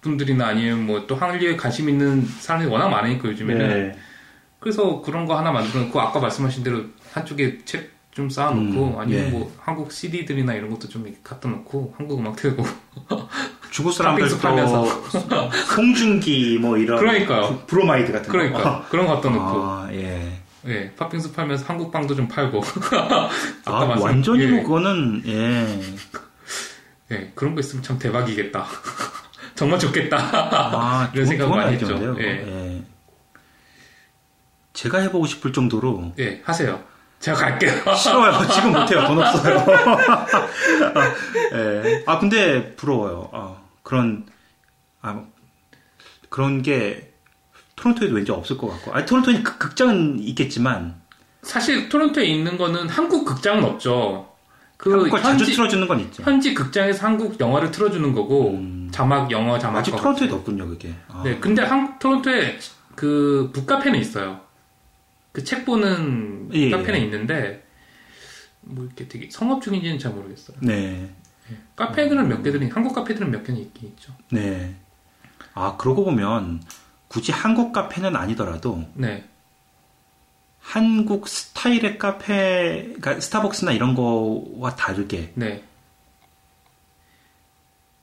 분들이나 0.00 0.46
아니면 0.48 0.86
뭐 0.86 1.06
또 1.06 1.16
한류에 1.16 1.56
관심 1.56 1.88
있는 1.88 2.24
사람들이 2.24 2.70
워낙 2.72 2.88
많으니까 2.88 3.28
요즘에는 3.28 3.68
네. 3.68 3.98
그래서 4.60 5.00
그런 5.02 5.26
거 5.26 5.36
하나 5.38 5.52
만들어 5.52 5.82
놓고 5.84 6.00
아까 6.00 6.18
말씀하신 6.20 6.62
대로 6.64 6.84
한쪽에 7.12 7.58
책 7.64 7.94
좀 8.16 8.30
쌓아놓고 8.30 8.94
음, 8.94 8.98
아니면 8.98 9.26
예. 9.26 9.28
뭐 9.28 9.52
한국 9.60 9.92
CD들이나 9.92 10.54
이런 10.54 10.70
것도 10.70 10.88
좀 10.88 11.04
갖다 11.22 11.50
놓고 11.50 11.92
한국 11.98 12.18
음악 12.18 12.34
틀고 12.36 12.64
팥빙수 13.82 14.38
사람들도 14.38 14.86
송중기 15.74 16.58
뭐 16.60 16.76
이런 16.78 16.98
그러니까요. 16.98 17.62
브로마이드 17.66 18.12
같은 18.12 18.26
거. 18.26 18.32
그러니까 18.32 18.86
그런 18.90 19.06
거 19.06 19.14
갖다 19.16 19.30
놓고 19.30 19.44
아, 19.44 19.88
예. 19.92 20.40
예 20.66 20.90
팥빙수 20.96 21.32
팔면서 21.32 21.64
한국 21.66 21.92
빵도 21.92 22.14
좀 22.14 22.28
팔고 22.28 22.62
아, 23.66 23.96
완전히 24.00 24.44
예. 24.44 24.46
뭐 24.48 24.62
그거는 24.62 25.22
예. 25.26 25.80
예, 27.12 27.32
그런 27.34 27.54
거 27.54 27.60
있으면 27.60 27.82
참 27.82 27.98
대박이겠다. 27.98 28.66
정말 29.54 29.78
좋겠다. 29.78 30.16
아, 30.18 31.10
이런 31.14 31.26
생각 31.26 31.48
많이 31.48 31.74
했죠. 31.74 32.16
예. 32.18 32.24
예. 32.24 32.82
제가 34.72 34.98
해보고 34.98 35.26
싶을 35.26 35.52
정도로 35.52 36.12
예, 36.18 36.42
하세요. 36.44 36.82
제가 37.20 37.38
갈게요. 37.38 37.72
싫어요. 37.94 38.46
지금 38.48 38.72
못해요. 38.72 39.06
돈 39.06 39.18
없어요. 39.22 39.64
예. 41.54 42.04
아 42.06 42.18
근데 42.18 42.74
부러워요. 42.76 43.30
아, 43.32 43.56
그런 43.86 44.26
아 45.00 45.24
그런 46.28 46.60
게 46.60 47.12
토론토에도 47.76 48.16
왠지 48.16 48.32
없을 48.32 48.58
것 48.58 48.66
같고. 48.66 48.92
아 48.92 49.04
토론토에 49.04 49.42
극- 49.44 49.60
극장은 49.60 50.18
있겠지만 50.18 51.00
사실 51.42 51.88
토론토에 51.88 52.24
있는 52.24 52.58
거는 52.58 52.88
한국 52.88 53.24
극장은 53.24 53.62
없죠. 53.62 54.34
그 54.76 54.90
한국 54.90 55.18
현지, 55.24 55.44
틀어주는 55.52 55.86
건 55.86 56.00
있죠. 56.00 56.24
현지 56.24 56.52
극장에서 56.52 57.06
한국 57.06 57.38
영화를 57.38 57.70
틀어주는 57.70 58.12
거고 58.12 58.50
음. 58.54 58.88
자막 58.90 59.30
영어 59.30 59.56
자막 59.56 59.78
아직 59.78 59.92
토론토에도 59.94 60.34
없군요, 60.34 60.66
그게. 60.66 60.92
아. 61.06 61.22
네, 61.24 61.38
근데 61.38 61.62
한 61.62 61.96
토론토에 62.00 62.58
그 62.96 63.50
북카페는 63.54 64.00
있어요. 64.00 64.40
그 65.30 65.44
책 65.44 65.64
보는 65.64 66.48
예, 66.54 66.70
카페는 66.70 66.98
예. 66.98 67.04
있는데 67.04 67.64
뭐 68.62 68.84
이렇게 68.84 69.06
되게 69.06 69.28
성업 69.30 69.62
중인지는 69.62 69.98
잘 70.00 70.10
모르겠어요. 70.12 70.56
네, 70.60 71.14
카페들은 71.76 72.28
몇 72.28 72.42
개들이 72.42 72.68
한국 72.68 72.94
카페들은 72.94 73.30
몇 73.30 73.44
개는 73.44 73.60
있긴 73.60 73.88
있죠. 73.90 74.12
네. 74.30 74.74
아 75.54 75.76
그러고 75.76 76.04
보면 76.04 76.62
굳이 77.08 77.32
한국 77.32 77.72
카페는 77.72 78.14
아니더라도 78.16 78.84
네, 78.94 79.24
한국 80.60 81.28
스타일의 81.28 81.98
카페, 81.98 82.82
그러니까 82.82 83.20
스타벅스나 83.20 83.72
이런 83.72 83.94
거와 83.94 84.74
다르게 84.74 85.32
네, 85.34 85.62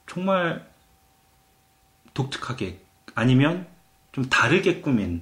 정말 0.08 0.66
독특하게 2.14 2.80
아니면 3.16 3.68
좀 4.12 4.30
다르게 4.30 4.82
꾸민 4.82 5.22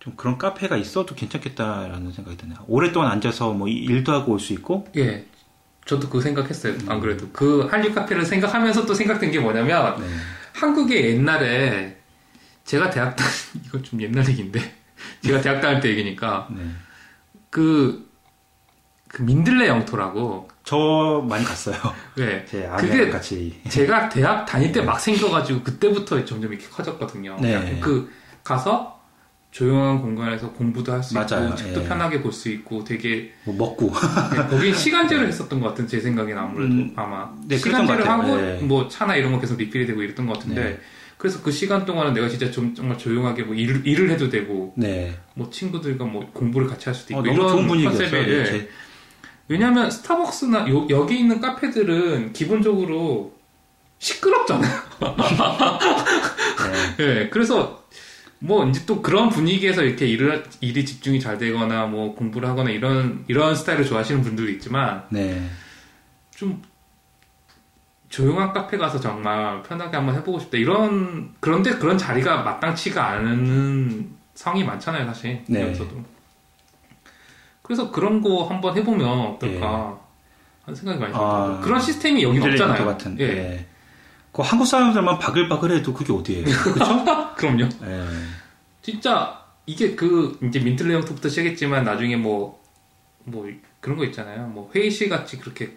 좀 0.00 0.14
그런 0.16 0.36
카페가 0.36 0.76
있어도 0.76 1.14
괜찮겠다라는 1.14 2.12
생각이 2.12 2.36
드네요. 2.36 2.58
오랫동안 2.66 3.10
앉아서 3.10 3.52
뭐 3.54 3.68
일도 3.68 4.12
하고 4.12 4.32
올 4.32 4.40
수 4.40 4.52
있고 4.52 4.86
예. 4.96 5.26
저도 5.84 6.08
그 6.08 6.20
생각했어요. 6.20 6.72
음. 6.74 6.90
안 6.90 7.00
그래도 7.00 7.28
그 7.32 7.66
한류 7.70 7.92
카페를 7.94 8.24
생각하면서 8.24 8.86
또 8.86 8.94
생각된 8.94 9.30
게 9.30 9.38
뭐냐면 9.38 10.00
네. 10.00 10.06
한국에 10.54 11.10
옛날에 11.10 11.96
제가 12.64 12.90
대학 12.90 13.14
다 13.16 13.24
이거 13.66 13.80
좀 13.82 14.00
옛날 14.00 14.26
얘기인데 14.28 14.60
제가 15.22 15.40
대학 15.40 15.60
다닐 15.60 15.80
때 15.80 15.90
얘기니까 15.90 16.48
네. 16.50 16.62
그, 17.50 18.08
그 19.08 19.22
민들레 19.22 19.68
영토라고 19.68 20.48
저 20.64 21.24
많이 21.28 21.44
갔어요. 21.44 21.76
예. 22.18 22.44
제 22.48 22.68
그게 22.78 23.10
같이. 23.10 23.60
제가 23.68 24.08
대학 24.08 24.46
다닐 24.46 24.72
때 24.72 24.80
막 24.80 24.98
생겨가지고 24.98 25.62
그때부터 25.62 26.24
점점 26.24 26.52
이렇게 26.52 26.66
커졌거든요. 26.68 27.36
네. 27.40 27.78
그 27.80 28.10
가서 28.42 28.93
조용한 29.58 30.02
공간에서 30.02 30.50
공부도 30.50 30.92
할 30.92 31.00
수. 31.00 31.16
있고 31.16 31.54
책도 31.54 31.82
예. 31.82 31.86
편하게 31.88 32.20
볼 32.20 32.32
수 32.32 32.48
있고 32.48 32.82
되게 32.82 33.30
뭐 33.44 33.54
먹고. 33.54 33.92
네, 34.32 34.48
거긴 34.48 34.74
시간제를 34.82 35.28
했었던 35.28 35.60
것 35.60 35.68
같은 35.68 35.86
제 35.86 36.00
생각에는 36.00 36.36
아무래도 36.42 36.74
음, 36.74 36.92
아마 36.96 37.30
네, 37.46 37.56
시간제를. 37.56 38.08
하고 38.08 38.36
네. 38.36 38.58
뭐 38.62 38.88
차나 38.88 39.14
이런 39.14 39.30
거 39.30 39.38
계속 39.38 39.56
리필이 39.56 39.86
되고 39.86 40.02
이랬던 40.02 40.26
것 40.26 40.40
같은데 40.40 40.64
네. 40.64 40.80
그래서 41.18 41.40
그 41.40 41.52
시간 41.52 41.86
동안은 41.86 42.14
내가 42.14 42.28
진짜 42.28 42.50
좀 42.50 42.74
정말 42.74 42.98
조용하게 42.98 43.44
뭐 43.44 43.54
일을, 43.54 43.86
일을 43.86 44.10
해도 44.10 44.28
되고 44.28 44.74
네. 44.76 45.16
뭐 45.34 45.48
친구들과 45.50 46.04
뭐 46.04 46.28
공부를 46.32 46.66
같이 46.66 46.86
할 46.86 46.94
수도 46.96 47.12
있고 47.14 47.20
어, 47.20 47.22
너무 47.22 47.34
이런 47.36 47.48
좋은 47.48 47.68
분위기였어요. 47.68 48.10
컨셉에 48.10 48.26
네, 48.26 48.40
예. 48.40 48.44
제- 48.44 48.68
왜냐하면 49.46 49.88
스타벅스나 49.88 50.68
요- 50.68 50.88
여기 50.90 51.16
있는 51.20 51.40
카페들은 51.40 52.32
기본적으로 52.32 53.32
시끄럽잖아요. 54.00 54.80
네. 56.98 56.98
예, 57.22 57.28
그래서 57.30 57.83
뭐 58.44 58.68
이제 58.68 58.84
또 58.84 59.00
그런 59.00 59.30
분위기에서 59.30 59.82
이렇게 59.82 60.06
일을, 60.06 60.44
일이 60.60 60.84
집중이 60.84 61.18
잘 61.18 61.38
되거나 61.38 61.86
뭐 61.86 62.14
공부를 62.14 62.46
하거나 62.46 62.68
이런 62.68 63.24
이런 63.26 63.54
스타일을 63.54 63.86
좋아하시는 63.86 64.20
분들도 64.20 64.52
있지만 64.52 65.02
네. 65.08 65.48
좀 66.30 66.62
조용한 68.10 68.52
카페 68.52 68.76
가서 68.76 69.00
정말 69.00 69.62
편하게 69.62 69.96
한번 69.96 70.14
해보고 70.16 70.40
싶다 70.40 70.58
이런 70.58 71.32
그런데 71.40 71.70
그런 71.76 71.96
자리가 71.96 72.42
마땅치가 72.42 73.08
않은 73.12 74.10
상이 74.34 74.62
많잖아요 74.62 75.06
사실 75.06 75.42
네. 75.46 75.62
여기서도 75.62 76.04
그래서 77.62 77.90
그런 77.90 78.20
거 78.20 78.44
한번 78.44 78.76
해보면 78.76 79.08
어떨까 79.08 79.98
하는 80.64 80.76
생각이 80.76 81.00
많이 81.00 81.14
들어요 81.14 81.26
아, 81.26 81.60
그런 81.60 81.80
시스템이 81.80 82.22
여기 82.22 82.40
없잖아요 82.40 82.84
같은. 82.84 83.18
예 83.20 83.24
예. 83.24 83.66
그 84.34 84.42
한국 84.42 84.66
사람들만 84.66 85.18
바글바글해도 85.18 85.94
그게 85.94 86.12
어디예요? 86.12 86.44
그렇죠? 86.44 87.04
그럼요 87.36 87.68
예. 87.84 88.04
진짜 88.82 89.42
이게 89.66 89.94
그 89.94 90.38
이제 90.42 90.58
민틀레 90.60 90.94
형부터 90.94 91.28
시작했지만 91.28 91.84
나중에 91.84 92.16
뭐뭐 92.16 93.48
그런 93.80 93.96
거 93.96 94.04
있잖아요 94.06 94.48
뭐 94.48 94.70
회의실 94.74 95.08
같이 95.08 95.38
그렇게 95.38 95.76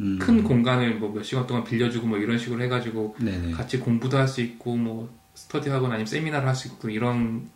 음. 0.00 0.18
큰 0.18 0.42
공간을 0.44 0.94
뭐 0.96 1.12
몇 1.12 1.22
시간 1.24 1.46
동안 1.46 1.64
빌려주고 1.64 2.06
뭐 2.06 2.18
이런 2.18 2.38
식으로 2.38 2.62
해가지고 2.62 3.16
네네. 3.20 3.52
같이 3.52 3.78
공부도 3.78 4.16
할 4.16 4.26
수 4.28 4.40
있고 4.40 4.76
뭐 4.76 5.10
스터디하거나 5.34 5.94
아니면 5.94 6.06
세미나를 6.06 6.46
할 6.48 6.54
수 6.54 6.68
있고 6.68 6.88
이런 6.88 7.48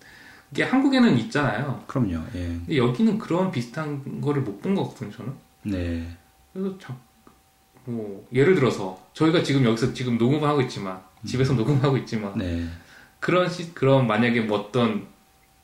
게 0.54 0.64
한국에는 0.64 1.16
있잖아요. 1.18 1.82
그럼요. 1.86 2.16
예. 2.34 2.40
근데 2.46 2.76
여기는 2.76 3.16
그런 3.18 3.50
비슷한 3.50 4.20
거를 4.20 4.42
못 4.42 4.60
본 4.60 4.74
것 4.74 4.84
같거든요, 4.88 5.10
저는. 5.12 5.32
네. 5.62 6.06
그래서 6.52 6.76
자, 6.78 6.94
뭐 7.84 8.26
예를 8.32 8.54
들어서 8.54 9.00
저희가 9.14 9.42
지금 9.42 9.64
여기서 9.64 9.92
지금 9.92 10.18
녹음을 10.18 10.48
하고 10.48 10.60
있지만 10.62 11.00
집에서 11.26 11.54
녹음하고 11.54 11.96
있지만 11.98 12.36
네. 12.38 12.66
그런 13.20 13.48
시 13.48 13.74
그런 13.74 14.06
만약에 14.06 14.40
뭐 14.42 14.58
어떤 14.58 15.06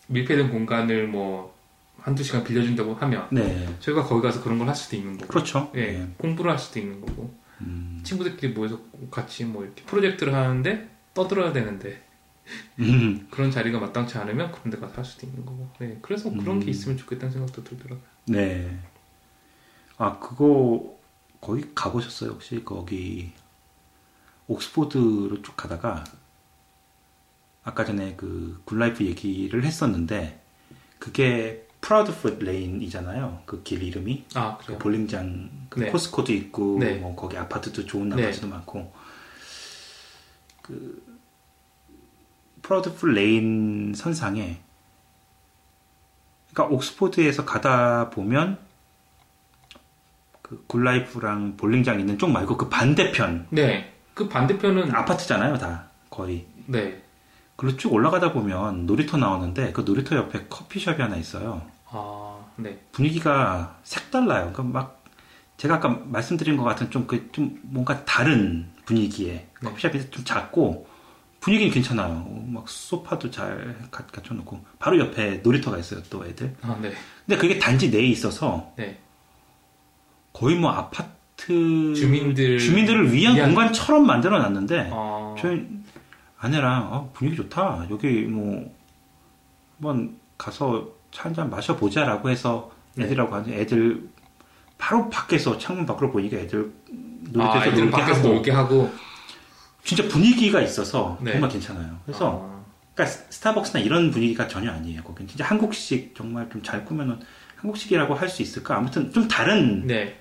밀폐된 0.09 0.51
공간을 0.51 1.09
뭐 1.09 1.57
한두 2.01 2.23
시간 2.23 2.45
빌려준다고 2.45 2.95
하면 2.95 3.27
네. 3.31 3.69
저희가 3.81 4.05
거기 4.05 4.23
가서 4.23 4.43
그런 4.43 4.59
걸 4.59 4.69
할 4.69 4.75
수도 4.77 4.97
있는 4.97 5.19
거고 5.19 5.29
그렇죠. 5.29 5.71
예, 5.75 5.81
예. 6.01 6.09
공부를 6.17 6.51
할 6.51 6.59
수도 6.59 6.79
있는 6.79 7.01
거고 7.01 7.35
음. 7.61 8.01
친구들끼리 8.05 8.53
모여서 8.53 8.81
같이 9.11 9.45
뭐 9.45 9.65
이렇게 9.65 9.83
프로젝트를 9.85 10.35
하는데 10.35 10.89
떠들어야 11.15 11.53
되는데 11.53 12.01
음. 12.79 13.27
그런 13.31 13.51
자리가 13.51 13.79
마땅치 13.79 14.17
않으면 14.19 14.53
그런 14.53 14.71
데 14.71 14.79
가서 14.79 14.95
할 14.97 15.05
수도 15.05 15.27
있는 15.27 15.45
거고. 15.45 15.69
네, 15.79 15.99
그래서 16.01 16.31
그런 16.31 16.61
게 16.61 16.67
음. 16.67 16.69
있으면 16.71 16.97
좋겠다는 16.97 17.33
생각도 17.33 17.63
들더라고요. 17.65 18.01
네. 18.27 18.79
아, 19.99 20.19
그거, 20.19 20.98
거기 21.41 21.71
가보셨어요? 21.75 22.31
혹시? 22.31 22.65
거기, 22.65 23.33
Oxford로 24.49 25.43
쭉 25.43 25.57
가다가, 25.57 26.05
아까 27.65 27.85
전에 27.85 28.15
그 28.17 28.61
GoodLife 28.65 29.05
얘기를 29.05 29.65
했었는데, 29.65 30.41
그게 30.99 31.67
Proudfoot 31.81 32.41
Lane이잖아요. 32.41 33.43
그 33.47 33.63
길 33.63 33.83
이름이. 33.83 34.25
아, 34.35 34.59
그? 34.59 34.79
볼링장, 34.79 35.67
그 35.69 35.81
네. 35.81 35.91
Costco도 35.91 36.33
있고, 36.33 36.79
네. 36.81 36.95
뭐 36.97 37.15
거기 37.15 37.37
아파트도 37.37 37.87
좋은 37.87 38.09
네. 38.09 38.25
아파트도 38.25 38.49
많고, 38.49 38.93
그, 40.63 41.03
Proudfoot 42.63 43.07
Lane 43.11 43.95
선상에, 43.95 44.61
그러니까 46.53 46.75
Oxford에서 46.75 47.45
가다 47.45 48.11
보면, 48.11 48.59
그 50.49 50.65
GoodLife랑 50.67 51.57
볼링장 51.57 52.01
있는 52.01 52.19
쪽 52.19 52.31
말고 52.31 52.57
그 52.57 52.69
반대편, 52.69 53.47
네. 53.51 53.93
그 54.15 54.29
반대편은 54.29 54.95
아파트잖아요, 54.95 55.59
다. 55.59 55.89
거의. 56.09 56.47
네. 56.67 57.03
그리고 57.57 57.77
쭉 57.77 57.93
올라가다 57.93 58.33
보면 58.33 58.87
놀이터 58.87 59.17
나오는데, 59.19 59.73
그 59.73 59.83
놀이터 59.83 60.17
옆에 60.17 60.47
커피숍이 60.49 61.03
하나 61.03 61.17
있어요. 61.17 61.63
아, 61.91 62.39
네. 62.57 62.79
분위기가 62.93 63.77
색달라요. 63.83 64.53
그러니까 64.53 64.63
막 64.63 65.05
제가 65.59 65.75
아까 65.77 65.89
말씀드린 66.05 66.57
것 66.57 66.65
같은 66.65 66.91
좀 66.91 67.07
그좀 67.07 67.59
뭔가 67.65 68.05
다른 68.05 68.71
분위기에 68.87 69.33
네. 69.33 69.69
커피숍이 69.69 70.11
좀 70.11 70.25
작고 70.25 70.87
분위기는 71.41 71.71
괜찮아요. 71.73 72.27
막 72.47 72.69
소파도 72.69 73.31
잘 73.31 73.77
가- 73.91 74.07
갖춰놓고 74.07 74.65
바로 74.79 74.99
옆에 74.99 75.39
놀이터가 75.43 75.79
있어요. 75.79 76.01
또 76.11 76.25
애들. 76.25 76.55
아, 76.63 76.79
네. 76.81 76.93
근데 77.27 77.39
그게 77.41 77.59
단지 77.59 77.91
내에 77.91 78.03
있어서 78.07 78.73
네. 78.77 78.99
거의 80.39 80.55
뭐 80.57 80.71
아파트 80.71 81.15
주민들 81.95 82.59
주민들을 82.59 83.13
위한, 83.13 83.35
위한- 83.35 83.51
공간처럼 83.55 84.07
만들어 84.07 84.39
놨는데 84.39 84.91
아, 84.93 85.35
저희 85.39 85.67
아내랑 86.39 86.93
어, 86.93 87.11
분위기 87.13 87.37
좋다. 87.37 87.87
여기 87.91 88.23
뭐 88.23 88.73
한번 89.77 90.17
가서 90.37 90.89
차 91.11 91.25
한 91.25 91.35
잔 91.35 91.51
마셔보자라고 91.51 92.31
해서 92.31 92.71
네. 92.95 93.05
애들하고 93.07 93.35
하는 93.35 93.53
애들 93.53 94.09
바로 94.77 95.09
밖에서 95.11 95.59
창문 95.59 95.87
밖으로 95.87 96.13
보니까 96.13 96.37
애들 96.37 96.71
놀이터에서 97.31 97.71
아, 97.71 97.75
놀게 97.75 97.91
밖에서 97.91 98.19
하고 98.21 98.29
놀게 98.29 98.51
하고. 98.53 98.93
진짜 99.83 100.07
분위기가 100.07 100.61
있어서 100.61 101.19
네. 101.21 101.33
정말 101.33 101.51
괜찮아요. 101.51 101.99
그래서 102.05 102.43
아, 102.45 102.63
그러니까 102.95 103.07
스- 103.17 103.25
스타벅스나 103.31 103.81
이런 103.83 104.11
분위기가 104.11 104.47
전혀 104.47 104.71
아니에요. 104.71 105.03
거긴 105.03 105.27
진짜 105.27 105.45
한국식 105.47 106.15
정말 106.17 106.49
좀 106.51 106.63
잘 106.63 106.85
꾸며놓은 106.85 107.19
한국식이라고 107.57 108.15
할 108.15 108.29
수 108.29 108.43
있을까? 108.43 108.77
아무튼 108.77 109.11
좀 109.13 109.27
다른 109.27 109.87
네. 109.87 110.17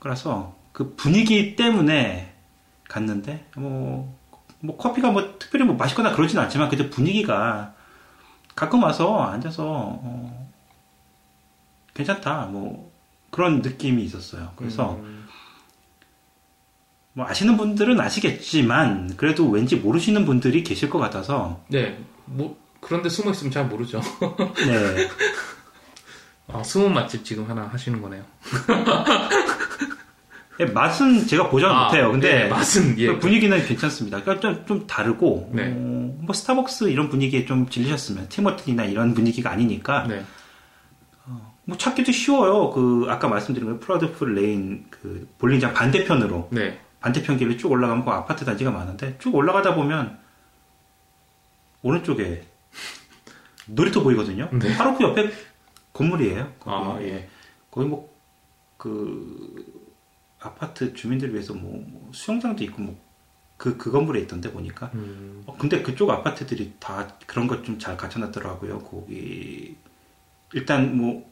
거라서 0.00 0.56
그 0.72 0.94
분위기 0.94 1.56
때문에 1.56 2.34
갔는데 2.88 3.46
뭐, 3.56 4.14
뭐 4.60 4.76
커피가 4.76 5.10
뭐 5.10 5.38
특별히 5.38 5.64
뭐 5.64 5.74
맛있거나 5.76 6.14
그러진 6.14 6.38
않지만 6.38 6.68
그래도 6.68 6.90
분위기가 6.90 7.74
가끔 8.54 8.82
와서 8.82 9.22
앉아서 9.22 9.64
어, 9.64 10.48
괜찮다 11.94 12.46
뭐 12.46 12.90
그런 13.30 13.60
느낌이 13.62 14.02
있었어요. 14.04 14.52
그래서 14.56 14.94
음, 14.94 15.26
뭐 17.12 17.26
아시는 17.26 17.56
분들은 17.56 18.00
아시겠지만 18.00 19.16
그래도 19.16 19.48
왠지 19.48 19.76
모르시는 19.76 20.26
분들이 20.26 20.62
계실 20.62 20.90
것 20.90 20.98
같아서 20.98 21.62
네. 21.68 21.98
뭐 22.26 22.58
그런데 22.80 23.08
숨어 23.08 23.30
있으면 23.30 23.50
잘 23.50 23.66
모르죠. 23.66 24.00
네 24.66 25.08
아, 26.48 26.62
숨은 26.62 26.92
맛집 26.92 27.24
지금 27.24 27.48
하나 27.48 27.66
하시는 27.66 28.00
거네요. 28.00 28.24
예, 30.60 30.64
맛은 30.64 31.26
제가 31.26 31.50
보장 31.50 31.70
아, 31.76 31.84
못해요. 31.84 32.10
근데 32.10 32.44
네, 32.44 32.48
맛은 32.48 32.98
예. 32.98 33.06
그 33.08 33.18
분위기는 33.18 33.66
괜찮습니다. 33.66 34.22
그러니까 34.22 34.40
좀, 34.40 34.66
좀 34.66 34.86
다르고 34.86 35.50
네. 35.52 35.74
어, 35.76 36.16
뭐 36.20 36.32
스타벅스 36.32 36.84
이런 36.84 37.08
분위기에 37.08 37.44
좀 37.44 37.68
질리셨으면 37.68 38.28
티머튼이나 38.28 38.84
이런 38.84 39.14
분위기가 39.14 39.50
아니니까 39.50 40.06
네. 40.08 40.24
뭐 41.64 41.76
찾기도 41.76 42.12
쉬워요. 42.12 42.70
그 42.70 43.06
아까 43.08 43.28
말씀드린 43.28 43.68
거 43.68 43.78
Proudfoot 43.80 44.34
Lane 44.34 44.86
그 44.88 45.28
볼링장 45.38 45.74
반대편으로 45.74 46.48
네. 46.52 46.80
반대편 47.00 47.36
길을 47.36 47.58
쭉 47.58 47.72
올라가면 47.72 48.04
그 48.04 48.10
아파트 48.10 48.44
단지가 48.44 48.70
많은데 48.70 49.16
쭉 49.18 49.34
올라가다 49.34 49.74
보면 49.74 50.18
오른쪽에 51.82 52.44
놀이터 53.66 54.02
보이거든요. 54.02 54.48
네. 54.52 54.76
바로 54.76 54.96
그 54.96 55.04
옆에 55.04 55.30
건물이에요. 55.92 56.52
거기, 56.60 56.76
아, 56.76 57.02
예. 57.02 57.28
거기 57.70 57.88
뭐그 57.88 59.85
아파트 60.46 60.94
주민들 60.94 61.32
위해서 61.32 61.54
뭐, 61.54 61.82
뭐 61.86 62.10
수영장도 62.12 62.64
있고 62.64 62.82
뭐 62.82 63.06
그 63.56 63.78
그 63.78 63.90
건물에 63.90 64.20
있던데 64.20 64.52
보니까. 64.52 64.90
음, 64.94 65.42
어, 65.46 65.56
근데 65.56 65.82
그쪽 65.82 66.10
아파트들이 66.10 66.74
다 66.78 67.08
그런 67.26 67.46
것 67.46 67.62
좀 67.62 67.78
잘 67.78 67.96
갖춰놨더라고요. 67.96 68.80
거기 68.80 69.76
일단 70.52 70.96
뭐 70.96 71.28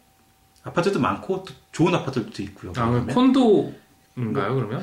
아파트도 0.63 0.99
많고 1.01 1.45
또 1.45 1.55
좋은 1.73 1.95
아파트도 1.95 2.43
있고요. 2.45 2.73
아, 2.77 3.05
콘도인가요, 3.13 4.55
그러면? 4.55 4.83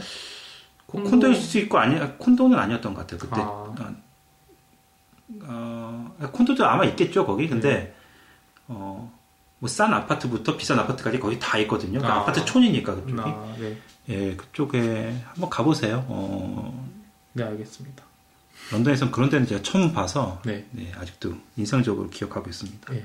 콘도... 0.85 1.09
콘도일 1.09 1.35
수 1.35 1.57
있고 1.59 1.79
아니 1.79 1.99
콘도는 2.17 2.57
아니었던 2.57 2.93
것 2.93 3.01
같아요. 3.01 3.19
그때 3.19 3.41
아. 3.41 3.95
어, 5.43 6.15
어, 6.19 6.31
콘도도 6.31 6.65
아마 6.65 6.85
있겠죠 6.85 7.25
거기. 7.25 7.47
근데 7.47 7.95
어, 8.67 9.11
뭐 9.61 9.69
싼 9.69 9.93
아파트부터 9.93 10.57
비싼 10.57 10.79
아파트까지 10.79 11.19
거의 11.19 11.39
다 11.39 11.57
있거든요. 11.59 11.99
그러니까 11.99 12.15
아. 12.15 12.19
아파트 12.21 12.43
촌이니까 12.43 12.95
그쪽이. 12.95 13.21
아, 13.21 13.55
네. 13.59 13.77
예, 14.09 14.35
그쪽에 14.35 15.15
한번 15.23 15.49
가보세요. 15.51 16.03
어, 16.07 16.89
네, 17.33 17.43
알겠습니다. 17.43 18.03
런던에선 18.71 19.11
그런 19.11 19.29
데는 19.29 19.45
제가 19.45 19.61
처음 19.61 19.93
봐서 19.93 20.41
네. 20.45 20.65
네, 20.71 20.91
아직도 20.97 21.35
인상적으로 21.57 22.09
기억하고 22.09 22.49
있습니다. 22.49 22.91
네. 22.91 23.03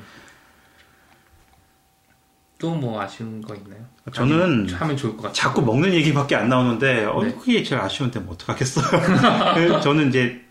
또뭐 2.59 3.03
아쉬운 3.03 3.43
거 3.43 3.55
있나요? 3.55 3.85
저는 4.15 4.71
하면 4.71 4.97
좋을 4.97 5.13
것 5.13 5.25
같아요. 5.25 5.35
자꾸 5.35 5.61
먹는 5.61 5.93
얘기밖에 5.93 6.37
안 6.37 6.49
나오는데 6.49 7.05
어, 7.05 7.23
네. 7.23 7.35
그게 7.35 7.63
제일 7.63 7.83
아쉬운데 7.83 8.21
뭐 8.21 8.33
어떡하겠어요. 8.33 8.87
그래서 9.55 9.81
저는 9.81 10.09
이제 10.09 10.43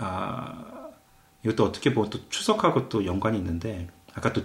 아 0.00 0.64
이것도 1.44 1.64
어떻게 1.64 1.94
보면 1.94 2.10
또 2.10 2.28
추석하고 2.28 2.88
또 2.88 3.06
연관이 3.06 3.38
있는데 3.38 3.86
아까 4.14 4.32
또 4.32 4.42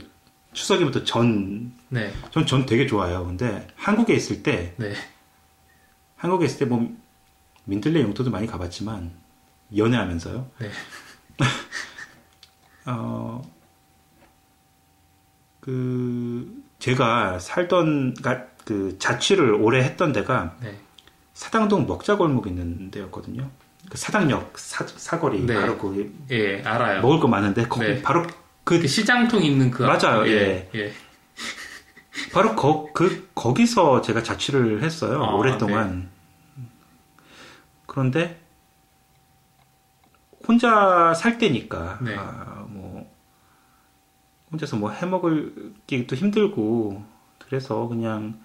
추석이면 0.54 0.92
또 0.92 1.04
전, 1.04 1.74
네, 1.90 2.14
전 2.32 2.46
전 2.46 2.66
되게 2.66 2.86
좋아요. 2.88 3.26
근데 3.26 3.68
한국에 3.76 4.14
있을 4.14 4.44
때 4.44 4.74
네, 4.78 4.94
한국에 6.16 6.46
있을 6.46 6.60
때 6.60 6.66
뭐 6.66 6.90
민들레 7.66 8.02
용도도 8.02 8.30
많이 8.32 8.46
가봤지만 8.48 9.12
연애하면서요. 9.76 10.50
네. 10.60 10.70
어, 12.86 13.42
그, 15.60 16.62
제가 16.80 17.40
살던, 17.40 18.16
가- 18.22 18.48
그 18.66 18.98
자취를 19.00 19.54
오래 19.54 19.82
했던 19.84 20.12
데가 20.14 20.58
네. 20.62 20.78
사당동 21.34 21.86
먹자골목 21.88 22.48
있는 22.48 22.92
데였거든요. 22.92 23.50
그 23.90 23.98
사당역 23.98 24.58
사, 24.60 24.86
사거리 24.88 25.46
네. 25.46 25.54
바로 25.56 25.78
거기 25.78 26.12
예, 26.32 26.62
알아요. 26.64 27.02
먹을 27.02 27.20
거 27.20 27.28
많은데 27.28 27.64
거기 27.68 27.86
네. 27.88 28.02
바로 28.02 28.26
그 28.64 28.88
시장통 28.88 29.44
있는 29.44 29.70
그 29.72 29.84
맞아요, 29.84 30.22
앞- 30.22 30.28
예. 30.28 30.70
예. 30.76 30.94
바로 32.32 32.56
거, 32.56 32.90
그 32.94 33.30
거기서 33.36 34.02
제가 34.02 34.24
자취를 34.24 34.84
했어요 34.84 35.24
아, 35.24 35.34
오랫동안. 35.36 36.10
그런데 37.86 38.40
혼자 40.48 41.14
살 41.14 41.38
때니까 41.38 42.00
네. 42.02 42.16
아, 42.18 42.66
뭐 42.70 43.10
혼자서 44.52 44.78
뭐 44.78 44.92
해먹을기도 44.92 46.16
힘들고 46.16 47.04
그래서 47.40 47.88
그냥 47.88 48.40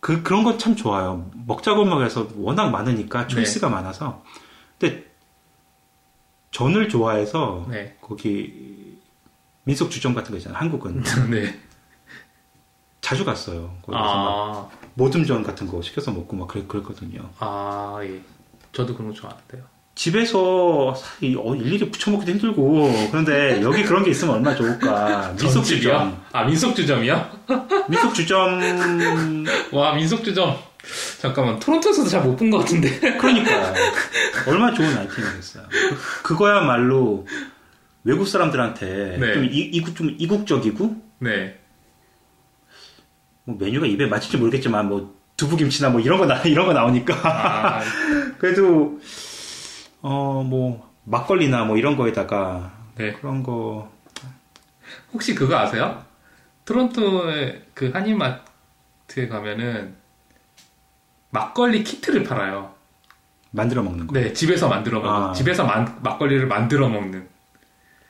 그 0.00 0.22
그런 0.22 0.44
건참 0.44 0.76
좋아요. 0.76 1.30
먹자골목에서 1.46 2.28
워낙 2.36 2.70
많으니까 2.70 3.26
초이스가 3.26 3.68
많아서. 3.68 4.22
근데 4.78 5.06
전을 6.50 6.88
좋아해서 6.88 7.66
네. 7.70 7.96
거기 8.00 8.73
민속 9.64 9.90
주점 9.90 10.14
같은 10.14 10.30
거 10.30 10.36
있잖아요. 10.38 10.58
한국은 10.60 11.02
네. 11.30 11.58
자주 13.00 13.24
갔어요. 13.24 13.76
거기서 13.82 13.92
막 13.92 14.02
아, 14.02 14.68
모듬전 14.94 15.42
같은 15.42 15.66
거 15.66 15.82
시켜서 15.82 16.10
먹고 16.10 16.36
막 16.36 16.48
그랬, 16.48 16.66
그랬 16.66 16.82
거든요. 16.82 17.30
아, 17.38 17.98
예. 18.02 18.20
저도 18.72 18.94
그런 18.94 19.10
거 19.10 19.14
좋아하는데요. 19.14 19.62
집에서 19.94 20.88
어, 20.90 21.54
일일이 21.54 21.90
부쳐 21.90 22.10
먹기도 22.10 22.32
힘들고 22.32 23.08
그런데 23.12 23.60
여기 23.62 23.84
그런 23.84 24.02
게 24.02 24.10
있으면 24.10 24.36
얼마나 24.36 24.56
좋을까. 24.56 25.28
민속 25.38 25.64
주점. 25.64 25.92
전집이요? 25.92 26.22
아, 26.32 26.44
민속주점이요? 26.44 27.30
민속 27.88 28.14
주점 28.14 29.44
와, 29.72 29.94
민속주점. 29.94 30.56
잠깐만, 31.20 31.58
토론토에서도 31.58 32.08
잘 32.10 32.22
못 32.24 32.36
본 32.36 32.50
것 32.50 32.58
같은데. 32.58 32.98
그러니까 33.16 33.72
얼마나 34.46 34.74
좋은 34.74 34.86
아이템이겠어요. 34.98 35.64
그, 35.70 36.22
그거야말로 36.34 37.26
외국 38.04 38.26
사람들한테 38.26 39.16
네. 39.18 39.34
좀, 39.34 39.44
이, 39.44 39.58
이국, 39.72 39.96
좀 39.96 40.14
이국적이고 40.18 40.96
네. 41.20 41.58
뭐 43.44 43.56
메뉴가 43.58 43.86
입에 43.86 44.06
맞을지 44.06 44.36
모르겠지만 44.36 44.88
뭐 44.88 45.14
두부김치나 45.36 45.90
뭐 45.90 46.00
이런 46.00 46.18
거 46.18 46.26
나, 46.26 46.40
이런 46.44 46.66
거 46.66 46.72
나오니까 46.72 47.14
아, 47.24 47.80
그래도 48.38 49.00
어 50.02 50.42
뭐 50.42 50.92
막걸리나 51.04 51.64
뭐 51.64 51.76
이런 51.76 51.96
거에다가 51.96 52.72
네. 52.96 53.12
그런 53.14 53.42
거 53.42 53.90
혹시 55.12 55.34
그거 55.34 55.56
아세요? 55.56 56.02
토론토의 56.64 57.62
그 57.74 57.90
한인마트에 57.90 59.28
가면은 59.28 59.94
막걸리 61.30 61.84
키트를 61.84 62.22
팔아요. 62.24 62.72
만들어 63.50 63.82
먹는 63.82 64.06
거 64.06 64.14
네, 64.18 64.32
집에서 64.32 64.68
만들어 64.68 65.00
먹는. 65.00 65.28
아. 65.30 65.32
집에서 65.32 65.64
만- 65.64 65.98
막걸리를 66.02 66.46
만들어 66.46 66.88
먹는. 66.88 67.28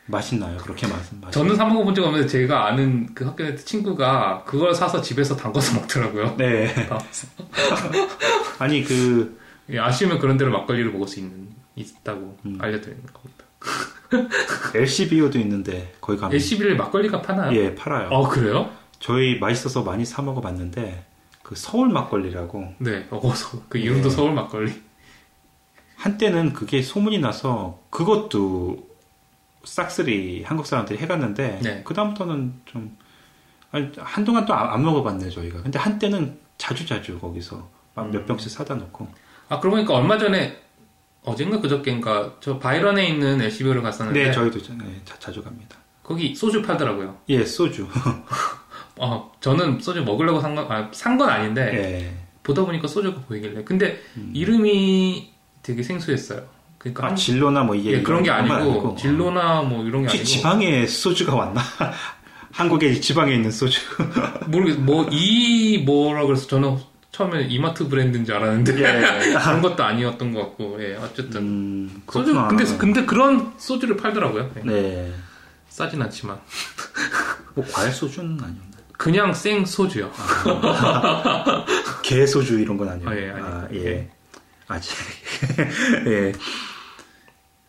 맛있나요? 0.07 0.59
그렇게 0.59 0.87
맛 0.87 0.99
맛. 1.21 1.31
저는 1.31 1.57
사 1.57 1.65
먹어본 1.65 1.95
적 1.95 2.05
없는데 2.05 2.27
제가 2.27 2.67
아는 2.67 3.15
그 3.15 3.25
학교 3.25 3.45
때 3.45 3.57
친구가 3.57 4.45
그걸 4.45 4.75
사서 4.75 5.01
집에서 5.01 5.35
담궈서 5.37 5.75
먹더라고요. 5.81 6.37
네 6.37 6.75
아니 8.59 8.85
그 8.85 9.39
예, 9.71 9.79
아시면 9.79 10.19
그런 10.19 10.37
데로 10.37 10.51
막걸리를 10.53 10.93
먹을 10.93 11.09
수 11.09 11.21
있는 11.21 11.49
있다고 11.75 12.37
음. 12.45 12.59
알려드리는 12.61 13.03
겁니다. 13.13 13.45
LCBO도 14.75 15.39
있는데 15.41 15.95
거기 16.01 16.19
가면 16.19 16.35
LCB를 16.35 16.77
막걸리가 16.77 17.23
파나요? 17.23 17.57
예 17.59 17.75
팔아요. 17.75 18.09
어 18.11 18.29
그래요? 18.29 18.71
저희 19.01 19.39
맛있어서 19.39 19.83
많이 19.83 20.05
사 20.05 20.21
먹어봤는데 20.23 21.05
그 21.43 21.55
서울 21.57 21.89
막걸리라고 21.89 22.75
네, 22.79 23.07
어 23.11 23.33
서 23.35 23.63
그 23.69 23.79
이름도 23.79 24.09
예. 24.09 24.11
서울 24.13 24.33
막걸리. 24.35 24.73
한때는 25.97 26.53
그게 26.53 26.83
소문이 26.83 27.19
나서 27.21 27.81
그것도 27.91 28.84
싹쓸이 29.65 30.45
한국 30.45 30.67
사람들이 30.67 30.99
해갔는데 30.99 31.61
네. 31.63 31.83
그 31.85 31.95
다음부터는 31.95 32.55
좀 32.65 32.97
아니, 33.71 33.91
한동안 33.99 34.47
또 34.47 34.55
안 34.55 34.83
먹어봤네 34.85 35.29
저희가. 35.31 35.63
근데 35.63 35.79
한때는 35.79 36.39
자주 36.59 36.87
자주 36.87 37.19
거기서 37.19 37.69
막몇 37.95 38.15
음. 38.23 38.27
병씩 38.27 38.51
사다 38.51 38.75
놓고 38.77 39.09
아 39.49 39.61
그러고 39.61 39.77
보니까 39.77 39.95
얼마 39.95 40.17
전에 40.19 40.63
어젠가 41.23 41.61
그저께인가 41.61 42.35
저 42.41 42.59
바이런에 42.59 43.07
있는 43.09 43.41
LCB를 43.41 43.83
갔었는데 43.83 44.25
네 44.25 44.33
저희도 44.33 44.63
자, 44.63 44.75
네, 44.75 45.01
자, 45.05 45.19
자주 45.19 45.43
갑니다. 45.43 45.77
거기 46.03 46.35
소주 46.35 46.63
팔더라고요. 46.63 47.19
예 47.31 47.45
소주. 47.45 47.89
어, 48.97 49.33
저는 49.41 49.81
소주 49.81 50.05
먹으려고 50.05 50.41
산 50.41 50.55
건, 50.55 50.71
아, 50.71 50.89
산 50.93 51.19
건 51.19 51.29
아닌데, 51.29 51.71
예. 51.75 52.25
보다 52.45 52.65
보니까 52.65 52.87
소주가 52.87 53.21
보이길래. 53.23 53.65
근데 53.65 54.01
음. 54.17 54.31
이름이 54.35 55.33
되게 55.63 55.83
생소했어요. 55.83 56.47
그러니까, 56.85 57.05
아 57.07 57.09
한- 57.09 57.17
진로나 57.17 57.63
뭐 57.65 57.75
이게 57.75 57.93
예, 57.93 58.03
그런 58.03 58.23
게건 58.23 58.51
아니고, 58.51 58.95
진로나 58.97 59.63
뭐 59.63 59.85
이런 59.85 60.03
게 60.03 60.11
아니고, 60.11 60.25
지방에 60.25 60.87
소주가 60.87 61.35
왔나? 61.35 61.63
한국에 62.53 63.01
지방에 63.01 63.35
있는 63.35 63.51
소주. 63.51 63.81
모르겠, 64.47 64.79
뭐, 64.79 65.09
이, 65.11 65.83
뭐라 65.85 66.27
그래서 66.27 66.47
저는 66.47 66.79
처음에 67.11 67.43
이마트 67.45 67.89
브랜드인 67.89 68.25
줄 68.27 68.35
알았는데, 68.37 68.79
예. 68.81 69.33
그런 69.43 69.63
것도 69.63 69.83
아니었던 69.83 70.33
것 70.35 70.41
같고, 70.41 70.77
예, 70.81 70.95
어쨌든. 70.97 71.41
음, 71.41 72.03
소주. 72.11 72.35
근데, 72.49 72.65
근데 72.77 73.05
그런 73.07 73.53
소주를 73.57 73.97
팔더라고요. 73.97 74.51
예. 74.59 74.61
네. 74.63 75.13
싸진 75.71 76.03
않지만. 76.03 76.39
뭐 77.55 77.65
과일 77.73 77.91
소주는 77.93 78.31
아니었나? 78.33 78.63
그냥 78.97 79.33
생 79.35 79.65
소주요. 79.65 80.11
개 82.03 82.27
소주 82.27 82.61
이런 82.61 82.77
건 82.77 82.89
아니에요. 82.91 83.09
아, 83.09 83.17
예, 83.17 83.31
아니요. 83.31 83.45
아, 83.47 83.69
예. 83.73 83.85
예. 83.87 84.11
아직. 84.69 84.93
예. 86.07 86.33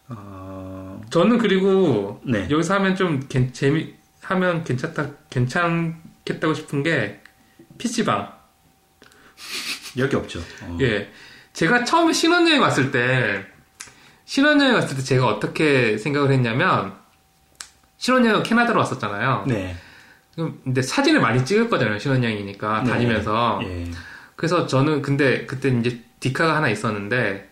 어, 0.09 1.01
저는 1.09 1.37
그리고, 1.37 2.21
네. 2.23 2.47
여기서 2.49 2.75
하면 2.75 2.95
좀 2.95 3.19
괜- 3.27 3.51
재미 3.53 3.93
하면 4.21 4.63
괜찮다 4.63 5.07
괜찮겠다고 5.29 6.53
싶은 6.53 6.83
게 6.83 7.21
PC방. 7.77 8.33
여기 9.97 10.15
없죠. 10.15 10.39
어. 10.63 10.77
예. 10.81 11.11
제가 11.53 11.83
처음에 11.85 12.11
신혼여행 12.13 12.61
왔을 12.61 12.91
때 12.91 13.45
신혼여행 14.25 14.73
왔을 14.75 14.97
때 14.97 15.03
제가 15.03 15.27
어떻게 15.27 15.97
생각을 15.97 16.31
했냐면 16.31 16.93
신혼여행 17.97 18.43
캐나다로 18.43 18.79
왔었잖아요. 18.79 19.45
네. 19.47 19.75
근데 20.35 20.81
사진을 20.81 21.21
많이 21.21 21.45
찍을 21.45 21.69
거잖아요. 21.69 21.97
신혼여행이니까 21.99 22.83
네. 22.83 22.89
다니면서. 22.91 23.61
예. 23.63 23.85
그래서 24.35 24.67
저는 24.67 25.01
근데 25.01 25.45
그때 25.45 25.69
이제 25.69 26.03
디카가 26.19 26.55
하나 26.57 26.67
있었는데 26.69 27.49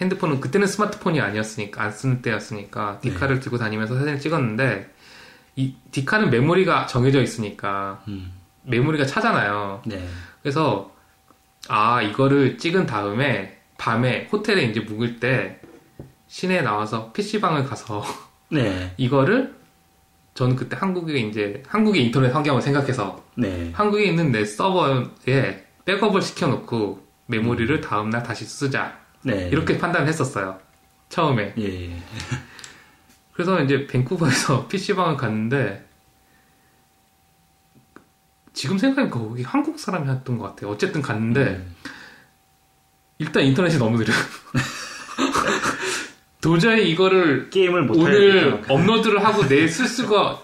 핸드폰은 0.00 0.40
그때는 0.40 0.66
스마트폰이 0.66 1.20
아니었으니까 1.20 1.82
안 1.82 1.92
쓰는 1.92 2.20
때였으니까 2.22 3.00
디카를 3.00 3.40
들고 3.40 3.58
다니면서 3.58 3.94
사진을 3.94 4.18
찍었는데 4.20 4.92
이 5.56 5.74
디카는 5.92 6.30
메모리가 6.30 6.86
정해져 6.86 7.22
있으니까 7.22 8.02
음. 8.08 8.32
메모리가 8.64 9.06
차잖아요. 9.06 9.82
네. 9.86 10.04
그래서 10.42 10.92
아 11.68 12.02
이거를 12.02 12.58
찍은 12.58 12.86
다음에 12.86 13.58
밤에 13.78 14.28
호텔에 14.32 14.64
이제 14.64 14.80
묵을 14.80 15.20
때 15.20 15.60
시내에 16.26 16.62
나와서 16.62 17.12
PC방을 17.12 17.64
가서 17.64 18.04
네. 18.50 18.92
이거를 18.96 19.54
저는 20.34 20.56
그때 20.56 20.76
한국에 20.76 21.18
이제 21.18 21.62
한국의 21.68 22.04
인터넷 22.06 22.30
환경을 22.30 22.60
생각해서 22.60 23.22
네. 23.36 23.70
한국에 23.72 24.04
있는 24.04 24.32
내 24.32 24.44
서버에 24.44 25.64
백업을 25.84 26.22
시켜놓고 26.22 27.04
메모리를 27.26 27.80
다음날 27.80 28.24
다시 28.24 28.44
쓰자 28.44 29.03
네. 29.24 29.48
이렇게 29.50 29.78
판단을 29.78 30.06
했었어요 30.08 30.58
처음에 31.08 31.54
예. 31.58 31.90
예. 31.90 31.96
그래서 33.32 33.60
이제 33.62 33.86
밴쿠버에서 33.86 34.66
PC방을 34.68 35.16
갔는데 35.16 35.84
지금 38.52 38.78
생각해보니까 38.78 39.18
거기 39.28 39.42
한국 39.42 39.78
사람이 39.78 40.08
했던 40.08 40.38
것 40.38 40.44
같아요 40.48 40.70
어쨌든 40.70 41.02
갔는데 41.02 41.40
음. 41.56 41.74
일단 43.18 43.42
인터넷이 43.44 43.78
너무 43.78 43.98
느려요 43.98 44.16
도저히 46.40 46.90
이거를 46.90 47.48
게임을 47.50 47.84
못 47.84 47.96
오늘. 47.96 48.62
업로드를 48.68 49.24
하고 49.24 49.46
내 49.48 49.66
쓸 49.66 49.86
수가 49.88 50.40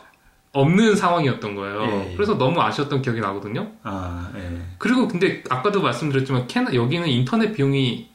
없는 0.52 0.96
상황이었던 0.96 1.54
거예요 1.54 1.82
예, 1.82 2.10
예. 2.10 2.14
그래서 2.16 2.36
너무 2.36 2.60
아쉬웠던 2.60 3.02
기억이 3.02 3.20
나거든요 3.20 3.70
아, 3.84 4.32
예. 4.36 4.60
그리고 4.78 5.06
근데 5.06 5.44
아까도 5.48 5.80
말씀드렸지만 5.82 6.48
캐나 6.48 6.74
여기는 6.74 7.06
인터넷 7.06 7.52
비용이 7.52 8.08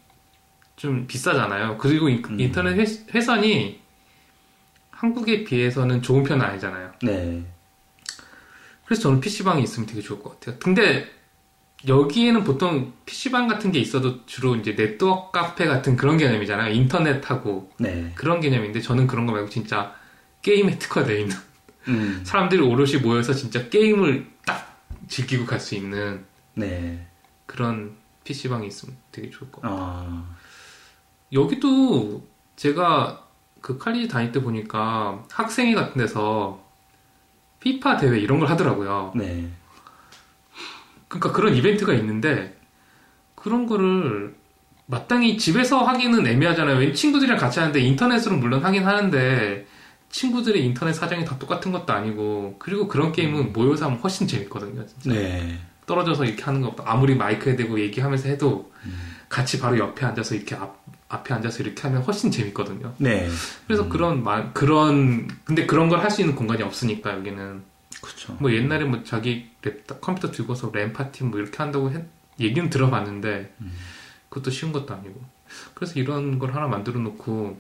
좀 0.76 1.08
비싸잖아요. 1.08 1.78
그리고 1.78 2.10
인- 2.10 2.24
음. 2.30 2.40
인터넷 2.40 2.76
회, 2.78 2.86
회선이 3.14 3.80
한국에 4.92 5.44
비해서는 5.44 6.02
좋은 6.02 6.24
편은 6.24 6.46
아니잖아요. 6.46 6.92
네. 7.04 7.46
그래서 8.86 9.04
저는 9.04 9.20
PC방이 9.20 9.64
있으면 9.64 9.88
되게 9.88 10.02
좋을 10.02 10.22
것 10.22 10.40
같아요. 10.40 10.60
근데 10.60 11.10
여기에는 11.88 12.44
보통 12.44 12.94
PC방 13.06 13.48
같은 13.48 13.72
게 13.72 13.80
있어도 13.80 14.26
주로 14.26 14.56
이제 14.56 14.76
네트워크 14.76 15.32
카페 15.38 15.66
같은 15.66 15.96
그런 15.96 16.18
개념이잖아요. 16.18 16.74
인터넷하고 16.74 17.72
네. 17.80 18.12
그런 18.16 18.42
개념인데 18.42 18.82
저는 18.82 19.08
그런 19.08 19.26
거 19.26 19.32
말고 19.34 19.50
진짜 19.50 19.96
게임에 20.42 20.78
특화되어 20.80 21.18
있는 21.18 21.36
음. 21.88 22.22
사람들이 22.26 22.62
오롯이 22.62 22.98
모여서 22.98 23.34
진짜 23.34 23.70
게임을 23.70 24.28
딱 24.46 24.82
즐기고 25.08 25.46
갈 25.46 25.60
수 25.60 25.76
있는 25.76 26.26
네. 26.54 27.06
그런 27.46 27.96
PC방이 28.24 28.68
있으면 28.68 28.96
되게 29.12 29.30
좋을 29.30 29.52
것 29.52 29.62
같아요. 29.62 29.78
아, 29.80 30.36
여기도 31.36 32.26
제가 32.56 33.28
그 33.62 33.78
칼리지 33.78 34.08
다닐 34.08 34.32
때 34.32 34.42
보니까 34.42 35.24
학생회 35.30 35.76
같은 35.76 35.98
데서 35.98 36.64
피파 37.60 37.98
대회 37.98 38.20
이런 38.20 38.40
걸 38.40 38.50
하더라고요. 38.50 39.12
네. 39.16 39.50
그러니까 41.08 41.32
그런 41.32 41.56
이벤트가 41.56 41.94
있는데 41.94 42.58
그런 43.36 43.66
거를 43.66 44.36
마땅히 44.88 45.38
집에서 45.38 45.84
하기는 45.84 46.26
애매하잖아요. 46.26 46.76
왜냐면 46.76 46.96
친구들이랑 46.96 47.38
같이 47.38 47.60
하는데 47.60 47.80
인터넷으로 47.80 48.38
물론 48.38 48.64
하긴 48.64 48.86
하는데 48.86 49.66
친구들의 50.10 50.64
인터넷 50.64 50.94
사정이 50.94 51.26
다 51.26 51.38
똑같은 51.38 51.72
것도 51.72 51.92
아니고 51.92 52.56
그리고 52.60 52.88
그런 52.88 53.12
게임은 53.12 53.52
모여서 53.52 53.86
하면 53.86 54.00
훨씬 54.00 54.28
재밌거든요. 54.28 54.86
진짜. 54.86 55.12
네. 55.12 55.60
떨어져서 55.86 56.26
이렇게 56.26 56.44
하는 56.44 56.62
것보다 56.62 56.92
아무리 56.92 57.16
마이크에 57.16 57.56
대고 57.56 57.80
얘기하면서 57.80 58.30
해도 58.30 58.72
같이 59.30 59.60
바로 59.60 59.78
옆에 59.78 60.06
앉아서 60.06 60.36
이렇게 60.36 60.56
앞, 60.56 60.84
앞에 61.08 61.34
앉아서 61.34 61.64
이렇게 61.64 61.82
하면 61.84 62.02
훨씬 62.04 62.32
재밌거든요. 62.32 62.94
네. 62.98 63.28
그래서 63.68 63.88
그런 63.90 64.24
마- 64.24 64.52
그런 64.54 65.28
근데 65.46 65.66
그런 65.66 65.88
걸 65.90 66.00
할 66.00 66.10
수 66.12 66.22
있는 66.22 66.36
공간이 66.36 66.64
없으니까 66.64 67.14
여기는 67.18 67.64
그렇죠. 68.02 68.34
뭐 68.40 68.52
옛날에 68.52 68.86
뭐 68.86 69.04
자기 69.04 69.50
랩 69.62 69.86
컴퓨터 70.02 70.32
들고서 70.32 70.72
LAN 70.74 70.94
party 70.94 71.24
뭐 71.24 71.40
이렇게 71.40 71.58
한다고 71.58 71.92
했- 71.92 72.06
얘기는 72.40 72.70
들어봤는데 72.70 73.56
그것도 74.30 74.52
쉬운 74.52 74.72
것도 74.74 74.94
아니고 74.94 75.24
그래서 75.74 76.00
이런 76.00 76.38
걸 76.40 76.54
하나 76.56 76.68
만들어 76.68 77.00
놓고 77.00 77.58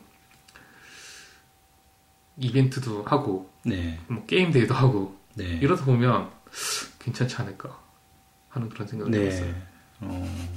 이벤트도 2.37 3.03
하고 3.03 3.49
네. 3.63 3.99
뭐 4.07 4.25
game 4.25 4.51
day도 4.51 4.73
하고 4.73 5.17
네. 5.35 5.45
이러다 5.61 5.85
보면 5.85 6.29
괜찮지 6.99 7.35
않을까 7.37 7.77
하는 8.49 8.69
그런 8.69 8.87
생각이 8.87 9.11
네. 9.11 9.19
들었어요. 9.19 9.53
어, 10.01 10.47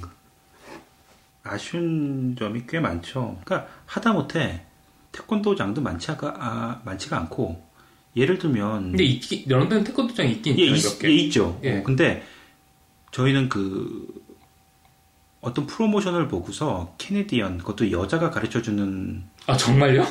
아쉬운 1.49 2.35
점이 2.37 2.63
꽤 2.67 2.79
많죠. 2.79 3.39
그러니까 3.43 3.69
하다못해 3.85 4.61
태권도장도 5.11 5.81
많지, 5.81 6.11
아, 6.11 6.81
많지가 6.85 7.17
않고 7.17 7.61
예를 8.15 8.37
들면 8.37 8.91
근데 8.91 9.03
있기, 9.03 9.45
런던 9.47 9.83
태권도장이 9.83 10.31
있긴 10.33 10.59
예, 10.59 10.63
있, 10.65 10.83
몇 10.83 10.99
개. 10.99 11.09
예, 11.09 11.13
있죠. 11.13 11.59
예. 11.63 11.79
어, 11.79 11.83
근데 11.83 12.23
저희는 13.11 13.49
그 13.49 14.07
어떤 15.41 15.65
프로모션을 15.65 16.27
보고서 16.27 16.93
캐네디언 16.97 17.59
그것도 17.59 17.91
여자가 17.91 18.29
가르쳐 18.29 18.61
주는 18.61 19.23
아 19.47 19.55
정말요? 19.55 20.05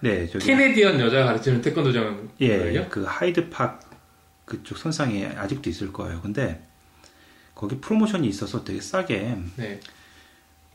네 0.00 0.26
저기 0.28 0.46
캐네디언 0.46 1.00
여자 1.00 1.24
가르치는 1.24 1.60
태권도장은 1.60 2.30
예, 2.40 2.58
거예요? 2.58 2.88
그 2.88 3.04
Hyde 3.06 3.48
Park 3.48 3.90
그쪽 4.44 4.78
선상에 4.78 5.26
아직도 5.26 5.68
있을 5.70 5.92
거예요. 5.92 6.20
근데 6.20 6.62
거기 7.54 7.78
프로모션이 7.78 8.26
있어서 8.28 8.64
되게 8.64 8.80
싸게 8.80 9.36
네. 9.56 9.80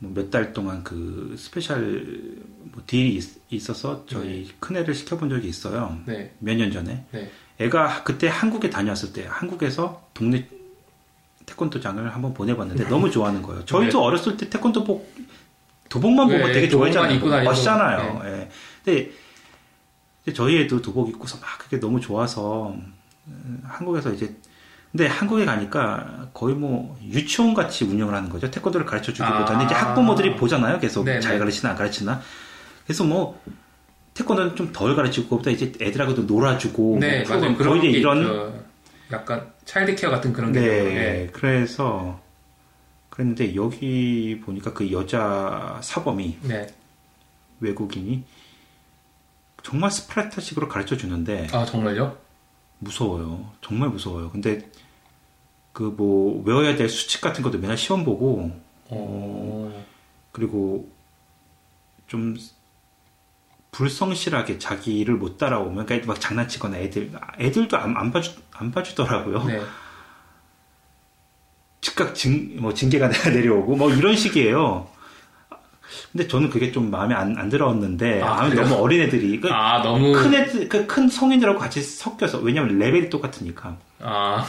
뭐몇달 0.00 0.52
동안 0.52 0.84
그 0.84 1.34
special 1.38 2.38
뭐 2.72 2.82
deal이 2.86 3.16
있, 3.16 3.24
있어서 3.50 4.04
저희 4.06 4.48
큰애를 4.60 4.94
시켜본 4.94 5.28
적이 5.30 5.48
있어요. 5.48 5.98
네. 6.06 6.32
몇 6.38 6.56
년 6.56 6.70
전에. 6.70 7.04
네. 7.10 7.30
애가 7.58 8.04
그때 8.04 8.28
한국에 8.28 8.70
다녀왔을 8.70 9.12
때 9.12 9.26
한국에서 9.28 10.08
동네 10.14 10.46
태권도장을 11.46 12.14
한번 12.14 12.34
보내봤는데 12.34 12.88
너무 12.88 13.10
좋아하는 13.10 13.42
거예요. 13.42 13.64
저희도 13.64 14.00
어렸을 14.02 14.36
때 14.36 14.48
태권도복 14.48 15.14
도복만 15.88 16.28
보고 16.28 16.46
네, 16.46 16.52
되게 16.52 16.68
좋아했잖아요. 16.68 17.44
멋있잖아요. 17.44 18.22
예. 18.26 18.50
근데 18.84 19.10
저희 20.34 20.60
애도 20.60 20.82
도복 20.82 21.08
입고서 21.08 21.38
막 21.38 21.58
그게 21.58 21.80
너무 21.80 22.00
좋아서 22.00 22.76
음, 23.26 23.62
한국에서 23.64 24.12
이제 24.12 24.36
근데 24.92 25.06
한국에 25.06 25.44
가니까 25.44 26.28
거의 26.32 26.54
뭐 26.54 26.98
유치원 27.02 27.52
같이 27.54 27.84
운영을 27.84 28.14
하는 28.14 28.30
거죠. 28.30 28.50
태권도를 28.50 28.86
가르쳐 28.86 29.12
주기보다는 29.12 29.60
아. 29.60 29.64
이제 29.64 29.74
학부모들이 29.74 30.36
보잖아요. 30.36 30.78
계속 30.80 31.04
네네. 31.04 31.20
잘 31.20 31.38
가르치나 31.38 31.70
안 31.70 31.76
가르치나. 31.76 32.20
그래서 32.84 33.04
뭐 33.04 33.40
태권도는 34.14 34.56
좀 34.56 34.72
덜 34.72 34.96
가르치고 34.96 35.28
그보다 35.28 35.50
이제 35.50 35.72
애들하고도 35.80 36.22
놀아주고 36.22 36.98
네, 37.00 37.22
뭐 37.22 37.36
맞아요. 37.36 37.42
거의 37.42 37.56
그런 37.56 37.80
게 37.82 37.90
이런 37.90 38.18
있죠. 38.22 38.64
약간 39.12 39.52
차일드 39.64 39.94
케어 39.94 40.10
같은 40.10 40.32
그런 40.32 40.52
게 40.52 40.60
네, 40.60 40.66
있는데. 40.78 41.30
그래서 41.32 42.20
그랬는데 43.10 43.54
여기 43.56 44.40
보니까 44.44 44.72
그 44.72 44.90
여자 44.90 45.78
사범이 45.82 46.38
네. 46.42 46.66
외국인이 47.60 48.24
정말 49.62 49.90
스파르타식으로 49.90 50.68
가르쳐 50.68 50.96
주는데 50.96 51.48
아 51.52 51.64
정말요? 51.64 52.16
무서워요. 52.78 53.50
정말 53.60 53.88
무서워요. 53.90 54.30
근데 54.30 54.70
그 55.72 55.92
뭐 55.96 56.42
외워야 56.44 56.76
될 56.76 56.88
수칙 56.88 57.20
같은 57.20 57.42
것도 57.42 57.58
맨날 57.58 57.76
시험 57.76 58.04
보고 58.04 58.50
어. 58.90 59.84
그리고 60.32 60.90
좀 62.08 62.36
불성실하게 63.70 64.58
자기를 64.58 65.14
못 65.14 65.38
따라오면 65.38 65.86
그러니까 65.86 66.08
막 66.08 66.20
장난치거나 66.20 66.78
애들 66.78 67.12
애들도 67.38 67.76
안, 67.76 67.96
안 67.96 68.10
봐주 68.10 68.32
안 68.52 68.72
봐주더라고요. 68.72 69.44
네. 69.44 69.60
즉각 71.80 72.14
징, 72.14 72.60
뭐 72.60 72.74
징계가 72.74 73.08
내려오고 73.30 73.76
뭐 73.76 73.90
이런 73.92 74.16
식이에요. 74.16 74.88
근데 76.12 76.28
저는 76.28 76.50
그게 76.50 76.70
좀 76.72 76.90
마음에 76.90 77.14
안, 77.14 77.36
안 77.38 77.48
들었는데 77.48 78.20
아, 78.22 78.42
아? 78.42 78.48
너무 78.48 78.74
어린 78.76 79.00
애들이 79.02 79.40
그 79.40 79.48
아 79.50 79.82
너무 79.82 80.12
큰 80.12 80.34
애들 80.34 80.68
그 80.68 80.86
큰 80.86 81.08
성인들하고 81.08 81.58
같이 81.58 81.82
섞여서 81.82 82.38
왜냐면 82.40 82.78
레벨이 82.78 83.08
똑같으니까 83.10 83.76
아, 84.00 84.46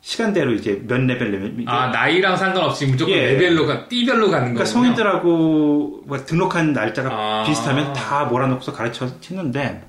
시간대로 0.00 0.52
이제 0.52 0.80
몇 0.86 0.98
레벨 1.00 1.32
레벨 1.32 1.64
아 1.68 1.88
나이랑 1.88 2.36
상관없이 2.36 2.86
무조건 2.86 3.14
예. 3.14 3.32
레벨로 3.32 3.66
가 3.66 3.88
띠별로 3.88 4.30
가는 4.30 4.54
그러니까 4.54 4.64
거군요. 4.64 4.72
성인들하고 4.72 6.02
뭐 6.06 6.24
등록한 6.24 6.72
날짜가 6.72 7.10
아. 7.12 7.44
비슷하면 7.44 7.92
다 7.92 8.24
몰아놓고서 8.26 8.72
가르쳐 8.72 9.20
치는데 9.20 9.88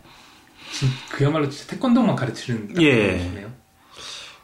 진- 0.72 0.89
그야말로 1.12 1.48
진짜 1.50 1.72
태권도만 1.76 2.16
가르치는 2.16 2.74
딱 2.74 2.82
예. 2.82 3.18
거네요. 3.20 3.52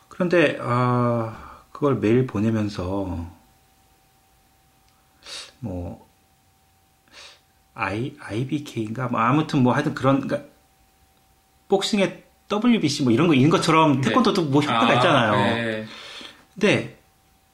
그런데 0.09 0.57
아 0.61 1.35
그걸 1.71 1.95
매일 1.95 2.27
보내면서 2.27 3.25
뭐 5.59 6.07
I 7.75 8.13
IBK인가 8.19 9.07
뭐 9.07 9.19
아무튼 9.19 9.63
뭐 9.63 9.73
하여튼 9.73 9.93
그런 9.93 10.21
그러니까 10.21 10.49
복싱의 11.67 12.23
WBC 12.51 13.03
뭐 13.03 13.11
이런 13.11 13.27
거 13.27 13.33
있는 13.33 13.49
것처럼 13.49 14.01
네. 14.01 14.09
태권도도 14.09 14.43
뭐 14.43 14.61
협회가 14.61 14.89
아, 14.89 14.93
있잖아요. 14.95 15.31
네. 15.31 15.85
근데 16.53 16.99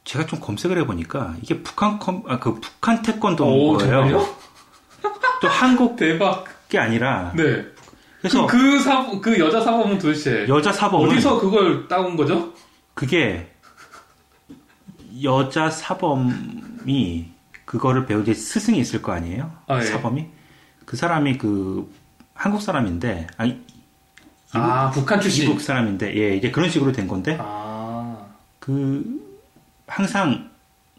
제가 0.03 0.26
좀 0.26 0.39
검색을 0.39 0.78
해보니까 0.80 1.36
이게 1.41 1.61
북한 1.61 1.99
컴, 1.99 2.24
아, 2.28 2.39
그 2.39 2.59
북한 2.59 2.97
오 2.97 3.01
태권도인 3.01 3.78
거예요. 3.78 4.36
또 5.41 5.47
한국이 5.47 5.95
대박. 5.95 6.45
아니라 6.78 7.32
네. 7.36 7.65
그래서 8.20 8.45
그, 8.45 8.57
그 8.57 8.80
사범 8.80 9.22
그 9.22 9.39
여자 9.39 9.61
사범은 9.61 9.97
도대체 9.97 10.47
여자 10.47 10.72
사범은 10.72 11.09
어디서 11.09 11.39
그걸 11.39 11.88
따온 11.88 12.15
거죠? 12.15 12.53
그게 12.93 13.49
여자 15.24 15.70
사범이 15.70 17.32
그거를 17.70 18.07
이제 18.24 18.34
스승이 18.34 18.80
있을 18.80 19.01
거 19.03 19.11
아니에요? 19.11 19.51
아, 19.67 19.80
예. 19.80 19.86
사범이 19.86 20.26
그 20.86 20.97
사람이 20.97 21.38
그 21.38 21.93
한국 22.34 22.61
사람인데 22.63 23.28
아니 23.38 23.63
아 24.53 24.89
북한 24.89 25.22
출신. 25.22 25.45
미국 25.45 25.61
사람인데 25.61 26.15
예 26.17 26.36
이제 26.36 26.49
그런 26.49 26.70
식으로 26.72 26.91
된 26.91 27.07
건데 27.07 27.38
아 27.39 28.28
그 28.59 29.03
항상 29.88 30.49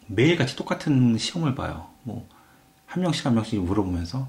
매일 0.07 0.37
같이 0.37 0.55
똑같은 0.55 1.17
시험을 1.17 1.55
봐요. 1.55 1.87
뭐 2.03 2.25
한 2.91 3.01
명씩 3.03 3.25
한 3.25 3.35
명씩 3.35 3.61
물어보면서 3.63 4.27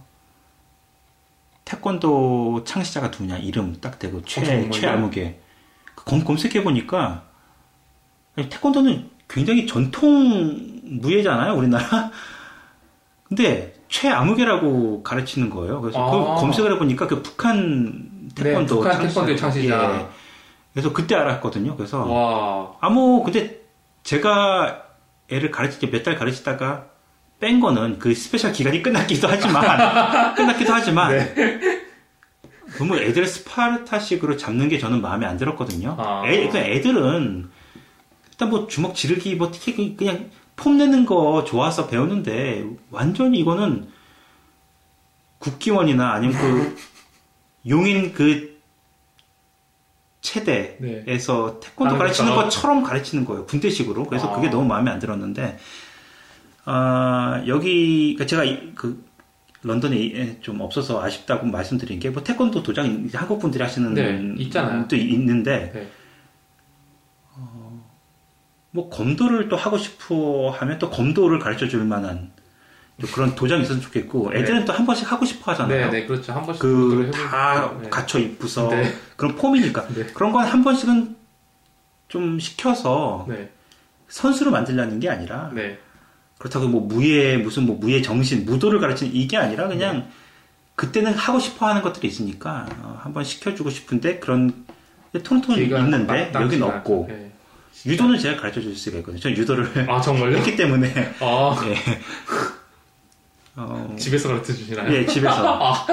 태권도 1.64 2.62
창시자가 2.64 3.08
누구냐 3.08 3.38
이름 3.38 3.80
딱 3.80 3.98
대고 3.98 4.22
최 4.24 4.66
어? 4.66 4.70
최아무개 4.70 5.40
검, 5.96 6.22
검색해 6.24 6.62
보니까 6.62 7.24
태권도는 8.36 9.10
굉장히 9.28 9.66
전통 9.66 10.80
무예잖아요 11.00 11.54
우리나라. 11.56 12.10
근데 13.36 13.72
최아무개라고 13.88 15.02
가르치는 15.02 15.48
거예요. 15.48 15.80
그래서 15.80 15.98
아. 16.06 16.10
그 16.10 16.40
검색을 16.40 16.74
해보니까 16.74 17.06
그 17.06 17.22
북한 17.22 18.28
태권도 18.34 18.74
네, 18.74 18.80
북한. 18.90 19.06
태권도 19.08 19.36
창시자. 19.36 20.00
예. 20.00 20.06
그래서 20.74 20.92
그때 20.92 21.14
알았거든요. 21.14 21.76
그래서 21.76 22.04
와. 22.04 22.72
아무 22.80 23.22
근데 23.24 23.60
제가 24.02 24.82
애를 25.30 25.50
가르칠 25.50 25.80
때 25.80 25.86
몇 25.96 26.02
달 26.02 26.16
가르치다가 26.16 26.86
뺀 27.40 27.58
거는 27.60 27.98
그 27.98 28.14
special 28.14 28.52
기간이 28.52 28.82
끝났기도 28.82 29.28
하지만 29.28 30.34
끝났기도 30.36 30.72
하지만 30.72 31.10
네. 31.16 31.34
너무 32.78 32.96
애들 32.98 33.26
스파르타식으로 33.26 34.36
잡는 34.36 34.68
게 34.68 34.78
저는 34.78 35.00
마음에 35.00 35.26
안 35.26 35.36
들었거든요. 35.38 35.96
아. 35.98 36.22
애, 36.26 36.48
그냥 36.48 36.66
애들은 36.66 37.50
일단 38.30 38.50
뭐 38.50 38.66
주먹 38.66 38.94
지르기 38.94 39.36
뭐 39.36 39.50
특히 39.50 39.96
그냥 39.96 40.30
폼 40.62 40.76
내는 40.78 41.04
거 41.04 41.42
좋아서 41.44 41.88
배우는데 41.88 42.64
완전히 42.90 43.40
이거는 43.40 43.88
국기원이나 45.38 46.12
아니면 46.12 46.36
그 46.40 46.76
용인 47.68 48.12
그 48.12 48.60
체대에서 50.20 51.58
네. 51.60 51.68
태권도 51.68 51.96
아, 51.96 51.98
가르치는. 51.98 52.34
것처럼 52.36 52.84
가르치는 52.84 53.24
거예요. 53.24 53.44
군대식으로. 53.46 54.04
그래서 54.04 54.30
아. 54.32 54.36
그게 54.36 54.48
너무 54.48 54.64
마음에 54.66 54.90
안 54.92 55.00
들었는데, 55.00 55.58
아, 56.64 57.42
여기, 57.48 58.14
그러니까 58.14 58.26
제가 58.26 58.44
이- 58.44 58.72
그, 58.76 59.04
런던에 59.64 60.38
좀 60.40 60.60
없어서 60.60 61.02
아쉽다고 61.02 61.46
말씀드린 61.46 61.98
게, 61.98 62.10
뭐, 62.10 62.22
태권도 62.22 62.62
도장, 62.62 63.08
한국 63.12 63.40
분들이 63.40 63.64
하시는. 63.64 63.94
네, 63.94 64.42
있잖아요. 64.44 64.86
또 64.86 64.94
있는데, 64.94 65.72
네. 65.74 65.90
뭐, 68.72 68.90
검도를 68.90 69.48
또 69.48 69.56
하고 69.56 69.78
싶어 69.78 70.50
하면 70.50 70.78
또 70.78 70.90
검도를 70.90 71.38
가르쳐 71.38 71.68
줄 71.68 71.84
만한 71.84 72.32
또 73.00 73.06
그런 73.08 73.34
도장이 73.34 73.62
있었으면 73.62 73.82
좋겠고, 73.82 74.32
애들은 74.34 74.64
또한 74.64 74.84
번씩 74.84 75.10
하고 75.10 75.24
싶어 75.24 75.52
하잖아요. 75.52 75.90
네, 75.90 76.00
네, 76.00 76.06
그렇죠. 76.06 76.32
한 76.32 76.42
번씩 76.44 76.60
그, 76.60 76.88
그거를 76.88 77.10
다 77.10 77.62
해보고, 77.64 77.82
네. 77.82 77.90
갖춰 77.90 78.18
입고서. 78.18 78.68
네. 78.68 78.92
그런 79.16 79.34
폼이니까. 79.36 79.88
네. 79.94 80.04
그런 80.14 80.32
건 80.32 80.44
한 80.44 80.62
번씩은 80.64 81.16
좀 82.08 82.38
시켜서 82.38 83.24
네, 83.28 83.50
선수로 84.08 84.50
만들려는 84.50 85.00
게 85.00 85.08
아니라 85.08 85.50
네, 85.54 85.78
그렇다고 86.38 86.68
뭐 86.68 86.82
무예 86.82 87.38
무슨 87.38 87.64
뭐 87.64 87.76
무예 87.78 88.02
정신 88.02 88.44
무도를 88.44 88.80
가르치는 88.80 89.14
이게 89.14 89.38
아니라 89.38 89.66
그냥 89.66 89.96
네. 89.96 90.08
그때는 90.74 91.14
하고 91.14 91.38
싶어 91.38 91.66
하는 91.66 91.80
것들이 91.80 92.08
있으니까 92.08 92.66
어, 92.82 92.98
한번 93.02 93.24
시켜주고 93.24 93.70
싶은데 93.70 94.18
그런 94.18 94.64
토론토는 95.12 95.62
있는데 95.62 96.30
여기는. 96.34 96.62
없고 96.62 97.06
네. 97.08 97.31
유도는 97.86 98.18
제가 98.18 98.40
가르쳐 98.40 98.60
줄 98.60 98.76
수가 98.76 98.98
있거든요. 98.98 99.20
저는 99.20 99.36
유도를 99.36 99.90
아 99.90 100.00
정말요? 100.00 100.36
했기 100.38 100.56
때문에 100.56 101.14
아 101.20 101.62
예. 101.66 101.76
어, 103.56 103.94
집에서 103.98 104.28
가르쳐 104.28 104.52
주시나요? 104.52 104.92
예, 104.94 105.04
집에서 105.04 105.86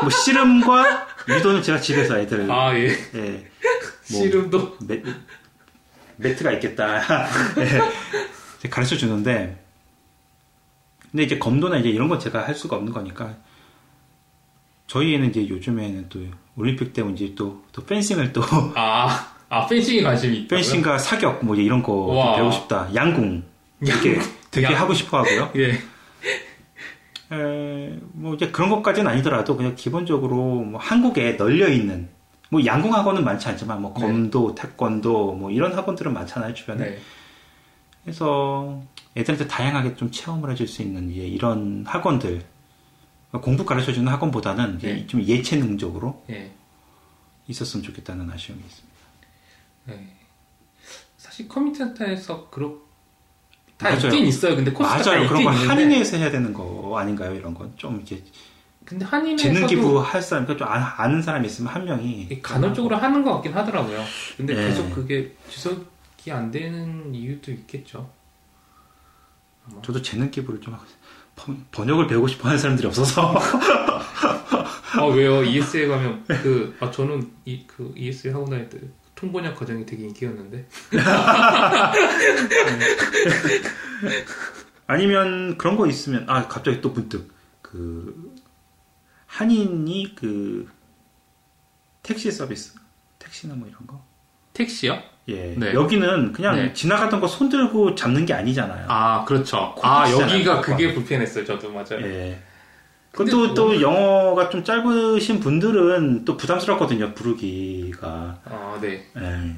뭐 0.00 0.10
씨름과 0.10 1.06
유도는 1.28 1.62
제가 1.62 1.80
집에서 1.80 2.18
애들을 2.18 2.50
아 2.50 2.74
예. 2.74 2.88
예, 3.14 3.50
뭐 4.10 4.22
씨름도 4.22 4.78
매, 4.86 5.02
매트가 6.16 6.52
있겠다. 6.52 7.02
예, 7.58 8.68
가르쳐 8.70 8.96
주는데, 8.96 9.62
근데 11.10 11.24
이제 11.24 11.38
검도나 11.38 11.78
이제 11.78 11.88
이런 11.88 12.08
건 12.08 12.18
제가 12.18 12.46
할 12.46 12.54
수가 12.54 12.76
없는 12.76 12.92
거니까, 12.92 13.36
저희 14.86 15.14
애는 15.14 15.30
이제 15.30 15.48
요즘에는 15.48 16.08
또 16.08 16.20
올림픽 16.56 16.92
때문에 16.92 17.14
이제 17.14 17.34
또, 17.34 17.64
또 17.72 17.84
펜싱을 17.84 18.32
또, 18.32 18.42
아, 18.74 19.31
아 19.52 19.66
펜싱에 19.66 20.02
관심이 20.02 20.34
있다고요? 20.38 20.56
펜싱과 20.56 20.96
사격 20.96 21.44
뭐 21.44 21.54
이런 21.54 21.82
거 21.82 21.92
와. 22.06 22.36
배우고 22.36 22.52
싶다. 22.52 22.88
양궁. 22.94 23.44
되게, 23.84 24.18
되게 24.50 24.66
양- 24.66 24.74
하고 24.80 24.94
싶어 24.94 25.18
하고요. 25.18 25.50
예. 25.56 25.72
에, 27.36 27.98
뭐 28.12 28.34
이제 28.34 28.50
그런 28.50 28.70
것까지는 28.70 29.10
아니더라도 29.10 29.54
그냥 29.58 29.74
기본적으로 29.76 30.36
뭐 30.62 30.80
한국에 30.80 31.32
널려 31.36 31.68
있는 31.68 32.08
뭐 32.48 32.64
양궁 32.64 32.94
학원은 32.94 33.24
많지 33.24 33.46
않지만 33.48 33.82
뭐 33.82 33.92
네. 33.94 34.00
검도, 34.00 34.54
태권도 34.54 35.34
뭐 35.34 35.50
이런 35.50 35.74
학원들은 35.74 36.14
많잖아요 36.14 36.54
주변에. 36.54 36.84
네. 36.90 36.98
그래서 38.04 38.80
애들한테 39.16 39.48
다양하게 39.48 39.96
좀 39.96 40.10
체험을 40.10 40.50
해줄 40.50 40.66
수 40.66 40.80
있는 40.80 41.10
이제 41.10 41.20
이런 41.26 41.84
학원들 41.86 42.42
공부 43.42 43.66
가르쳐주는 43.66 44.10
학원보다는 44.10 44.78
네. 44.78 45.06
좀 45.06 45.22
예체능적으로 45.22 46.24
예. 46.30 46.52
있었으면 47.48 47.84
좋겠다는 47.84 48.30
아쉬움이 48.30 48.62
있습니다. 48.62 48.92
네. 49.84 50.16
사실 51.16 51.48
커뮤니티 51.48 51.78
센터에서 51.78 52.48
그렇 52.50 52.70
다 53.76 53.88
맞아요. 53.90 54.06
있긴 54.08 54.26
있어요. 54.26 54.54
근데 54.56 54.70
코스가 54.70 55.02
다 55.02 55.10
맞아요. 55.10 55.28
그런 55.28 55.44
거 55.44 55.50
있는데 55.52 55.68
한인회에서 55.68 56.16
해야 56.18 56.30
되는 56.30 56.52
거 56.52 56.96
아닌가요? 56.98 57.34
이런 57.34 57.52
건 57.54 57.72
좀 57.76 58.00
이제 58.00 58.22
근데 58.84 59.04
한인에서도 59.04 59.54
재능 59.54 59.66
기부 59.68 60.00
할 60.00 60.20
사람, 60.20 60.44
그러니까 60.44 60.64
좀 60.66 60.72
아- 60.74 60.94
아는 61.02 61.22
사람이 61.22 61.46
있으면 61.46 61.72
한 61.72 61.84
명이 61.84 62.22
이게 62.22 62.40
간헐적으로 62.40 62.96
하는 62.96 63.22
것 63.24 63.32
같긴 63.34 63.54
하더라고요. 63.54 64.04
근데 64.36 64.54
예. 64.56 64.68
계속 64.68 64.90
그게 64.90 65.34
지속이 65.48 66.30
안 66.32 66.50
되는 66.50 67.14
이유도 67.14 67.52
있겠죠. 67.52 68.10
저도 69.82 70.02
재능 70.02 70.30
기부를 70.30 70.60
좀 70.60 70.74
하고 70.74 70.84
번역을 71.70 72.08
배우고 72.08 72.26
싶어 72.28 72.48
하는 72.48 72.58
사람들이 72.58 72.86
없어서 72.88 73.34
아 74.98 75.04
왜요? 75.06 75.42
ES에 75.44 75.86
가면 75.86 76.24
그 76.26 76.76
아 76.80 76.90
저는 76.90 77.30
이 77.46 77.64
그 77.66 77.92
ES에 77.96 78.32
하고 78.32 78.44
다닐 78.50 78.68
때 78.68 78.78
통번역 79.22 79.56
과정이 79.56 79.86
되게 79.86 80.02
인기였는데. 80.02 80.66
아니면 84.88 85.56
그런 85.58 85.76
거 85.76 85.86
있으면 85.86 86.24
아 86.28 86.48
갑자기 86.48 86.80
또 86.80 86.90
문득 86.90 87.32
그 87.62 88.34
한인이 89.26 90.16
그 90.16 90.68
택시 92.02 92.32
서비스 92.32 92.74
택시나 93.20 93.54
뭐 93.54 93.68
이런 93.68 93.86
거 93.86 94.04
택시요? 94.54 95.00
예 95.28 95.54
네. 95.56 95.72
여기는 95.72 96.32
그냥 96.32 96.56
네. 96.56 96.72
지나가던 96.72 97.20
거 97.20 97.28
손 97.28 97.48
들고 97.48 97.94
잡는 97.94 98.26
게 98.26 98.34
아니잖아요 98.34 98.86
아 98.88 99.24
그렇죠. 99.24 99.76
아 99.82 100.10
여기가. 100.10 100.60
그게 100.62 100.92
불편했어요. 100.92 101.44
저도 101.44 101.70
맞아요. 101.72 102.02
예 102.04 102.42
그것도 103.12 103.54
또 103.54 103.66
뭐- 103.68 103.80
영어가 103.80 104.48
좀 104.48 104.64
짧으신 104.64 105.40
분들은 105.40 106.24
또 106.24 106.36
부담스럽거든요 106.36 107.14
부르기가 107.14 108.38
아 108.44 108.78
네. 108.80 109.06
예 109.16 109.56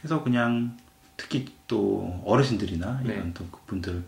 그래서 0.00 0.22
그냥 0.22 0.76
특히 1.16 1.46
또 1.66 2.20
어르신들이나 2.24 3.00
네. 3.04 3.14
이런 3.14 3.34
또 3.34 3.44
그분들 3.46 4.02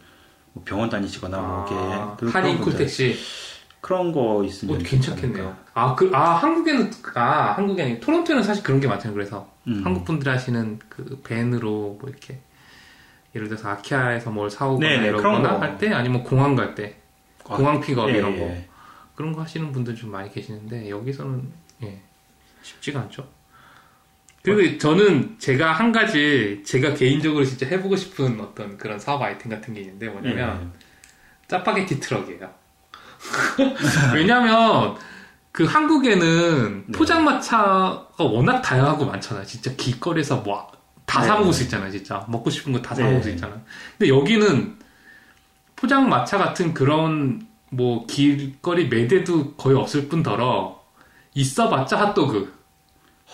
뭐 0.53 0.63
병원 0.65 0.89
다니시거나 0.89 1.39
뭐 1.39 1.67
아, 1.69 1.69
이렇게 1.69 2.17
그런 2.21 2.33
한인 2.33 2.57
분들, 2.59 2.73
쿨택시. 2.73 3.17
그런 3.81 4.11
거 4.11 4.43
있으면 4.45 4.77
어, 4.77 4.79
괜찮겠네요. 4.83 5.57
아, 5.75 5.95
그, 5.95 6.11
아, 6.13 6.35
한국에는, 6.35 6.91
아, 7.15 7.53
한국이 7.53 7.81
아니고, 7.81 8.01
토론토에는 8.01 8.43
사실 8.43 8.65
그런 8.65 8.81
게 8.81 8.89
많잖아요. 8.89 9.15
그래서, 9.15 9.49
음. 9.69 9.81
한국 9.85 10.05
분들이 10.05 10.29
하시는 10.29 10.81
그 10.89 11.21
밴으로, 11.23 11.97
뭐, 12.01 12.09
이렇게, 12.09 12.41
예를 13.37 13.47
들어서 13.47 13.69
아키아에서 13.69 14.31
뭘 14.31 14.51
사오거나 14.51 14.89
네네, 14.89 15.13
그런 15.13 15.35
이러거나 15.37 15.55
거. 15.55 15.59
할 15.61 15.79
때, 15.79 15.93
아니면 15.93 16.25
공항 16.25 16.57
갈 16.57 16.75
때, 16.75 16.97
아, 17.49 17.55
공항 17.55 17.81
픽업 17.81 18.09
예, 18.11 18.15
이런 18.15 18.37
거. 18.37 18.43
예. 18.47 18.67
그런 19.17 19.33
거 19.33 19.43
하시는 19.43 19.73
분들 19.73 19.97
좀 19.97 20.13
많이 20.13 20.31
계시는데, 20.31 20.89
여기서는, 20.89 21.51
예, 21.83 22.01
쉽지가 22.63 23.01
않죠. 23.01 23.29
그리고 24.43 24.79
저는 24.79 25.37
제가 25.41 25.73
한 25.73 25.91
가지, 25.91 26.63
제가 26.65 26.95
개인적으로 26.95 27.45
진짜 27.45 27.67
해보고 27.67 27.97
싶은 27.97 28.41
어떤 28.41 28.79
그런 28.79 29.01
사업 29.01 29.21
아이템 29.23 29.51
같은 29.51 29.75
게 29.75 29.81
있는데, 29.81 30.09
뭐냐면, 30.09 30.73
예. 30.73 30.87
짜파게티 31.49 31.99
트럭이에요. 31.99 32.49
왜냐면 34.15 34.97
그 35.57 35.65
한국에는 35.65 36.85
네. 36.87 36.99
포장마차가 36.99 38.15
워낙 38.19 38.61
다양하고 38.61 39.07
많잖아요. 39.07 39.45
진짜 39.47 39.73
길거리에서 39.75 40.37
뭐다 40.43 41.21
네. 41.23 41.27
사 41.27 41.39
먹을 41.39 41.53
수 41.53 41.63
있잖아요. 41.63 41.91
진짜 41.91 42.25
먹고 42.29 42.51
싶은 42.51 42.73
거 42.73 42.83
다사 42.83 43.03
네. 43.03 43.09
먹을 43.09 43.23
수 43.23 43.31
있잖아요. 43.31 43.61
근데 43.97 44.15
여기는 44.15 44.79
포장마차 45.75 46.37
같은 46.37 46.75
그런 46.75 47.47
뭐 47.71 48.07
길거리 48.07 48.89
매대도 48.89 49.55
거의 49.55 49.77
없을 49.77 50.09
뿐더러 50.09 50.83
있어봤자 51.35 51.99
핫도그, 51.99 52.55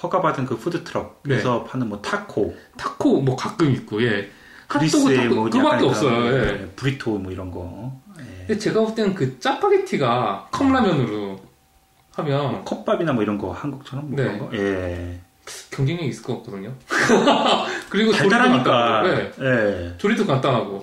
허가받은 0.03 0.47
그 0.47 0.57
푸드트럭에서 0.57 1.64
파는 1.64 1.89
뭐 1.89 2.01
타코, 2.01 2.57
타코 2.76 3.20
뭐 3.20 3.37
가끔 3.37 3.70
있고 3.72 4.03
예. 4.03 4.30
핫도그 4.68 5.14
타코 5.16 5.35
뭐 5.35 5.51
그밖에 5.51 5.85
없어요. 5.85 6.33
예. 6.33 6.62
예, 6.62 6.66
브리토 6.76 7.18
뭐 7.18 7.30
이런 7.30 7.51
거. 7.51 7.93
예. 8.18 8.47
근데 8.47 8.59
제가 8.59 8.80
볼 8.80 8.95
때는 8.95 9.14
그 9.14 9.39
짜파게티가 9.39 10.49
컵라면으로 10.51 11.41
하면 12.14 12.64
컵밥이나 12.64 13.12
뭐 13.12 13.22
이런 13.22 13.39
거 13.39 13.53
한국처럼 13.53 14.11
뭐 14.11 14.16
네. 14.16 14.24
그런 14.24 14.39
거. 14.39 14.57
예. 14.57 15.20
경쟁력이 15.70 16.09
있을 16.09 16.22
것 16.22 16.39
같거든요. 16.39 16.72
그리고 17.91 18.12
조리도 18.12 18.30
달달하니까. 18.30 18.62
간단하고, 18.64 19.09
네. 19.09 19.33
예. 19.41 19.95
조리도 19.99 20.26
간단하고. 20.26 20.83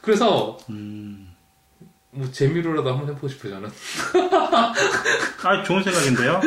그래서 0.00 0.58
음. 0.70 1.13
뭐 2.14 2.30
재미로라도 2.30 2.90
한번 2.92 3.08
해보고 3.10 3.28
싶어요 3.28 3.54
저는. 3.54 3.70
아 5.42 5.62
좋은 5.64 5.82
생각인데요. 5.82 6.40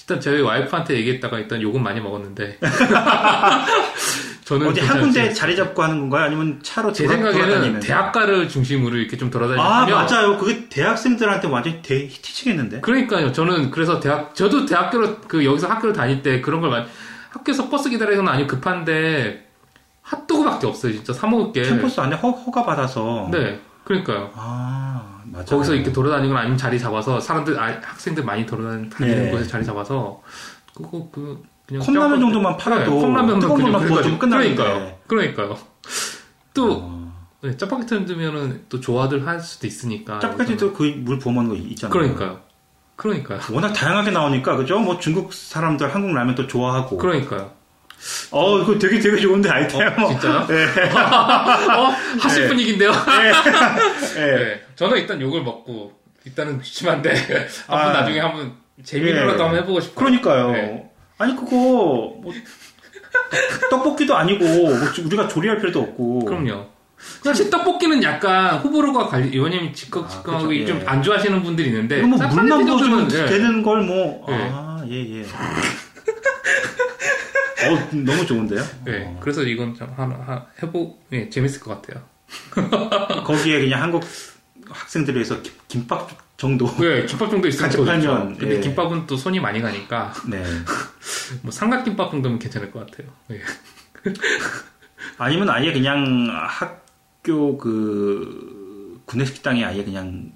일단 0.00 0.20
저희 0.20 0.40
와이프한테 0.40 0.96
얘기했다가 0.96 1.38
일단 1.38 1.62
욕은 1.62 1.82
많이 1.82 2.00
먹었는데. 2.00 2.58
저는 4.44 4.66
어디 4.68 4.80
한. 4.80 5.00
군데 5.00 5.32
자리 5.32 5.54
잡고 5.54 5.80
하는 5.80 6.00
건가요? 6.00 6.24
아니면 6.24 6.58
차로 6.60 6.92
제 6.92 7.04
돌아- 7.04 7.14
생각에는 7.14 7.46
돌아다니면서? 7.46 7.86
대학가를 7.86 8.48
중심으로 8.48 8.96
이렇게 8.96 9.16
좀 9.16 9.30
돌아다니면 9.30 9.64
아 9.64 9.86
맞아요. 9.86 10.36
그게 10.38 10.68
대학생들한테 10.68 11.46
완전 11.46 11.80
대 11.82 12.06
히트치겠는데. 12.08 12.80
그러니까요. 12.80 13.30
저는 13.32 13.70
그래서 13.70 14.00
대학 14.00 14.34
저도 14.34 14.66
대학교로 14.66 15.18
그 15.28 15.44
여기서 15.44 15.68
학교를 15.68 15.94
다닐 15.94 16.22
때 16.22 16.40
그런 16.40 16.60
걸 16.60 16.70
많이 16.70 16.86
학교에서 17.30 17.68
버스 17.68 17.88
기다리거나 17.90 18.32
아니면 18.32 18.48
급한데 18.48 19.46
핫도그밖에 20.02 20.66
없어요. 20.66 20.92
진짜 20.94 21.12
사 21.12 21.28
먹을 21.28 21.52
게. 21.52 21.62
캠퍼스 21.62 22.00
안에 22.00 22.16
허, 22.16 22.30
허가 22.30 22.64
받아서. 22.64 23.28
네. 23.30 23.60
그러니까요. 23.84 24.30
아 24.34 25.20
맞아요. 25.24 25.44
거기서 25.46 25.74
이렇게 25.74 25.92
돌아다니거나 25.92 26.40
아니면 26.40 26.56
자리 26.58 26.78
잡아서 26.78 27.18
사람들 27.20 27.58
아, 27.58 27.66
학생들 27.82 28.24
많이 28.24 28.46
돌아다니는 28.46 28.90
네. 29.00 29.30
곳에 29.30 29.46
자리 29.46 29.64
잡아서 29.64 30.22
그거 30.74 31.08
그 31.12 31.42
그냥 31.66 31.82
컵라면 31.84 32.10
짬뽕- 32.10 32.20
정도만 32.20 32.56
팔아도 32.56 32.90
네, 32.94 33.00
컵라면만 33.00 33.40
뜨거운 33.40 33.62
물만 33.62 33.86
부어주면. 33.86 34.18
끝나니까요. 34.18 34.98
그러니까요. 35.06 35.58
또 36.54 36.78
어. 36.82 37.00
네, 37.42 37.56
짜파게티 37.56 37.94
만들면은 37.94 38.64
또 38.68 38.80
좋아들 38.80 39.26
할 39.26 39.40
수도 39.40 39.66
있으니까. 39.66 40.18
짜파게티도 40.18 40.72
그 40.74 40.84
물 40.98 41.18
부어 41.18 41.32
먹는 41.32 41.50
거 41.50 41.56
있잖아요. 41.56 41.92
그러니까요. 41.92 42.40
그러니까요. 42.96 43.40
워낙 43.52 43.72
다양하게 43.72 44.10
나오니까 44.10 44.56
그죠? 44.56 44.78
뭐 44.78 44.98
중국 44.98 45.32
사람들 45.32 45.94
한국 45.94 46.12
라면 46.14 46.34
또 46.34 46.46
좋아하고. 46.46 46.98
그러니까요. 46.98 47.50
어, 48.30 48.58
이거 48.60 48.78
되게 48.78 48.98
되게 48.98 49.18
좋은데 49.20 49.48
아이템. 49.50 49.86
어, 50.02 50.08
진짜요? 50.08 50.46
네. 50.46 50.64
어, 51.76 51.94
하실 52.20 52.42
네. 52.42 52.48
분위기인데요. 52.48 52.90
네. 52.92 54.12
네. 54.36 54.60
저는 54.76 54.98
일단 54.98 55.20
욕을 55.20 55.42
먹고 55.42 55.92
일단은 56.24 56.60
심한데 56.62 57.10
한번 57.66 57.88
아. 57.88 57.92
나중에 58.00 58.20
한번 58.20 58.52
재미로라도 58.82 59.38
예. 59.38 59.42
한번 59.42 59.56
해보고 59.62 59.80
싶어요. 59.80 59.94
그러니까요. 59.96 60.50
네. 60.52 60.90
아니 61.18 61.34
그거 61.36 61.46
뭐 62.22 62.32
떡볶이도 63.70 64.16
아니고 64.16 64.44
뭐 64.44 64.92
주- 64.92 65.04
우리가 65.04 65.28
조리할 65.28 65.58
필요도 65.58 65.80
없고. 65.80 66.24
그럼요. 66.24 66.66
사실 67.22 67.48
떡볶이는 67.50 68.02
약간 68.02 68.58
호불호가 68.58 69.06
갈리, 69.08 69.38
왜냐면 69.38 69.68
아, 69.70 69.72
직각직각하고 69.72 70.48
그죠, 70.48 70.54
예. 70.60 70.66
좀안 70.66 71.02
좋아하시는 71.02 71.42
분들이 71.42 71.68
있는데. 71.68 72.02
뭐 72.02 72.18
사- 72.18 72.26
물만 72.28 72.64
부어주면 72.66 72.98
파네티도는, 72.98 73.24
예. 73.26 73.30
되는 73.30 73.62
걸 73.62 73.82
뭐. 73.82 74.24
네. 74.28 74.50
아, 74.52 74.82
예, 74.88 75.20
예. 75.20 75.24
어, 77.68 77.88
너무 77.92 78.26
좋은데요? 78.26 78.62
네, 78.84 79.04
어. 79.06 79.18
그래서 79.20 79.42
이건 79.42 79.74
좀 79.74 79.92
하나, 79.96 80.14
하- 80.16 80.46
해보, 80.62 80.98
예, 81.12 81.28
재밌을 81.28 81.60
것 81.60 81.80
같아요. 81.82 82.02
거기에 83.24 83.60
그냥 83.60 83.82
한국 83.82 84.04
학생들을 84.68 85.16
위해서 85.16 85.40
김- 85.42 85.52
김밥 85.68 86.08
정도. 86.36 86.66
예, 86.82 87.04
김밥 87.06 87.30
정도 87.30 87.48
있으면 87.48 87.68
같이 87.68 87.76
더 87.76 87.84
팔면. 87.84 88.38
근데 88.38 88.56
예. 88.56 88.60
김밥은 88.60 89.06
또 89.06 89.16
손이 89.16 89.40
많이 89.40 89.60
가니까, 89.60 90.12
네. 90.28 90.42
뭐 91.42 91.50
삼각김밥 91.50 92.10
정도면 92.10 92.38
괜찮을 92.38 92.70
것 92.70 92.86
같아요. 92.90 93.08
예. 93.32 93.40
아니면 95.18 95.50
아예 95.50 95.72
그냥 95.72 96.28
학교 96.48 97.58
그 97.58 99.00
구내식당에 99.06 99.64
아예 99.64 99.84
그냥 99.84 100.32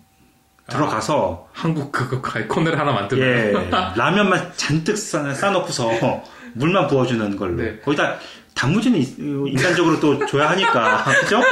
들어가서 0.69 1.49
한국 1.53 1.93
그거 1.93 2.21
가- 2.23 2.47
코너를 2.47 2.79
하나 2.79 2.93
만들어. 2.93 3.21
예 3.25 3.53
라면만 3.97 4.53
잔뜩 4.57 4.97
싸, 4.97 5.33
싸놓고서 5.35 6.23
물만 6.55 6.87
부어주는 6.89 7.37
걸로 7.37 7.57
네. 7.63 7.79
거기다 7.81 8.19
단무지는 8.55 8.99
이- 9.01 9.15
인간적으로 9.53 9.99
또 10.01 10.25
줘야 10.27 10.51
하니까 10.51 11.05
그죠? 11.23 11.43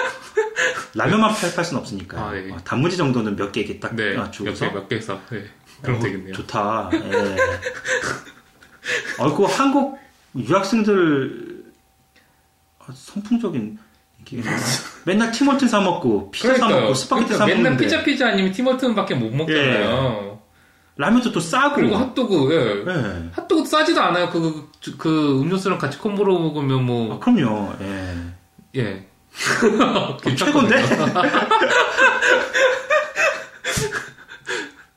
라면만 0.94 1.34
팔, 1.34 1.54
팔 1.54 1.64
수는 1.64 1.80
없으니까 1.80 2.18
아, 2.20 2.36
예. 2.36 2.50
어, 2.50 2.56
단무지 2.64 2.96
정도는 2.96 3.36
몇 3.36 3.50
개 3.52 3.60
이렇게 3.62 3.78
딱 3.80 3.94
네, 3.94 4.14
어, 4.16 4.20
몇 4.22 4.30
주고서 4.32 4.68
개, 4.68 4.74
몇개 4.74 4.96
해서. 4.96 5.20
예, 5.32 5.44
그럼 5.82 5.98
어, 5.98 6.02
되겠네요. 6.02 6.34
좋다. 6.34 6.90
예. 6.92 7.36
어, 9.18 9.34
그 9.36 9.44
한국 9.44 9.98
유학생들 10.36 11.64
어, 12.78 12.84
선풍적인 12.94 13.78
이게 14.20 14.42
맨날 15.04 15.30
Tim 15.32 15.43
Hortons 15.43 15.68
사 15.68 15.80
먹고 15.80 16.30
피자 16.30 16.54
사 16.56 16.68
먹고 16.68 16.94
스파게티 16.94 17.34
사 17.34 17.46
맨날 17.46 17.62
먹는데 17.62 17.84
피자 17.84 18.02
피자 18.04 18.28
아니면 18.28 18.52
Tim 18.52 18.65
Hortons밖에 18.65 19.14
못 19.14 19.30
먹잖아요. 19.34 20.31
라면도 20.96 21.32
또 21.32 21.40
싸고 21.40 21.76
그리고 21.76 21.96
핫도그, 21.96 22.52
예. 22.52 22.84
예. 22.92 23.30
핫도그 23.32 23.66
싸지도 23.66 24.00
않아요. 24.00 24.28
그, 24.30 24.70
그, 24.84 24.96
그 24.98 25.40
음료수랑 25.40 25.78
같이 25.78 25.98
콤보로 25.98 26.38
먹으면 26.38 26.78
아, 26.78 26.82
뭐, 26.82 27.18
그럼요. 27.18 27.72
예. 27.80 28.14
예. 28.76 29.06
최고인데? 30.36 30.82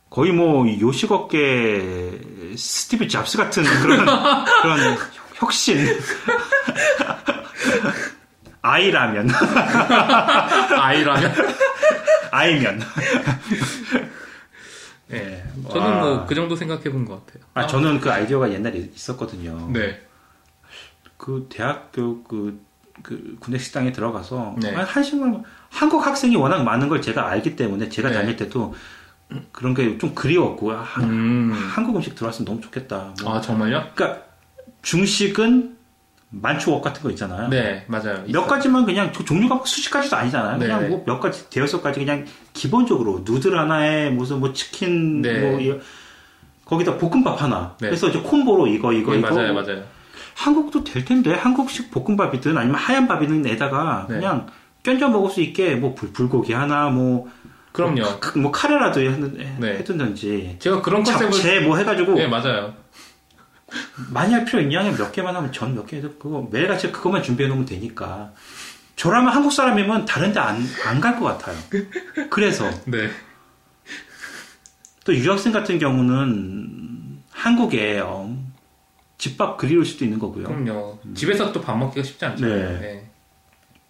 거의 0.09 0.31
뭐 0.31 0.65
요식업계 0.79 2.19
스티브 2.57 3.07
잡스 3.09 3.37
같은 3.37 3.63
그런 3.63 4.05
그런 4.05 4.97
혁신 5.33 5.77
아이라면 8.61 9.29
아이라면. 10.79 11.35
아이면 12.31 12.81
예. 15.15 15.43
와. 15.63 15.69
저는 15.71 15.99
뭐 15.99 16.25
그 16.25 16.35
정도 16.35 16.55
생각해 16.55 16.83
본 16.85 17.05
것 17.05 17.25
같아요. 17.25 17.43
아 17.53 17.65
저는 17.67 17.99
그 17.99 18.11
아이디어가 18.11 18.51
옛날에 18.51 18.77
있었거든요. 18.93 19.69
네. 19.71 20.01
그 21.17 21.47
대학교 21.49 22.23
그, 22.23 22.59
그 23.01 23.37
군내 23.39 23.57
식당에 23.57 23.91
들어가서 23.91 24.55
네. 24.61 24.73
한 24.73 24.85
한식만 24.85 25.43
한국 25.69 26.05
학생이 26.05 26.35
워낙 26.35 26.63
많은 26.63 26.87
걸 26.89 27.01
제가 27.01 27.27
알기 27.29 27.55
때문에 27.55 27.89
제가 27.89 28.09
네. 28.09 28.15
다닐 28.15 28.35
때도 28.35 28.75
그런 29.51 29.73
게 29.73 29.97
좀 29.97 30.13
그리웠고 30.13 30.71
아, 30.71 30.83
음. 30.99 31.51
한국 31.53 31.95
음식 31.95 32.15
들어왔으면 32.15 32.45
너무 32.45 32.61
좋겠다. 32.61 33.13
뭐. 33.23 33.33
아, 33.35 33.41
정말요? 33.41 33.89
그러니까 33.95 34.23
중식은 34.81 35.74
만추업 36.41 36.81
같은 36.81 37.01
거 37.01 37.09
있잖아요. 37.11 37.47
네, 37.49 37.85
맞아요. 37.87 38.15
몇 38.23 38.27
있어요. 38.27 38.47
가지만 38.47 38.85
그냥 38.85 39.11
조- 39.13 39.23
종류가 39.23 39.55
막 39.55 39.67
수십 39.67 39.89
가지도 39.89 40.15
아니잖아요. 40.17 40.57
네. 40.57 40.65
그냥 40.67 40.89
뭐 40.89 41.03
몇 41.05 41.19
가지 41.19 41.49
대여섯 41.49 41.81
가지 41.81 41.99
그냥 41.99 42.25
기본적으로 42.53 43.21
누들 43.25 43.57
하나에 43.57 44.09
무슨 44.09 44.39
뭐 44.39 44.51
치킨 44.53 45.21
네. 45.21 45.39
뭐 45.39 45.59
이- 45.59 45.79
거기다 46.65 46.97
볶음밥 46.97 47.41
하나. 47.41 47.75
네. 47.79 47.87
그래서 47.87 48.07
이제 48.09 48.19
콤보로 48.19 48.67
이거 48.67 48.91
이거 48.91 49.13
네, 49.13 49.19
이거 49.19 49.29
맞아요, 49.33 49.53
맞아요. 49.53 49.83
한국도 50.35 50.83
될 50.83 51.05
텐데 51.05 51.33
한국식 51.33 51.91
볶음밥이든 51.91 52.57
아니면 52.57 52.75
하얀 52.75 53.07
밥이든 53.07 53.45
에다가 53.47 54.05
네. 54.09 54.15
그냥 54.15 54.47
껴져 54.83 55.07
먹을 55.07 55.29
수 55.29 55.41
있게 55.41 55.75
뭐 55.75 55.95
불, 55.95 56.11
불고기 56.11 56.53
하나 56.53 56.89
뭐 56.89 57.29
그럼요. 57.71 58.19
그- 58.19 58.37
뭐 58.39 58.51
카레라도 58.51 59.01
해- 59.01 59.09
네. 59.57 59.77
해둔든지 59.77 60.57
제가 60.59 60.81
그런 60.81 61.03
컨셉을. 61.03 61.31
잡채 61.31 61.59
뭐 61.61 61.77
해가지고 61.77 62.13
네, 62.15 62.27
맞아요. 62.27 62.73
많이 64.11 64.33
할 64.33 64.45
필요 64.45 64.61
있냐? 64.61 64.83
몇 64.97 65.11
개만 65.11 65.35
하면 65.35 65.51
전 65.51 65.73
몇 65.75 65.85
개 65.87 65.97
해도 65.97 66.13
그거 66.17 66.47
매일같이 66.51 66.91
그것만 66.91 67.23
준비해 67.23 67.49
놓으면 67.49 67.65
되니까 67.65 68.33
저라면 68.95 69.31
한국 69.33 69.51
사람이면 69.51 70.05
다른데 70.05 70.39
안 70.39 70.57
안 70.85 71.01
갈 71.01 71.19
것 71.19 71.25
같아요. 71.25 71.57
그래서 72.29 72.69
네. 72.85 73.09
또 75.03 75.13
유학생 75.15 75.51
같은 75.53 75.77
경우는 75.79 77.19
한국에 77.29 77.99
어, 77.99 78.35
집밥 79.17 79.57
그리울 79.57 79.85
수도 79.85 80.03
있는 80.05 80.17
거고요. 80.19 80.45
그럼요. 80.45 80.99
집에서 81.13 81.51
또 81.51 81.61
밥 81.61 81.77
먹기가 81.77 82.03
쉽지 82.03 82.25
않죠. 82.25 82.45
네. 82.45 82.79
네. 82.79 83.09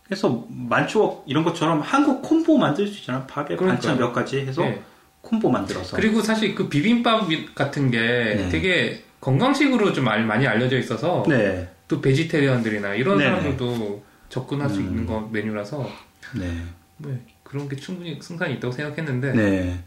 그래서 0.04 0.46
만추억 0.50 1.24
이런 1.26 1.44
것처럼 1.44 1.82
한국 1.82 2.22
콤보 2.22 2.58
만들 2.58 2.88
수 2.88 3.00
있잖아. 3.00 3.26
밥에 3.26 3.56
그러니까요. 3.56 3.70
반찬 3.70 3.98
몇 3.98 4.12
가지 4.14 4.40
해서 4.40 4.62
네. 4.64 4.84
콤보 5.22 5.50
만들어서. 5.50 5.96
그리고 5.96 6.22
사실 6.22 6.54
그 6.54 6.68
비빔밥 6.70 7.28
같은 7.56 7.90
게 7.92 7.98
네. 8.00 8.50
되게 8.50 9.05
건강식으로 9.26 9.92
좀 9.92 10.08
알- 10.08 10.24
많이 10.24 10.46
알려져 10.46 10.78
있어서 10.78 11.24
네, 11.28 11.68
또 11.88 12.00
베지테리언들이나 12.00 12.94
이런 12.94 13.18
네네. 13.18 13.30
사람들도 13.32 14.04
접근할 14.30 14.70
수 14.70 14.80
음. 14.80 14.86
있는 14.86 15.06
거 15.08 15.28
메뉴라서 15.32 15.90
네, 16.36 16.62
뭐 16.98 17.18
그런 17.42 17.68
게 17.68 17.76
충분히 17.76 18.20
승산이 18.22 18.54
있다고 18.56 18.72
생각했는데 18.72 19.34
네. 19.34 19.84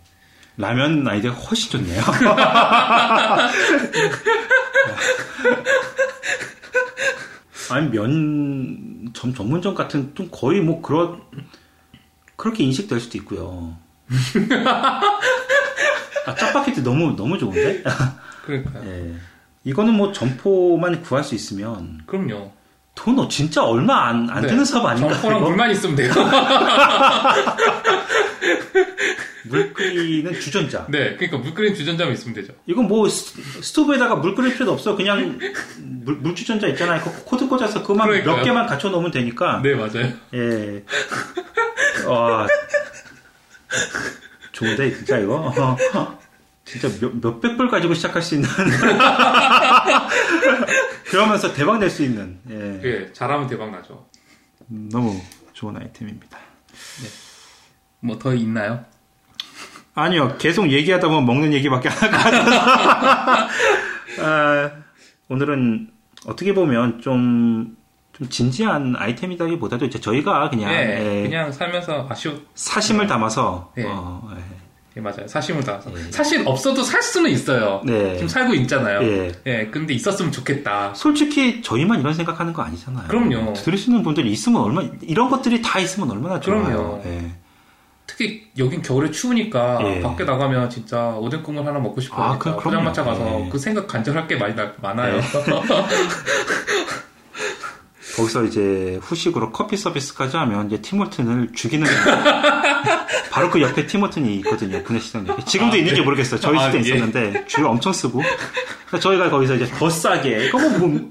라면 0.56 1.06
아이디가 1.06 1.34
훨씬 1.34 1.70
좋네요. 1.70 2.02
아니 7.70 7.88
면 7.90 9.10
점, 9.12 9.32
전문점 9.34 9.76
같은 9.76 10.12
좀 10.16 10.28
거의 10.32 10.60
뭐 10.60 10.82
그런 10.82 11.20
그렇게 12.36 12.64
인식될 12.64 12.98
수도 12.98 13.18
있고요. 13.18 13.76
아, 16.26 16.34
짜파게티 16.34 16.82
너무 16.82 17.14
너무 17.14 17.38
좋은데? 17.38 17.84
그러니까요. 18.48 18.82
예. 18.86 19.12
이거는 19.64 19.92
뭐 19.94 20.10
점포만 20.12 21.02
구할 21.02 21.22
수 21.22 21.34
있으면 21.34 22.00
그럼요. 22.06 22.52
돈 22.94 23.18
어- 23.18 23.28
진짜 23.28 23.62
얼마 23.62 24.08
안, 24.08 24.28
안 24.30 24.40
네. 24.42 24.48
드는 24.48 24.64
사업 24.64 24.86
아닌가? 24.86 25.12
점포랑 25.12 25.38
이거? 25.38 25.48
물만 25.48 25.70
있으면 25.70 25.94
돼요. 25.96 26.10
물 29.44 29.72
끓이는 29.72 30.32
주전자. 30.40 30.84
네, 30.88 31.14
그러니까 31.16 31.38
물 31.38 31.54
끓인 31.54 31.74
주전자만 31.74 32.12
있으면 32.14 32.34
되죠. 32.34 32.52
이건 32.66 32.86
뭐 32.88 33.08
스- 33.08 33.62
스토브에다가 33.62 34.16
물 34.16 34.34
끓일 34.34 34.52
필요도 34.54 34.72
없어. 34.72 34.96
그냥 34.96 35.38
물, 35.78 36.16
물 36.16 36.34
주전자 36.34 36.66
있잖아요. 36.68 37.00
그 37.02 37.24
코드 37.24 37.46
꽂아서 37.48 37.82
그것만 37.82 38.08
그러니까요. 38.08 38.36
몇 38.36 38.42
개만 38.44 38.66
갖춰 38.66 38.88
놓으면 38.90 39.10
되니까. 39.10 39.60
네, 39.62 39.74
맞아요. 39.74 40.12
예. 40.34 40.82
와. 42.06 42.46
좋은데, 44.52 44.92
진짜 44.96 45.18
이거. 45.18 45.54
어, 46.68 46.70
진짜 46.70 46.88
몇, 47.00 47.14
몇백 47.16 47.56
불 47.56 47.68
가지고 47.68 47.94
시작할 47.94 48.20
수 48.22 48.34
있는. 48.34 48.48
그러면서 51.10 51.52
대박 51.54 51.78
낼 51.78 51.88
수 51.90 52.02
있는. 52.02 52.38
예. 52.50 52.80
예, 52.84 53.12
잘하면 53.12 53.48
대박 53.48 53.70
나죠. 53.70 54.06
음, 54.70 54.88
너무 54.92 55.18
좋은 55.54 55.76
아이템입니다. 55.76 56.38
뭐더 58.00 58.34
있나요? 58.34 58.84
아니요, 59.94 60.36
계속 60.38 60.70
얘기하다 60.70 61.08
보면 61.08 61.24
먹는 61.26 61.52
얘기밖에 61.54 61.88
안할것 61.88 62.10
같아서. 62.20 63.48
아, 64.20 64.70
오늘은 65.28 65.90
어떻게 66.26 66.54
보면 66.54 67.00
좀, 67.00 67.76
좀 68.12 68.28
진지한 68.28 68.94
아이템이다기보다도 68.96 69.86
이제 69.86 69.98
저희가 70.00 70.50
그냥, 70.50 70.70
예, 70.72 70.76
예, 71.20 71.22
그냥 71.22 71.50
살면서 71.50 72.06
아쉬워. 72.08 72.36
사심을 72.54 73.06
담아서, 73.08 73.72
예. 73.78 73.84
어, 73.86 74.28
예, 74.36 74.42
맞아요. 75.00 75.26
사심을 75.26 75.62
따서. 75.64 75.90
예. 75.96 76.10
사실 76.10 76.42
없어도 76.46 76.82
살 76.82 77.02
수는 77.02 77.30
있어요. 77.30 77.80
네. 77.84 78.14
지금 78.14 78.28
살고 78.28 78.54
있잖아요. 78.54 79.02
예. 79.02 79.32
예, 79.46 79.66
근데 79.70 79.94
있었으면 79.94 80.32
좋겠다. 80.32 80.92
솔직히 80.94 81.62
저희만 81.62 82.00
이런 82.00 82.14
생각하는 82.14 82.52
거 82.52 82.62
아니잖아요. 82.62 83.08
그럼요. 83.08 83.52
들으시는 83.54 84.02
분들이 84.02 84.30
있으면 84.32 84.62
얼마, 84.62 84.82
이런 85.02 85.28
것들이 85.30 85.62
다 85.62 85.78
있으면 85.78 86.10
얼마나 86.10 86.40
좋아요. 86.40 86.64
그럼요. 86.64 87.02
예. 87.06 87.30
특히 88.06 88.46
여긴 88.58 88.80
겨울에 88.80 89.10
추우니까 89.10 89.78
예. 89.82 90.00
밖에 90.00 90.24
나가면 90.24 90.70
진짜 90.70 91.08
오뎅 91.10 91.42
국물 91.42 91.66
하나 91.66 91.78
먹고 91.78 92.00
싶어요. 92.00 92.20
아, 92.22 92.38
그- 92.38 92.56
포장마차. 92.56 93.04
가서 93.04 93.44
예. 93.44 93.48
그 93.50 93.58
생각 93.58 93.86
간절할 93.86 94.26
게 94.26 94.36
많이 94.36 94.54
나- 94.56 94.72
많아요. 94.80 95.20
예. 98.18 98.22
거기서 98.22 98.44
이제 98.44 98.98
후식으로 99.02 99.52
커피 99.52 99.76
서비스까지 99.76 100.36
하면 100.36 100.66
이제 100.66 100.80
티몰튼을 100.80 101.52
죽이는 101.54 101.86
바로 103.30 103.50
그 103.50 103.60
옆에 103.60 103.86
티몰튼이 103.86 104.36
있거든요. 104.36 104.82
구내시장에. 104.82 105.26
지금도 105.46 105.74
아, 105.74 105.76
있는지 105.76 106.00
네. 106.00 106.04
모르겠어요. 106.04 106.40
저희 106.40 106.58
아, 106.58 106.66
시대 106.66 106.78
예. 106.78 106.80
있었는데 106.80 107.46
줄 107.46 107.64
엄청 107.66 107.92
쓰고 107.92 108.20
그래서 108.88 109.02
저희가 109.08 109.30
거기서 109.30 109.54
이제 109.56 109.66
더 109.66 109.88
싸게 109.88 110.50
그거 110.50 110.68
뭐 110.78 111.10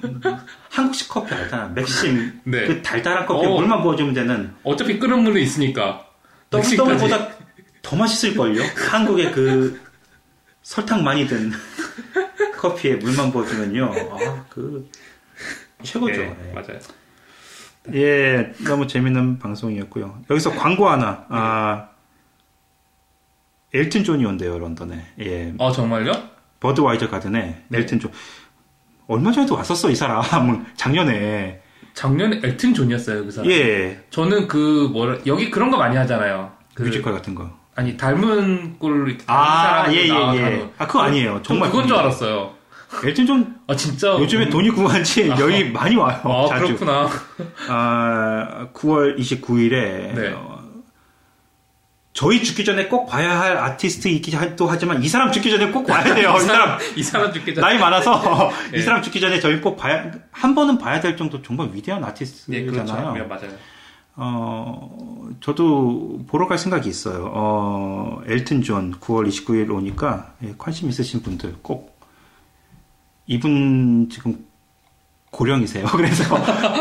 한국식 0.70 1.10
커피 1.10 1.34
알잖아. 1.34 1.68
맥심 1.76 2.42
네. 2.44 2.66
그 2.66 2.82
달달한 2.82 3.26
커피 3.26 3.48
어. 3.48 3.56
물만 3.56 3.82
부어주면 3.82 4.14
되는 4.14 4.54
어차피 4.64 5.00
끓는 5.00 5.24
물은 5.24 5.42
있으니까. 5.42 6.06
떡떡보다 6.50 7.30
더 7.82 7.96
맛있을걸요? 7.96 8.62
한국의 8.90 9.32
그 9.32 9.80
설탕 10.62 11.04
많이 11.04 11.28
든 11.28 11.52
커피에 12.58 12.96
물만 12.96 13.32
부어주면요. 13.32 13.94
아, 14.12 14.46
그 14.50 14.90
최고죠. 15.84 16.22
예, 16.22 16.36
예. 16.50 16.54
맞아요. 16.54 16.80
예, 17.94 18.52
너무 18.66 18.88
재밌는 18.88 19.40
방송이었고요. 19.40 20.24
여기서 20.30 20.52
광고 20.52 20.90
하나. 20.90 21.26
아, 21.30 21.90
엘튼 23.74 24.04
존이 24.04 24.26
온대요, 24.26 24.60
런던에. 24.60 25.06
예, 25.22 25.54
아 25.60 25.72
정말요? 25.72 26.12
Budweiser 26.60 27.10
Gardens에 27.10 27.64
네. 27.68 27.78
엘튼 27.80 28.00
존. 28.00 28.12
얼마 29.08 29.32
전에도 29.32 29.56
왔었어, 29.56 29.90
이 29.90 29.96
사람. 29.96 30.22
작년에. 30.76 31.62
작년에 31.94 32.42
엘튼 32.44 32.74
존이었어요 32.74 33.26
그 33.26 33.32
사람. 33.32 33.50
예, 33.52 34.04
저는 34.10 34.48
그 34.48 34.90
뭐라 34.92 35.18
여기 35.26 35.50
그런 35.50 35.72
거 35.72 35.78
많이 35.78 35.96
하잖아요. 35.98 36.52
그, 36.74 36.84
뮤지컬 36.84 37.14
같은 37.14 37.34
거. 37.36 37.50
아니 37.76 37.96
닮은 37.96 38.80
꼴로 38.80 39.08
이렇게 39.08 39.24
아, 39.28 39.84
닮은 39.84 39.94
예, 39.96 40.02
예, 40.04 40.08
사람으로 40.08 40.38
예. 40.38 40.42
나와서 40.42 40.72
아, 40.78 40.88
그거 40.88 41.00
아니에요. 41.02 41.34
전 41.36 41.44
정말. 41.44 41.70
그건 41.70 41.88
줄. 41.88 41.96
알았어요. 41.96 42.57
엘튼 43.04 43.26
존아 43.26 43.76
진짜 43.78 44.14
요즘에 44.14 44.46
음, 44.46 44.50
돈이 44.50 44.70
궁한지 44.72 45.28
여기 45.30 45.66
많이 45.66 45.96
와요. 45.96 46.22
아 46.24 46.48
자주. 46.50 46.68
그렇구나. 46.78 47.10
아, 47.70 48.68
9월 48.74 49.18
29일에 49.20 49.72
네. 50.16 50.34
어, 50.36 50.58
저희 52.14 52.44
죽기 52.44 52.66
전에 52.66 52.88
꼭 52.88 53.06
봐야 53.06 53.40
할 53.40 53.58
아티스트이기도 53.58 54.68
하지만 54.68 55.04
이 55.04 55.08
사람 55.08 55.32
죽기 55.32 55.52
전에 55.52 55.70
꼭 55.72 55.86
봐야 55.86 56.16
돼요. 56.16 56.34
이 56.36 56.40
사람 56.42 56.80
이 56.96 57.04
사람 57.04 57.34
죽기 57.34 57.54
전. 57.54 57.62
나이 57.62 57.78
많아서 57.78 58.52
네. 58.72 58.80
이 58.80 58.82
사람 58.82 59.02
죽기 59.02 59.20
전에 59.20 59.40
저희 59.40 59.62
꼭 59.62 59.76
봐야 59.78 60.10
한 60.32 60.56
번은 60.56 60.78
봐야 60.80 61.00
될 61.00 61.16
정도 61.18 61.42
정말 61.42 61.70
위대한 61.74 62.02
네 62.02 62.08
아티스트잖아요. 62.08 62.72
그렇죠. 62.72 63.14
네, 63.14 63.22
맞아요. 63.24 63.52
어, 64.16 65.30
저도 65.42 66.22
보러 66.28 66.48
갈 66.48 66.58
생각이 66.58 66.90
있어요. 66.90 67.32
어, 67.36 68.22
엘튼 68.26 68.64
존 68.64 68.96
9월 69.00 69.28
29일 69.28 69.70
오니까 69.72 70.34
예, 70.44 70.56
관심 70.58 70.90
있으신 70.90 71.22
분들 71.22 71.58
꼭 71.62 71.97
이분 73.28 74.10
지금 74.10 74.46
고령이세요. 75.32 75.86
그래서 75.92 76.24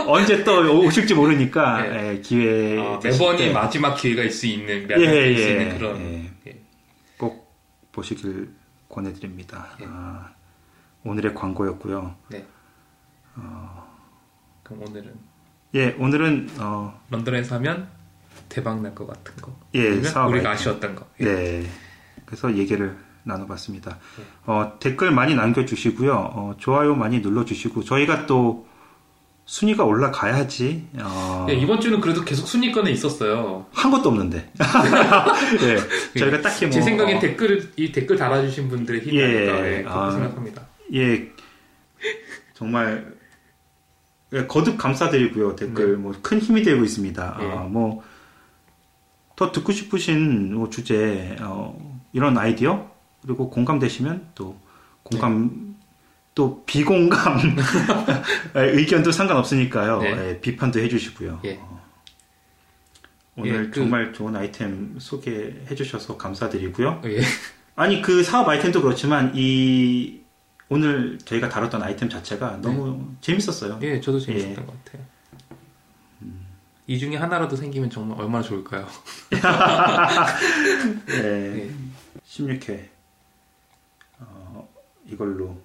언제 0.06 0.42
또 0.44 0.80
오실지 0.86 1.14
모르니까 1.14 1.82
네. 1.82 2.12
예, 2.14 2.20
기회 2.20 2.80
아, 2.80 2.98
매번이 3.02 3.38
때 3.38 3.52
마지막 3.52 3.94
기회가 3.96 4.22
있을 4.22 4.30
수 4.32 4.46
있는 4.46 4.86
몇 4.86 4.98
예, 5.00 5.06
년 5.06 5.14
있을 5.32 5.36
수 5.36 5.42
예, 5.48 5.52
있는 5.62 5.78
그런. 5.78 6.00
예. 6.00 6.30
예. 6.46 6.60
꼭 7.18 7.52
보시길 7.92 8.50
권해드립니다. 8.88 9.68
예. 9.80 9.84
아, 9.88 10.30
오늘의 11.04 11.34
광고였고요. 11.34 12.14
그럼 14.62 14.82
오늘은 14.82 15.14
예, 15.74 15.94
오늘은 15.98 16.48
어, 16.58 17.00
런던에서 17.10 17.56
하면 17.56 17.88
대박 18.48 18.80
날 18.80 18.94
것 18.94 19.06
같은 19.06 19.34
거. 19.42 19.54
예, 19.74 19.88
우리가. 19.88 20.50
아쉬웠던 20.52 20.94
거. 20.94 21.06
예. 21.20 21.24
네. 21.24 21.66
그래서 22.24 22.56
얘기를 22.56 22.96
나눠봤습니다. 23.26 23.98
어, 24.46 24.72
댓글 24.80 25.10
많이 25.10 25.34
남겨주시고요. 25.34 26.12
어, 26.12 26.54
좋아요 26.58 26.94
많이 26.94 27.20
눌러주시고, 27.20 27.84
저희가 27.84 28.26
또 28.26 28.66
순위가 29.44 29.84
올라가야지, 29.84 30.88
어, 31.00 31.46
예, 31.48 31.54
이번 31.54 31.80
주는 31.80 32.00
그래도 32.00 32.24
계속 32.24 32.48
순위권에 32.48 32.90
있었어요. 32.90 33.66
한 33.72 33.90
것도 33.90 34.08
없는데. 34.08 34.52
예, 35.62 36.18
저희가 36.18 36.40
딱히 36.40 36.66
뭐. 36.66 36.72
제 36.72 36.82
생각엔 36.82 37.18
어, 37.18 37.20
댓글 37.20 37.72
이 37.76 37.92
댓글 37.92 38.16
달아주신 38.16 38.68
분들의 38.68 39.02
힘이 39.02 39.18
예, 39.18 39.24
아닐까 39.24 39.66
예, 39.68 39.84
아. 39.86 40.10
생각합니다. 40.10 40.62
예, 40.94 41.28
정말, 42.54 43.14
예, 44.32 44.46
거듭 44.46 44.78
감사드리고요. 44.78 45.54
댓글, 45.54 45.96
뭐, 45.96 46.12
큰 46.22 46.40
힘이 46.40 46.62
되고 46.62 46.82
있습니다. 46.82 47.38
예. 47.40 47.44
어, 47.44 47.68
뭐, 47.68 48.02
더 49.36 49.52
듣고 49.52 49.70
싶으신 49.70 50.54
뭐 50.54 50.70
주제, 50.70 51.36
어, 51.40 51.78
이런 52.12 52.36
아이디어, 52.38 52.90
그리고 53.26 53.50
공감되시면 53.50 54.28
또, 54.34 54.56
공감, 55.02 55.76
또 56.34 56.62
비공감, 56.64 57.56
의견도 58.54 59.10
상관없으니까요. 59.12 60.00
네. 60.02 60.10
예, 60.30 60.40
비판도 60.40 60.78
해주시고요. 60.80 61.40
예. 61.44 61.54
어, 61.60 61.82
오늘 63.36 63.64
예, 63.66 63.70
그- 63.70 63.80
정말 63.80 64.12
좋은 64.12 64.34
아이템 64.36 64.94
소개해 64.98 65.74
주셔서 65.74 66.16
감사드리고요. 66.16 67.02
예. 67.06 67.20
아니 67.74 68.00
그 68.00 68.22
사업 68.22 68.48
아이템도 68.48 68.80
그렇지만 68.80 69.32
이 69.34 70.20
오늘 70.68 71.18
저희가 71.18 71.48
다뤘던 71.48 71.82
아이템 71.82 72.08
자체가 72.08 72.60
너무 72.62 73.14
재밌었어요. 73.20 73.78
예, 73.82 74.00
저도 74.00 74.18
재밌었던 74.20 74.50
예. 74.52 74.54
것 74.56 74.84
같아요. 74.84 75.04
이 76.88 76.98
중에 76.98 77.16
하나라도 77.16 77.56
생기면 77.56 77.90
정말 77.90 78.18
얼마나 78.20 78.42
좋을까요? 78.42 78.86
예. 81.10 81.66
예. 81.66 81.70
16회 82.28 82.70
어, 82.70 82.95
이걸로 85.08 85.56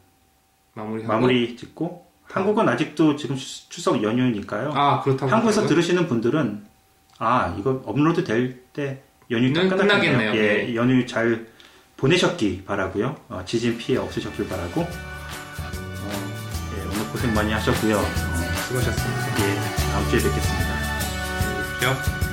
마무리하고 0.73 1.11
마무리 1.13 1.55
짓고 1.57 2.05
한국은 2.23 2.67
아직도 2.69 3.15
지금 3.17 3.35
추- 3.35 3.69
추석 3.69 4.01
연휴니까요. 4.03 4.71
아 4.73 5.01
그렇다고 5.01 5.31
한국에서 5.31 5.61
하더라고요? 5.61 5.67
들으시는 5.67 6.07
분들은 6.07 6.63
아 7.19 7.55
이거 7.59 7.81
업로드 7.85 8.23
될 8.23 8.61
때 8.73 9.01
연휴. 9.31 9.51
끝나겠네요. 9.53 10.33
예, 10.35 10.75
연휴 10.75 11.05
잘 11.05 11.47
보내셨기 11.97 12.63
바라고요. 12.65 13.15
어, 13.29 13.43
지진 13.45 13.77
피해 13.77 13.97
없으셨길 13.99 14.47
바라고. 14.47 14.81
어, 14.81 14.87
예, 16.77 16.81
오늘 16.85 17.11
고생 17.11 17.33
많이 17.33 17.51
하셨고요. 17.51 17.97
어, 17.97 18.01
수고하셨습니다. 18.67 19.27
예, 19.41 19.55
다음 19.91 20.09
주에 20.09 20.19
뵙겠습니다. 20.21 20.71
안녕히 21.43 21.63
계십시오. 21.97 22.30